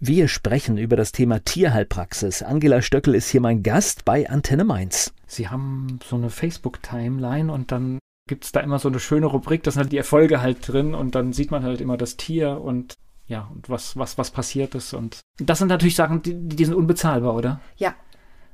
Wir 0.02 0.30
sprechen 0.30 0.78
über 0.78 0.96
das 0.96 1.12
Thema 1.12 1.44
Tierheilpraxis. 1.44 2.42
Angela 2.42 2.82
Stöckel 2.82 3.16
ist 3.16 3.28
hier 3.28 3.42
mein 3.42 3.64
Gast 3.64 4.06
bei 4.06 4.30
Antenne 4.30 4.64
Mainz. 4.64 5.12
Sie 5.28 5.50
haben 5.50 6.00
so 6.08 6.16
eine 6.16 6.30
Facebook-Timeline 6.30 7.52
und 7.52 7.74
dann 7.74 8.00
gibt 8.26 8.46
es 8.46 8.54
da 8.54 8.62
immer 8.62 8.80
so 8.80 8.88
eine 8.88 9.02
schöne 9.02 9.26
Rubrik, 9.26 9.62
da 9.64 9.72
sind 9.72 9.82
halt 9.82 9.92
die 9.92 9.98
Erfolge 9.98 10.42
halt 10.42 10.66
drin 10.66 10.96
und 10.96 11.16
dann 11.16 11.34
sieht 11.34 11.52
man 11.52 11.64
halt 11.64 11.82
immer 11.82 11.98
das 11.98 12.16
Tier 12.16 12.62
und 12.62 12.94
ja, 13.28 13.50
und 13.54 13.70
was, 13.70 13.98
was, 13.98 14.18
was 14.18 14.32
passiert 14.32 14.74
ist. 14.74 14.94
Und 14.94 15.20
das 15.38 15.60
sind 15.60 15.68
natürlich 15.68 15.98
Sachen, 15.98 16.22
die, 16.22 16.34
die 16.34 16.64
sind 16.64 16.76
unbezahlbar, 16.76 17.36
oder? 17.36 17.60
Ja, 17.76 17.94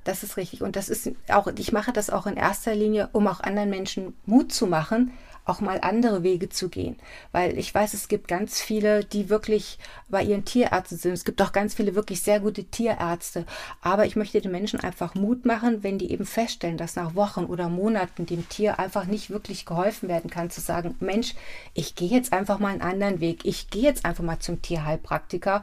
das 0.04 0.24
ist 0.24 0.38
richtig. 0.38 0.64
Und 0.64 0.76
das 0.76 0.90
ist 0.90 1.12
auch, 1.28 1.46
ich 1.58 1.72
mache 1.72 1.94
das 1.94 2.10
auch 2.10 2.26
in 2.26 2.38
erster 2.38 2.74
Linie, 2.74 3.10
um 3.12 3.28
auch 3.28 3.40
anderen 3.40 3.70
Menschen 3.70 4.16
Mut 4.26 4.52
zu 4.52 4.66
machen, 4.66 5.12
auch 5.46 5.62
mal 5.62 5.80
andere 5.82 6.24
Wege 6.24 6.50
zu 6.50 6.70
gehen. 6.70 6.98
Weil 7.32 7.58
ich 7.58 7.74
weiß, 7.74 7.94
es 7.94 8.08
gibt 8.08 8.28
ganz 8.28 8.60
viele, 8.60 9.04
die 9.04 9.30
wirklich 9.30 9.78
bei 10.10 10.24
ihren 10.24 10.44
Tierärzten 10.44 10.98
sind. 10.98 11.14
Es 11.14 11.24
gibt 11.24 11.42
auch 11.42 11.52
ganz 11.52 11.76
viele 11.76 11.96
wirklich 11.96 12.22
sehr 12.22 12.40
gute 12.40 12.64
Tierärzte. 12.64 13.46
Aber 13.82 14.06
ich 14.06 14.16
möchte 14.16 14.42
den 14.42 14.52
Menschen 14.52 14.80
einfach 14.80 15.16
Mut 15.16 15.46
machen, 15.46 15.84
wenn 15.84 16.00
die 16.00 16.12
eben 16.12 16.26
feststellen, 16.26 16.78
dass 16.78 16.96
nach 16.96 17.16
Wochen 17.16 17.46
oder 17.46 17.70
Monaten 17.70 18.26
dem 18.26 18.50
Tier 18.50 18.80
einfach 18.80 19.06
nicht 19.06 19.30
wirklich 19.30 19.66
geholfen 19.66 20.10
werden 20.10 20.30
kann, 20.30 20.50
zu 20.50 20.62
sagen, 20.62 20.96
Mensch, 21.00 21.36
ich 21.74 21.96
gehe 21.96 22.10
jetzt 22.10 22.34
einfach 22.34 22.60
mal 22.60 22.70
einen 22.70 22.82
anderen 22.82 23.20
Weg. 23.20 23.46
Ich 23.46 23.70
gehe 23.70 23.84
jetzt 23.84 24.04
einfach 24.04 24.24
mal 24.24 24.40
zum 24.40 24.62
Tierheilpraktiker, 24.62 25.62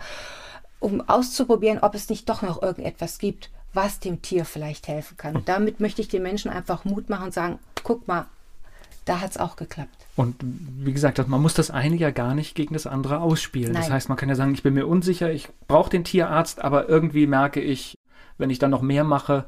um 0.79 1.01
auszuprobieren, 1.09 1.81
ob 1.81 1.95
es 1.95 2.09
nicht 2.09 2.29
doch 2.29 2.43
noch 2.43 2.63
irgendetwas 2.63 3.19
gibt, 3.19 3.51
was 3.75 4.01
dem 4.01 4.23
Tier 4.23 4.45
vielleicht 4.45 4.89
helfen 4.89 5.17
kann. 5.17 5.37
Und 5.37 5.49
damit 5.49 5.81
möchte 5.81 6.03
ich 6.03 6.09
den 6.09 6.23
Menschen 6.23 6.51
einfach 6.51 6.85
Mut 6.85 7.09
machen 7.09 7.27
und 7.27 7.35
sagen, 7.35 7.59
guck 7.83 8.07
mal, 8.07 8.27
da 9.05 9.21
hat 9.21 9.33
es 9.33 9.37
auch 9.37 9.57
geklappt. 9.57 10.07
Und 10.17 10.37
wie 10.41 10.93
gesagt, 10.93 11.27
man 11.27 11.43
muss 11.43 11.55
das 11.55 11.71
eine 11.71 11.97
ja 11.97 12.11
gar 12.11 12.35
nicht 12.35 12.55
gegen 12.55 12.75
das 12.75 12.87
andere 12.87 13.21
ausspielen. 13.21 13.73
Nein. 13.73 13.83
Das 13.83 13.91
heißt, 13.91 14.09
man 14.09 14.19
kann 14.19 14.29
ja 14.29 14.35
sagen, 14.35 14.55
ich 14.55 14.63
bin 14.63 14.75
mir 14.75 14.87
unsicher, 14.87 15.33
ich 15.33 15.49
brauche 15.67 15.91
den 15.91 16.05
Tierarzt, 16.05 16.63
aber 16.63 16.89
irgendwie 16.89 17.27
merke 17.27 17.61
ich, 17.61 17.99
wenn 18.39 18.51
ich 18.51 18.59
dann 18.59 18.71
noch 18.71 18.83
mehr 18.83 19.05
mache, 19.05 19.47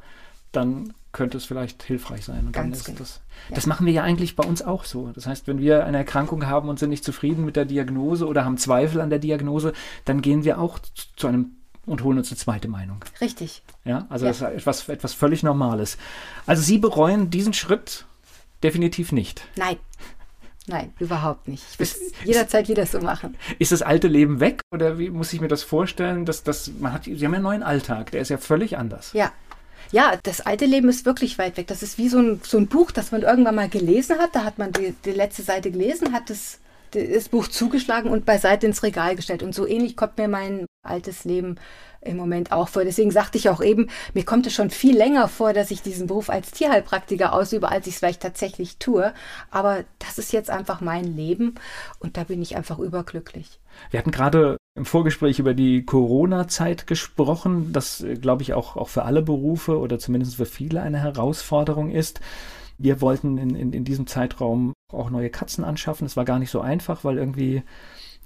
dann 0.53 0.93
könnte 1.13 1.39
es 1.39 1.45
vielleicht 1.45 1.83
hilfreich 1.83 2.25
sein. 2.25 2.47
Und 2.47 2.53
Ganz 2.53 2.85
genau. 2.85 2.99
das, 2.99 3.21
ja. 3.49 3.55
das 3.55 3.67
machen 3.67 3.87
wir 3.87 3.93
ja 3.93 4.03
eigentlich 4.03 4.37
bei 4.37 4.45
uns 4.45 4.63
auch 4.63 4.85
so. 4.85 5.13
Das 5.15 5.27
heißt, 5.27 5.47
wenn 5.47 5.61
wir 5.61 5.85
eine 5.85 5.99
Erkrankung 5.99 6.47
haben 6.47 6.69
und 6.69 6.79
sind 6.79 6.91
nicht 6.91 7.05
zufrieden 7.05 7.45
mit 7.45 7.57
der 7.57 7.65
Diagnose 7.65 8.27
oder 8.27 8.45
haben 8.45 8.59
Zweifel 8.59 9.01
an 9.01 9.11
der 9.11 9.21
Diagnose, 9.21 9.73
dann 10.05 10.21
gehen 10.23 10.45
wir 10.45 10.59
auch 10.59 10.79
zu 11.17 11.27
einem 11.27 11.57
und 11.87 12.03
holen 12.03 12.19
uns 12.19 12.31
eine 12.31 12.39
zweite 12.39 12.69
Meinung. 12.69 13.05
Richtig. 13.21 13.63
Ja, 13.85 14.07
also 14.09 14.25
ja. 14.25 14.31
das 14.31 14.41
ist 14.41 14.49
etwas, 14.49 14.89
etwas 14.89 15.15
völlig 15.15 15.43
Normales. 15.43 15.99
Also 16.47 16.63
Sie 16.63 16.79
bereuen 16.79 17.31
diesen 17.31 17.53
Schritt 17.53 18.07
Definitiv 18.65 19.13
nicht. 19.13 19.43
Nein. 19.57 19.77
Nein, 20.67 20.95
überhaupt 20.99 21.47
nicht. 21.47 21.63
Ich 21.75 21.81
es 21.81 22.01
jederzeit 22.25 22.69
wieder 22.69 22.87
so 22.87 22.99
machen. 23.01 23.37
Ist 23.59 23.73
das 23.73 23.83
alte 23.83 24.09
Leben 24.09 24.41
weg 24.41 24.63
oder 24.73 24.99
wie 24.99 25.11
muss 25.11 25.35
ich 25.35 25.43
mir 25.43 25.49
das 25.49 25.63
vorstellen? 25.63 26.25
Dass, 26.25 26.43
dass 26.43 26.71
man 26.81 26.95
hat, 26.95 27.05
Sie 27.05 27.13
haben 27.13 27.21
ja 27.21 27.29
einen 27.35 27.43
neuen 27.43 27.63
Alltag, 27.63 28.13
der 28.13 28.23
ist 28.23 28.31
ja 28.31 28.39
völlig 28.39 28.79
anders. 28.79 29.13
Ja. 29.13 29.31
Ja, 29.93 30.15
das 30.23 30.41
alte 30.41 30.65
Leben 30.65 30.89
ist 30.89 31.05
wirklich 31.05 31.37
weit 31.37 31.59
weg. 31.59 31.67
Das 31.67 31.83
ist 31.83 31.99
wie 31.99 32.09
so 32.09 32.19
ein, 32.19 32.41
so 32.43 32.57
ein 32.57 32.69
Buch, 32.69 32.91
das 32.91 33.13
man 33.13 33.21
irgendwann 33.21 33.55
mal 33.55 33.69
gelesen 33.69 34.19
hat. 34.19 34.35
Da 34.35 34.45
hat 34.45 34.57
man 34.57 34.73
die, 34.73 34.95
die 35.05 35.11
letzte 35.11 35.43
Seite 35.43 35.71
gelesen, 35.71 36.15
hat 36.15 36.31
das, 36.31 36.59
das 36.93 37.29
Buch 37.29 37.49
zugeschlagen 37.49 38.11
und 38.11 38.25
beiseite 38.25 38.67
ins 38.67 38.83
Regal 38.83 39.15
gestellt. 39.15 39.43
Und 39.43 39.55
so 39.55 39.67
ähnlich 39.67 39.95
kommt 39.95 40.17
mir 40.17 40.29
mein 40.29 40.65
altes 40.85 41.25
Leben 41.25 41.57
im 42.05 42.17
Moment 42.17 42.53
auch 42.53 42.69
vor. 42.69 42.85
Deswegen 42.85 43.11
sagte 43.11 43.39
ich 43.39 43.49
auch 43.49 43.63
eben, 43.63 43.89
mir 44.13 44.25
kommt 44.25 44.47
es 44.47 44.55
schon 44.55 44.71
viel 44.71 44.97
länger 44.97 45.29
vor, 45.29 45.53
dass 45.53 45.71
ich 45.71 45.83
diesen 45.83 46.07
Beruf 46.07 46.31
als 46.31 46.51
Tierheilpraktiker 46.51 47.33
ausübe, 47.33 47.71
als 47.71 47.87
ich 47.87 47.95
es 47.95 47.99
vielleicht 47.99 48.23
tatsächlich 48.23 48.79
tue. 48.79 49.13
Aber 49.51 49.85
das 49.99 50.19
ist 50.19 50.33
jetzt 50.33 50.51
einfach 50.51 50.81
mein 50.81 51.05
Leben 51.05 51.55
und 51.99 52.17
da 52.17 52.25
bin 52.25 52.43
ich 52.43 52.57
einfach 52.57 52.79
überglücklich. 52.79 53.59
Wir 53.91 53.99
hatten 53.99 54.11
gerade 54.11 54.57
im 54.77 54.85
Vorgespräch 54.85 55.39
über 55.39 55.55
die 55.55 55.85
Corona-Zeit 55.85 56.87
gesprochen, 56.87 57.73
das, 57.73 58.05
glaube 58.21 58.43
ich, 58.43 58.55
auch, 58.55 58.77
auch 58.77 58.89
für 58.89 59.05
alle 59.05 59.23
Berufe 59.23 59.79
oder 59.79 59.99
zumindest 59.99 60.37
für 60.37 60.47
viele 60.47 60.83
eine 60.83 60.99
Herausforderung 60.99 61.91
ist. 61.91 62.21
Wir 62.77 63.01
wollten 63.01 63.39
in, 63.39 63.55
in, 63.55 63.73
in 63.73 63.85
diesem 63.85 64.07
Zeitraum 64.07 64.73
auch 64.93 65.11
neue 65.11 65.31
Katzen 65.31 65.65
anschaffen. 65.65 66.07
Es 66.07 66.17
war 66.17 66.25
gar 66.25 66.41
nicht 66.41 66.51
so 66.51 66.61
einfach, 66.61 67.05
weil 67.05 67.19
irgendwie 67.19 67.63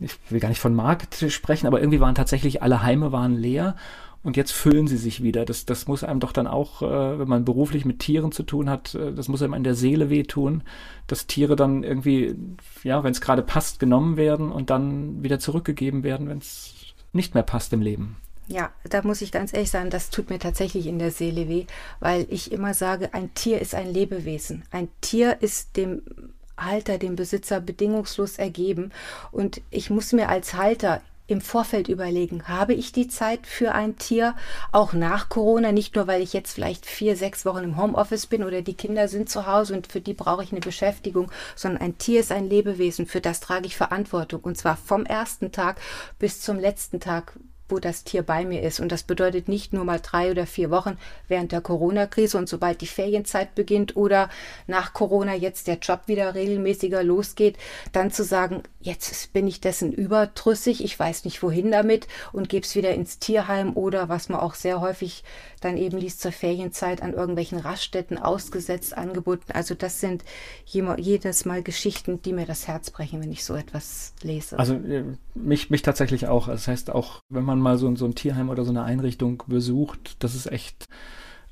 ich 0.01 0.17
will 0.31 0.41
gar 0.41 0.49
nicht 0.49 0.61
von 0.61 0.75
Markt 0.75 1.25
sprechen, 1.29 1.67
aber 1.67 1.81
irgendwie 1.81 2.01
waren 2.01 2.15
tatsächlich 2.15 2.63
alle 2.63 2.83
Heime 2.83 3.13
waren 3.13 3.35
leer 3.35 3.77
und 4.23 4.37
jetzt 4.37 4.53
füllen 4.53 4.87
sie 4.87 4.97
sich 4.97 5.23
wieder. 5.23 5.45
Das, 5.45 5.65
das 5.65 5.87
muss 5.87 6.05
einem 6.05 6.21
doch 6.21 6.33
dann 6.33 6.47
auch, 6.47 6.83
äh, 6.83 7.19
wenn 7.19 7.29
man 7.29 7.45
beruflich 7.45 7.85
mit 7.85 8.01
Tieren 8.01 8.33
zu 8.33 8.43
tun 8.43 8.69
hat, 8.69 8.95
äh, 8.95 9.13
das 9.13 9.29
muss 9.29 9.43
einem 9.43 9.55
in 9.55 9.65
der 9.65 9.75
Seele 9.75 10.11
wehtun, 10.11 10.63
dass 11.07 11.27
Tiere 11.27 11.57
dann 11.57 11.85
irgendwie, 11.85 12.35
ja, 12.83 13.05
wenn 13.05 13.13
es 13.13 13.21
gerade 13.21 13.43
passt, 13.43 13.79
genommen 13.79 14.17
werden 14.17 14.51
und 14.51 14.71
dann 14.71 15.23
wieder 15.23 15.39
zurückgegeben 15.39 16.03
werden, 16.03 16.29
wenn 16.29 16.39
es 16.39 16.75
nicht 17.13 17.35
mehr 17.35 17.43
passt 17.43 17.73
im 17.73 17.81
Leben. 17.81 18.17
Ja, 18.49 18.71
da 18.89 19.03
muss 19.03 19.21
ich 19.21 19.31
ganz 19.31 19.53
ehrlich 19.53 19.71
sagen, 19.71 19.91
das 19.91 20.11
tut 20.11 20.31
mir 20.31 20.39
tatsächlich 20.39 20.87
in 20.87 20.99
der 20.99 21.11
Seele 21.11 21.49
weh, 21.49 21.67
weil 22.01 22.27
ich 22.31 22.51
immer 22.51 22.73
sage, 22.73 23.13
ein 23.13 23.35
Tier 23.35 23.61
ist 23.61 23.75
ein 23.75 23.93
Lebewesen. 23.93 24.65
Ein 24.71 24.89
Tier 25.03 25.43
ist 25.43 25.77
dem 25.77 26.03
Halter 26.59 26.99
dem 26.99 27.17
Besitzer 27.17 27.61
bedingungslos 27.61 28.39
ergeben. 28.39 28.93
Und 29.33 29.61
ich 29.71 29.91
muss 29.91 30.13
mir 30.13 30.29
als 30.29 30.55
Halter 30.55 31.01
im 31.29 31.43
Vorfeld 31.43 31.89
überlegen, 31.89 32.49
habe 32.49 32.73
ich 32.73 32.91
die 32.91 33.07
Zeit 33.07 33.47
für 33.47 33.73
ein 33.73 33.99
Tier, 33.99 34.35
auch 34.73 34.95
nach 34.95 35.29
Corona, 35.29 35.73
nicht 35.73 35.95
nur 35.95 36.07
weil 36.07 36.23
ich 36.23 36.33
jetzt 36.33 36.53
vielleicht 36.53 36.87
vier, 36.87 37.17
sechs 37.17 37.45
Wochen 37.45 37.65
im 37.65 37.77
Homeoffice 37.77 38.27
bin 38.27 38.43
oder 38.43 38.63
die 38.63 38.75
Kinder 38.75 39.09
sind 39.09 39.29
zu 39.29 39.47
Hause 39.47 39.75
und 39.75 39.87
für 39.87 40.01
die 40.01 40.15
brauche 40.15 40.43
ich 40.43 40.53
eine 40.53 40.61
Beschäftigung, 40.61 41.31
sondern 41.55 41.83
ein 41.83 41.99
Tier 41.99 42.21
ist 42.21 42.33
ein 42.33 42.49
Lebewesen, 42.49 43.07
für 43.07 43.21
das 43.21 43.41
trage 43.41 43.67
ich 43.67 43.77
Verantwortung. 43.77 44.41
Und 44.41 44.57
zwar 44.57 44.79
vom 44.79 45.05
ersten 45.05 45.53
Tag 45.53 45.79
bis 46.19 46.41
zum 46.41 46.59
letzten 46.59 46.99
Tag, 46.99 47.35
wo 47.69 47.79
das 47.79 48.05
Tier 48.05 48.23
bei 48.23 48.45
mir 48.45 48.63
ist. 48.63 48.81
Und 48.81 48.93
das 48.93 49.03
bedeutet 49.03 49.49
nicht 49.49 49.73
nur 49.73 49.85
mal 49.85 50.01
drei 50.01 50.31
oder 50.31 50.47
vier 50.47 50.71
Wochen 50.71 50.99
während 51.29 51.53
der 51.53 51.61
Corona-Krise 51.61 52.39
und 52.39 52.49
sobald 52.49 52.81
die 52.81 52.87
Ferienzeit 52.87 53.55
beginnt 53.55 53.97
oder 53.97 54.29
nach 54.67 54.93
Corona 54.93 55.35
jetzt 55.35 55.67
der 55.67 55.79
Job 55.79 56.03
wieder 56.07 56.35
regelmäßiger 56.35 57.03
losgeht, 57.03 57.57
dann 57.93 58.11
zu 58.11 58.25
sagen, 58.25 58.63
jetzt 58.81 59.33
bin 59.33 59.47
ich 59.47 59.61
dessen 59.61 59.93
überdrüssig, 59.93 60.83
ich 60.83 60.99
weiß 60.99 61.25
nicht 61.25 61.43
wohin 61.43 61.71
damit 61.71 62.07
und 62.33 62.49
gebe 62.49 62.65
es 62.65 62.75
wieder 62.75 62.95
ins 62.95 63.19
Tierheim 63.19 63.77
oder 63.77 64.09
was 64.09 64.29
man 64.29 64.41
auch 64.41 64.55
sehr 64.55 64.81
häufig 64.81 65.25
dann 65.61 65.77
eben 65.77 65.99
liest 65.99 66.21
zur 66.21 66.33
Ferienzeit 66.33 67.03
an 67.03 67.13
irgendwelchen 67.13 67.59
Raststätten 67.59 68.19
ausgesetzt, 68.19 68.97
angeboten. 68.97 69.53
Also 69.53 69.75
das 69.75 70.01
sind 70.01 70.25
jedes 70.65 71.45
Mal 71.45 71.63
Geschichten, 71.63 72.23
die 72.23 72.33
mir 72.33 72.47
das 72.47 72.69
Herz 72.69 72.91
brechen, 72.91 73.21
wenn 73.21 73.33
ich 73.33 73.45
so 73.45 73.55
etwas 73.55 74.15
lese. 74.23 74.59
Also 74.59 74.75
äh, 74.75 75.05
mich, 75.35 75.71
mich 75.71 75.83
tatsächlich 75.83 76.27
auch. 76.29 76.49
Das 76.49 76.69
heißt 76.69 76.91
auch, 76.91 77.23
wenn 77.29 77.45
man 77.45 77.58
mal 77.61 77.79
so, 77.79 77.95
so 77.97 78.05
ein 78.07 78.15
Tierheim 78.15 78.49
oder 78.49 78.65
so 78.65 78.71
eine 78.71 78.85
Einrichtung 78.85 79.43
besucht, 79.47 80.17
das 80.21 80.35
ist 80.35 80.47
echt 80.47 80.87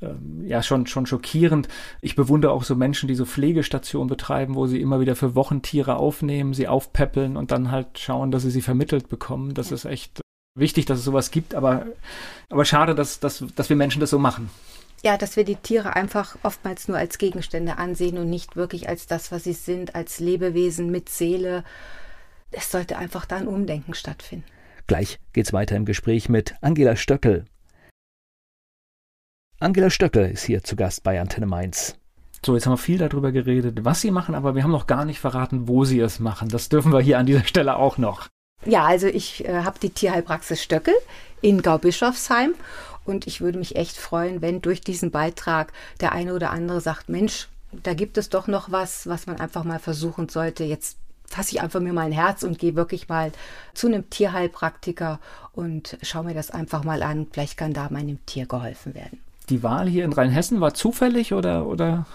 ähm, 0.03 0.45
ja 0.47 0.63
schon 0.63 0.87
schon 0.87 1.07
schockierend. 1.07 1.69
Ich 2.03 2.17
bewundere 2.17 2.53
auch 2.53 2.65
so 2.65 2.77
Menschen, 2.77 3.09
die 3.09 3.15
so 3.15 3.25
Pflegestationen 3.25 4.09
betreiben, 4.09 4.55
wo 4.55 4.67
sie 4.67 4.81
immer 4.81 5.01
wieder 5.01 5.17
für 5.17 5.35
Wochen 5.35 5.63
Tiere 5.63 5.97
aufnehmen, 5.97 6.55
sie 6.55 6.69
aufpäppeln 6.69 7.37
und 7.37 7.51
dann 7.51 7.71
halt 7.71 7.99
schauen, 7.99 8.31
dass 8.31 8.43
sie 8.43 8.51
sie 8.51 8.63
vermittelt 8.63 9.09
bekommen. 9.09 9.55
Das 9.55 9.73
ist 9.73 9.87
echt 9.87 10.21
wichtig, 10.55 10.85
dass 10.87 10.99
es 10.99 11.05
sowas 11.05 11.31
gibt, 11.31 11.55
aber 11.55 11.87
aber 12.51 12.65
schade, 12.65 12.95
dass 12.95 13.21
dass 13.21 13.45
dass 13.57 13.69
wir 13.71 13.77
Menschen 13.77 14.01
das 14.01 14.11
so 14.11 14.19
machen. 14.19 14.51
Ja, 15.03 15.17
dass 15.17 15.37
wir 15.37 15.45
die 15.45 15.57
Tiere 15.57 15.95
einfach 15.95 16.37
oftmals 16.43 16.89
nur 16.89 16.97
als 16.97 17.19
Gegenstände 17.19 17.79
ansehen 17.79 18.19
und 18.19 18.29
nicht 18.29 18.57
wirklich 18.57 18.89
als 18.89 19.07
das, 19.07 19.31
was 19.31 19.45
sie 19.45 19.53
sind, 19.53 19.95
als 19.95 20.21
Lebewesen 20.21 20.91
mit 20.91 21.09
Seele. 21.09 21.65
Es 22.51 22.71
sollte 22.71 22.97
einfach 22.97 23.27
da 23.27 23.37
ein 23.37 23.49
Umdenken 23.49 23.95
stattfinden. 23.95 24.45
Gleich 24.87 25.19
geht's 25.33 25.53
weiter 25.53 25.75
im 25.77 25.85
Gespräch 25.85 26.29
mit 26.29 26.55
Angela 26.61 26.95
Stöckel. 26.95 27.45
Angela 29.59 29.91
Stöckel 29.91 30.31
ist 30.31 30.45
hier 30.45 30.63
zu 30.63 30.77
Gast 30.77 31.03
bei 31.03 31.21
Antenne 31.21 31.47
Mainz. 31.47 31.97
So, 32.45 32.55
jetzt 32.55 32.67
haben 32.67 32.75
wir 32.75 32.79
viel 32.79 32.99
darüber 32.99 33.33
geredet, 33.33 33.85
was 33.85 34.01
Sie 34.01 34.13
machen, 34.13 34.35
aber 34.37 34.55
wir 34.55 34.63
haben 34.63 34.71
noch 34.71 34.87
gar 34.87 35.05
nicht 35.05 35.19
verraten, 35.19 35.67
wo 35.67 35.85
Sie 35.85 35.99
es 35.99 36.21
machen. 36.21 36.49
Das 36.49 36.69
dürfen 36.69 36.93
wir 36.93 37.01
hier 37.01 37.19
an 37.19 37.27
dieser 37.27 37.45
Stelle 37.45 37.77
auch 37.77 37.99
noch. 37.99 38.29
Ja, 38.65 38.85
also 38.85 39.09
ich 39.09 39.45
äh, 39.45 39.63
habe 39.65 39.81
die 39.81 39.91
Tierheilpraxis 39.91 40.63
Stöckel 40.63 40.95
in 41.41 41.63
Gaubischofsheim 41.63 42.55
und 43.05 43.27
ich 43.27 43.41
würde 43.41 43.59
mich 43.59 43.75
echt 43.75 43.97
freuen, 43.97 44.41
wenn 44.43 44.63
durch 44.63 44.81
diesen 44.81 45.11
Beitrag 45.11 45.73
der 46.01 46.13
eine 46.13 46.35
oder 46.35 46.51
andere 46.51 46.81
sagt, 46.81 47.09
Mensch, 47.09 47.49
da 47.83 47.95
gibt 47.95 48.19
es 48.19 48.29
doch 48.29 48.47
noch 48.47 48.71
was, 48.71 49.09
was 49.09 49.27
man 49.27 49.41
einfach 49.41 49.65
mal 49.65 49.79
versuchen 49.79 50.29
sollte. 50.29 50.65
Jetzt 50.65 50.99
fasse 51.29 51.55
ich 51.55 51.63
einfach 51.63 51.81
mir 51.81 51.93
mein 51.93 52.13
Herz 52.13 52.43
und 52.43 52.59
gehe 52.59 52.77
wirklich 52.77 53.09
mal 53.09 53.33
zu 53.75 53.87
einem 53.87 54.11
Tierheilpraktiker 54.11 55.21
und 55.53 55.99
schaue 56.03 56.25
mir 56.25 56.35
das 56.35 56.51
einfach 56.51 56.85
mal 56.85 57.03
an. 57.03 57.27
Vielleicht 57.31 57.57
kann 57.57 57.73
da 57.73 57.89
meinem 57.91 58.25
Tier 58.27 58.47
geholfen 58.47 58.95
werden 58.95 59.21
die 59.49 59.63
Wahl 59.63 59.89
hier 59.89 60.05
in 60.05 60.13
Rheinhessen 60.13 60.61
war 60.61 60.75
zufällig 60.75 61.33
oder, 61.33 61.67
oder? 61.67 62.07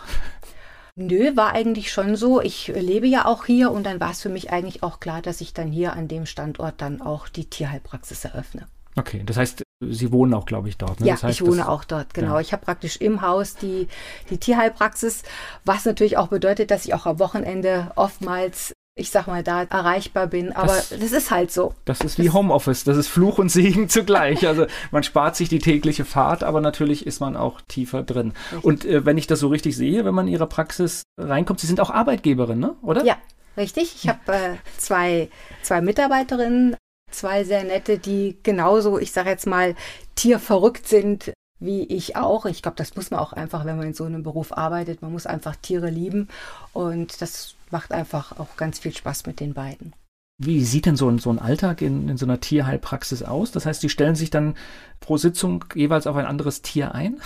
Nö, 0.96 1.36
war 1.36 1.54
eigentlich 1.54 1.92
schon 1.92 2.16
so. 2.16 2.42
Ich 2.42 2.68
lebe 2.68 3.08
ja 3.08 3.26
auch 3.26 3.46
hier 3.46 3.72
und 3.72 3.86
dann 3.86 4.00
war 4.00 4.12
es 4.12 4.22
für 4.22 4.30
mich 4.30 4.52
eigentlich 4.52 4.84
auch 4.84 5.00
klar, 5.00 5.22
dass 5.22 5.42
ich 5.42 5.54
dann 5.54 5.72
hier 5.72 5.94
an 5.94 6.08
dem 6.08 6.26
Standort 6.26 6.82
dann 6.82 7.02
auch 7.02 7.30
die 7.30 7.46
Tierheilpraxis 7.46 8.26
eröffne. 8.26 8.68
Okay, 8.98 9.24
das 9.26 9.38
heißt, 9.38 9.64
Sie 9.84 10.12
wohnen 10.12 10.34
auch, 10.34 10.46
glaube 10.46 10.68
ich, 10.68 10.78
dort. 10.78 11.00
Ne? 11.00 11.08
Ja, 11.08 11.14
das 11.14 11.24
heißt, 11.24 11.42
ich 11.42 11.48
wohne 11.48 11.70
auch 11.70 11.86
dort, 11.86 12.14
genau. 12.14 12.36
Ja. 12.36 12.42
Ich 12.42 12.52
habe 12.52 12.64
praktisch 12.64 12.98
im 12.98 13.22
Haus 13.22 13.56
die, 13.56 13.88
die 14.30 14.38
Tierheilpraxis, 14.38 15.24
was 15.64 15.86
natürlich 15.86 16.18
auch 16.18 16.28
bedeutet, 16.28 16.72
dass 16.72 16.86
ich 16.86 16.94
auch 16.94 17.06
am 17.06 17.18
Wochenende 17.18 17.92
oftmals 17.96 18.74
ich 18.96 19.10
sag 19.10 19.28
mal, 19.28 19.44
da 19.44 19.64
erreichbar 19.64 20.28
bin. 20.28 20.52
Aber 20.52 20.74
das, 20.74 20.90
das 20.90 21.12
ist 21.12 21.32
halt 21.32 21.52
so. 21.52 21.74
Das 21.86 22.02
ist 22.02 22.20
wie 22.20 22.30
Homeoffice. 22.30 22.84
Das 22.84 22.98
ist 22.98 23.08
Fluch 23.08 23.38
und 23.38 23.50
Segen 23.50 23.90
zugleich. 23.90 24.48
Also 24.48 24.66
man 24.92 25.04
spart 25.04 25.36
sich 25.36 25.50
die 25.50 25.60
tägliche 25.60 26.06
Fahrt, 26.06 26.44
aber 26.44 26.62
natürlich 26.62 27.08
ist 27.08 27.20
man 27.20 27.38
auch 27.38 27.62
tiefer 27.62 28.04
drin. 28.04 28.34
Richtig. 28.52 28.64
Und 28.66 28.86
äh, 28.86 29.06
wenn 29.06 29.18
ich 29.18 29.28
das 29.28 29.40
so 29.40 29.48
richtig 29.48 29.78
sehe, 29.78 30.04
wenn 30.04 30.14
man 30.14 30.28
in 30.28 30.34
Ihre 30.34 30.48
Praxis 30.48 31.04
reinkommt, 31.18 31.60
Sie 31.60 31.68
sind 31.68 31.80
auch 31.80 31.90
Arbeitgeberin, 31.90 32.60
ne? 32.60 32.76
oder? 32.82 33.04
Ja, 33.06 33.18
richtig. 33.56 33.96
Ich 33.96 34.10
habe 34.10 34.20
äh, 34.28 34.56
zwei, 34.78 35.30
zwei 35.62 35.82
Mitarbeiterinnen, 35.82 36.76
zwei 37.12 37.46
sehr 37.46 37.64
nette, 37.64 37.98
die 37.98 38.38
genauso, 38.44 39.00
ich 39.00 39.14
sage 39.14 39.30
jetzt 39.30 39.48
mal, 39.48 39.76
tierverrückt 40.16 40.88
sind 40.88 41.34
wie 41.64 41.84
ich 41.84 42.16
auch. 42.16 42.48
Ich 42.48 42.64
glaube, 42.64 42.76
das 42.76 42.96
muss 42.96 43.12
man 43.12 43.20
auch 43.20 43.34
einfach, 43.34 43.66
wenn 43.66 43.78
man 43.78 43.86
in 43.86 43.94
so 43.94 44.04
einem 44.04 44.24
Beruf 44.24 44.58
arbeitet. 44.58 45.04
Man 45.04 45.12
muss 45.12 45.28
einfach 45.28 45.56
Tiere 45.56 45.92
lieben 45.92 46.28
und 46.74 47.22
das 47.22 47.54
macht 47.72 47.92
einfach 47.92 48.40
auch 48.40 48.58
ganz 48.58 48.80
viel 48.80 48.96
Spaß 48.96 49.26
mit 49.26 49.40
den 49.40 49.54
beiden. 49.54 49.94
Wie 50.38 50.64
sieht 50.64 50.88
denn 50.88 50.96
so 50.96 51.08
ein, 51.08 51.20
so 51.20 51.30
ein 51.30 51.40
Alltag 51.40 51.82
in, 51.82 52.10
in 52.10 52.18
so 52.18 52.26
einer 52.26 52.40
Tierheilpraxis 52.40 53.22
aus? 53.22 53.52
Das 53.52 53.66
heißt, 53.66 53.84
die 53.84 53.90
stellen 53.90 54.16
sich 54.16 54.32
dann 54.32 54.56
pro 55.00 55.18
Sitzung 55.18 55.66
jeweils 55.76 56.08
auf 56.08 56.16
ein 56.16 56.26
anderes 56.26 56.64
Tier 56.64 56.96
ein? 56.96 57.22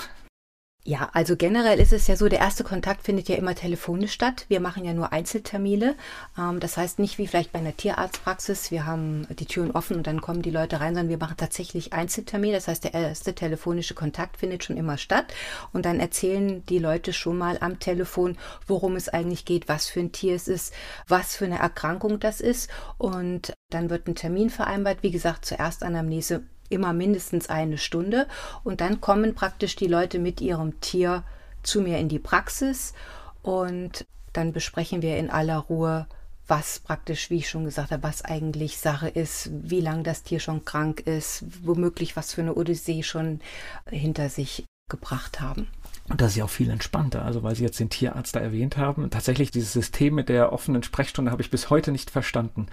Ja, 0.87 1.09
also 1.13 1.35
generell 1.35 1.79
ist 1.79 1.93
es 1.93 2.05
ja 2.05 2.15
so, 2.15 2.29
der 2.29 2.37
erste 2.37 2.63
Kontakt 2.63 3.01
findet 3.01 3.27
ja 3.27 3.35
immer 3.37 3.55
telefonisch 3.55 4.11
statt. 4.11 4.45
Wir 4.49 4.59
machen 4.59 4.85
ja 4.85 4.93
nur 4.93 5.11
Einzeltermine. 5.11 5.95
Ähm, 6.37 6.59
das 6.59 6.77
heißt 6.77 6.99
nicht 6.99 7.17
wie 7.17 7.25
vielleicht 7.25 7.51
bei 7.51 7.57
einer 7.57 7.75
Tierarztpraxis, 7.75 8.69
wir 8.69 8.85
haben 8.85 9.25
die 9.39 9.47
Türen 9.47 9.71
offen 9.71 9.97
und 9.97 10.05
dann 10.05 10.21
kommen 10.21 10.43
die 10.43 10.51
Leute 10.51 10.81
rein, 10.81 10.93
sondern 10.93 11.09
wir 11.09 11.17
machen 11.17 11.37
tatsächlich 11.37 11.93
Einzeltermine. 11.93 12.53
Das 12.53 12.67
heißt, 12.67 12.83
der 12.83 12.93
erste 12.93 13.33
telefonische 13.33 13.95
Kontakt 13.95 14.37
findet 14.37 14.63
schon 14.63 14.77
immer 14.77 14.99
statt 14.99 15.33
und 15.73 15.87
dann 15.87 15.99
erzählen 15.99 16.63
die 16.67 16.77
Leute 16.77 17.13
schon 17.13 17.39
mal 17.39 17.57
am 17.61 17.79
Telefon, 17.79 18.37
worum 18.67 18.95
es 18.95 19.09
eigentlich 19.09 19.43
geht, 19.43 19.67
was 19.67 19.87
für 19.87 20.01
ein 20.01 20.11
Tier 20.11 20.35
es 20.35 20.47
ist, 20.47 20.71
was 21.07 21.35
für 21.35 21.45
eine 21.45 21.57
Erkrankung 21.57 22.19
das 22.19 22.41
ist 22.41 22.69
und 22.99 23.53
dann 23.71 23.89
wird 23.89 24.07
ein 24.07 24.13
Termin 24.13 24.51
vereinbart. 24.51 25.01
Wie 25.01 25.09
gesagt, 25.09 25.45
zuerst 25.45 25.81
Anamnese 25.81 26.43
immer 26.69 26.93
mindestens 26.93 27.49
eine 27.49 27.77
Stunde 27.77 28.27
und 28.63 28.81
dann 28.81 29.01
kommen 29.01 29.35
praktisch 29.35 29.75
die 29.75 29.87
Leute 29.87 30.19
mit 30.19 30.41
ihrem 30.41 30.79
Tier 30.81 31.23
zu 31.63 31.81
mir 31.81 31.97
in 31.99 32.09
die 32.09 32.19
Praxis 32.19 32.93
und 33.41 34.05
dann 34.33 34.53
besprechen 34.53 35.01
wir 35.01 35.17
in 35.17 35.29
aller 35.29 35.57
Ruhe, 35.57 36.07
was 36.47 36.79
praktisch, 36.79 37.29
wie 37.29 37.37
ich 37.37 37.49
schon 37.49 37.65
gesagt 37.65 37.91
habe, 37.91 38.03
was 38.03 38.23
eigentlich 38.23 38.79
Sache 38.79 39.07
ist, 39.07 39.49
wie 39.51 39.81
lange 39.81 40.03
das 40.03 40.23
Tier 40.23 40.39
schon 40.39 40.65
krank 40.65 41.01
ist, 41.01 41.43
womöglich 41.63 42.15
was 42.15 42.33
für 42.33 42.41
eine 42.41 42.55
Odyssee 42.55 43.01
schon 43.01 43.39
hinter 43.89 44.29
sich 44.29 44.65
gebracht 44.89 45.41
haben. 45.41 45.67
Und 46.07 46.21
das 46.21 46.31
ist 46.31 46.37
ja 46.37 46.45
auch 46.45 46.49
viel 46.49 46.69
entspannter, 46.69 47.25
also 47.25 47.41
weil 47.41 47.55
Sie 47.55 47.63
jetzt 47.63 47.79
den 47.79 47.89
Tierarzt 47.89 48.35
da 48.35 48.39
erwähnt 48.39 48.77
haben. 48.77 49.09
Tatsächlich 49.09 49.49
dieses 49.49 49.73
System 49.73 50.13
mit 50.13 50.29
der 50.29 50.53
offenen 50.53 50.83
Sprechstunde 50.83 51.31
habe 51.31 51.41
ich 51.41 51.49
bis 51.49 51.71
heute 51.71 51.91
nicht 51.91 52.11
verstanden, 52.11 52.67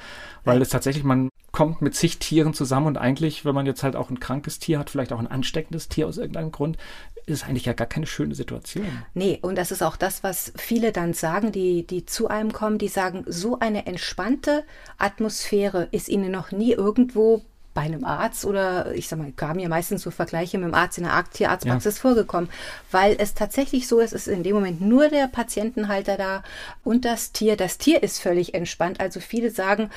weil 0.44 0.60
es 0.60 0.68
tatsächlich, 0.68 1.02
man 1.02 1.30
kommt 1.50 1.80
mit 1.80 1.94
zig 1.94 2.18
Tieren 2.18 2.52
zusammen 2.52 2.88
und 2.88 2.98
eigentlich, 2.98 3.46
wenn 3.46 3.54
man 3.54 3.64
jetzt 3.64 3.82
halt 3.82 3.96
auch 3.96 4.10
ein 4.10 4.20
krankes 4.20 4.58
Tier 4.58 4.78
hat, 4.78 4.90
vielleicht 4.90 5.12
auch 5.12 5.18
ein 5.18 5.26
ansteckendes 5.26 5.88
Tier 5.88 6.08
aus 6.08 6.18
irgendeinem 6.18 6.52
Grund, 6.52 6.76
ist 7.24 7.46
eigentlich 7.46 7.64
ja 7.64 7.72
gar 7.72 7.86
keine 7.86 8.06
schöne 8.06 8.34
Situation. 8.34 8.86
Nee, 9.14 9.38
und 9.40 9.56
das 9.56 9.70
ist 9.70 9.82
auch 9.82 9.96
das, 9.96 10.22
was 10.22 10.52
viele 10.56 10.92
dann 10.92 11.14
sagen, 11.14 11.52
die, 11.52 11.86
die 11.86 12.04
zu 12.04 12.28
einem 12.28 12.52
kommen, 12.52 12.78
die 12.78 12.88
sagen, 12.88 13.24
so 13.26 13.58
eine 13.58 13.86
entspannte 13.86 14.64
Atmosphäre 14.98 15.88
ist 15.90 16.08
ihnen 16.08 16.32
noch 16.32 16.52
nie 16.52 16.72
irgendwo 16.72 17.42
bei 17.74 17.82
einem 17.82 18.04
Arzt 18.04 18.44
oder 18.44 18.94
ich 18.94 19.08
sag 19.08 19.18
mal, 19.18 19.32
kamen 19.32 19.60
ja 19.60 19.68
meistens 19.68 20.02
so 20.02 20.10
Vergleiche 20.10 20.58
mit 20.58 20.68
dem 20.68 20.74
Arzt 20.74 20.98
in 20.98 21.04
der 21.04 21.24
Tierarztpraxis 21.32 21.96
ja. 21.96 22.00
vorgekommen, 22.00 22.50
weil 22.90 23.16
es 23.18 23.34
tatsächlich 23.34 23.88
so 23.88 24.00
ist, 24.00 24.12
ist 24.12 24.28
in 24.28 24.42
dem 24.42 24.54
Moment 24.54 24.80
nur 24.80 25.08
der 25.08 25.28
Patientenhalter 25.28 26.16
da 26.16 26.42
und 26.84 27.04
das 27.04 27.32
Tier. 27.32 27.56
Das 27.56 27.78
Tier 27.78 28.02
ist 28.02 28.20
völlig 28.20 28.54
entspannt. 28.54 29.00
Also 29.00 29.20
viele 29.20 29.50
sagen, 29.50 29.90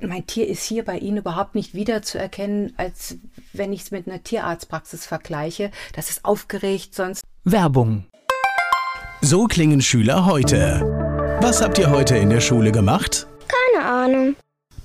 mein 0.00 0.26
Tier 0.26 0.46
ist 0.46 0.62
hier 0.62 0.84
bei 0.84 0.98
Ihnen 0.98 1.18
überhaupt 1.18 1.54
nicht 1.54 1.74
wiederzuerkennen, 1.74 2.72
als 2.76 3.16
wenn 3.52 3.72
ich 3.72 3.82
es 3.82 3.90
mit 3.90 4.06
einer 4.06 4.22
Tierarztpraxis 4.22 5.06
vergleiche. 5.06 5.70
Das 5.94 6.10
ist 6.10 6.24
aufgeregt, 6.24 6.94
sonst. 6.94 7.22
Werbung. 7.44 8.04
So 9.20 9.46
klingen 9.46 9.82
Schüler 9.82 10.26
heute. 10.26 10.80
Was 11.40 11.60
habt 11.60 11.78
ihr 11.78 11.90
heute 11.90 12.16
in 12.16 12.30
der 12.30 12.40
Schule 12.40 12.70
gemacht? 12.70 13.26
Keine 13.48 13.84
Ahnung. 13.84 14.36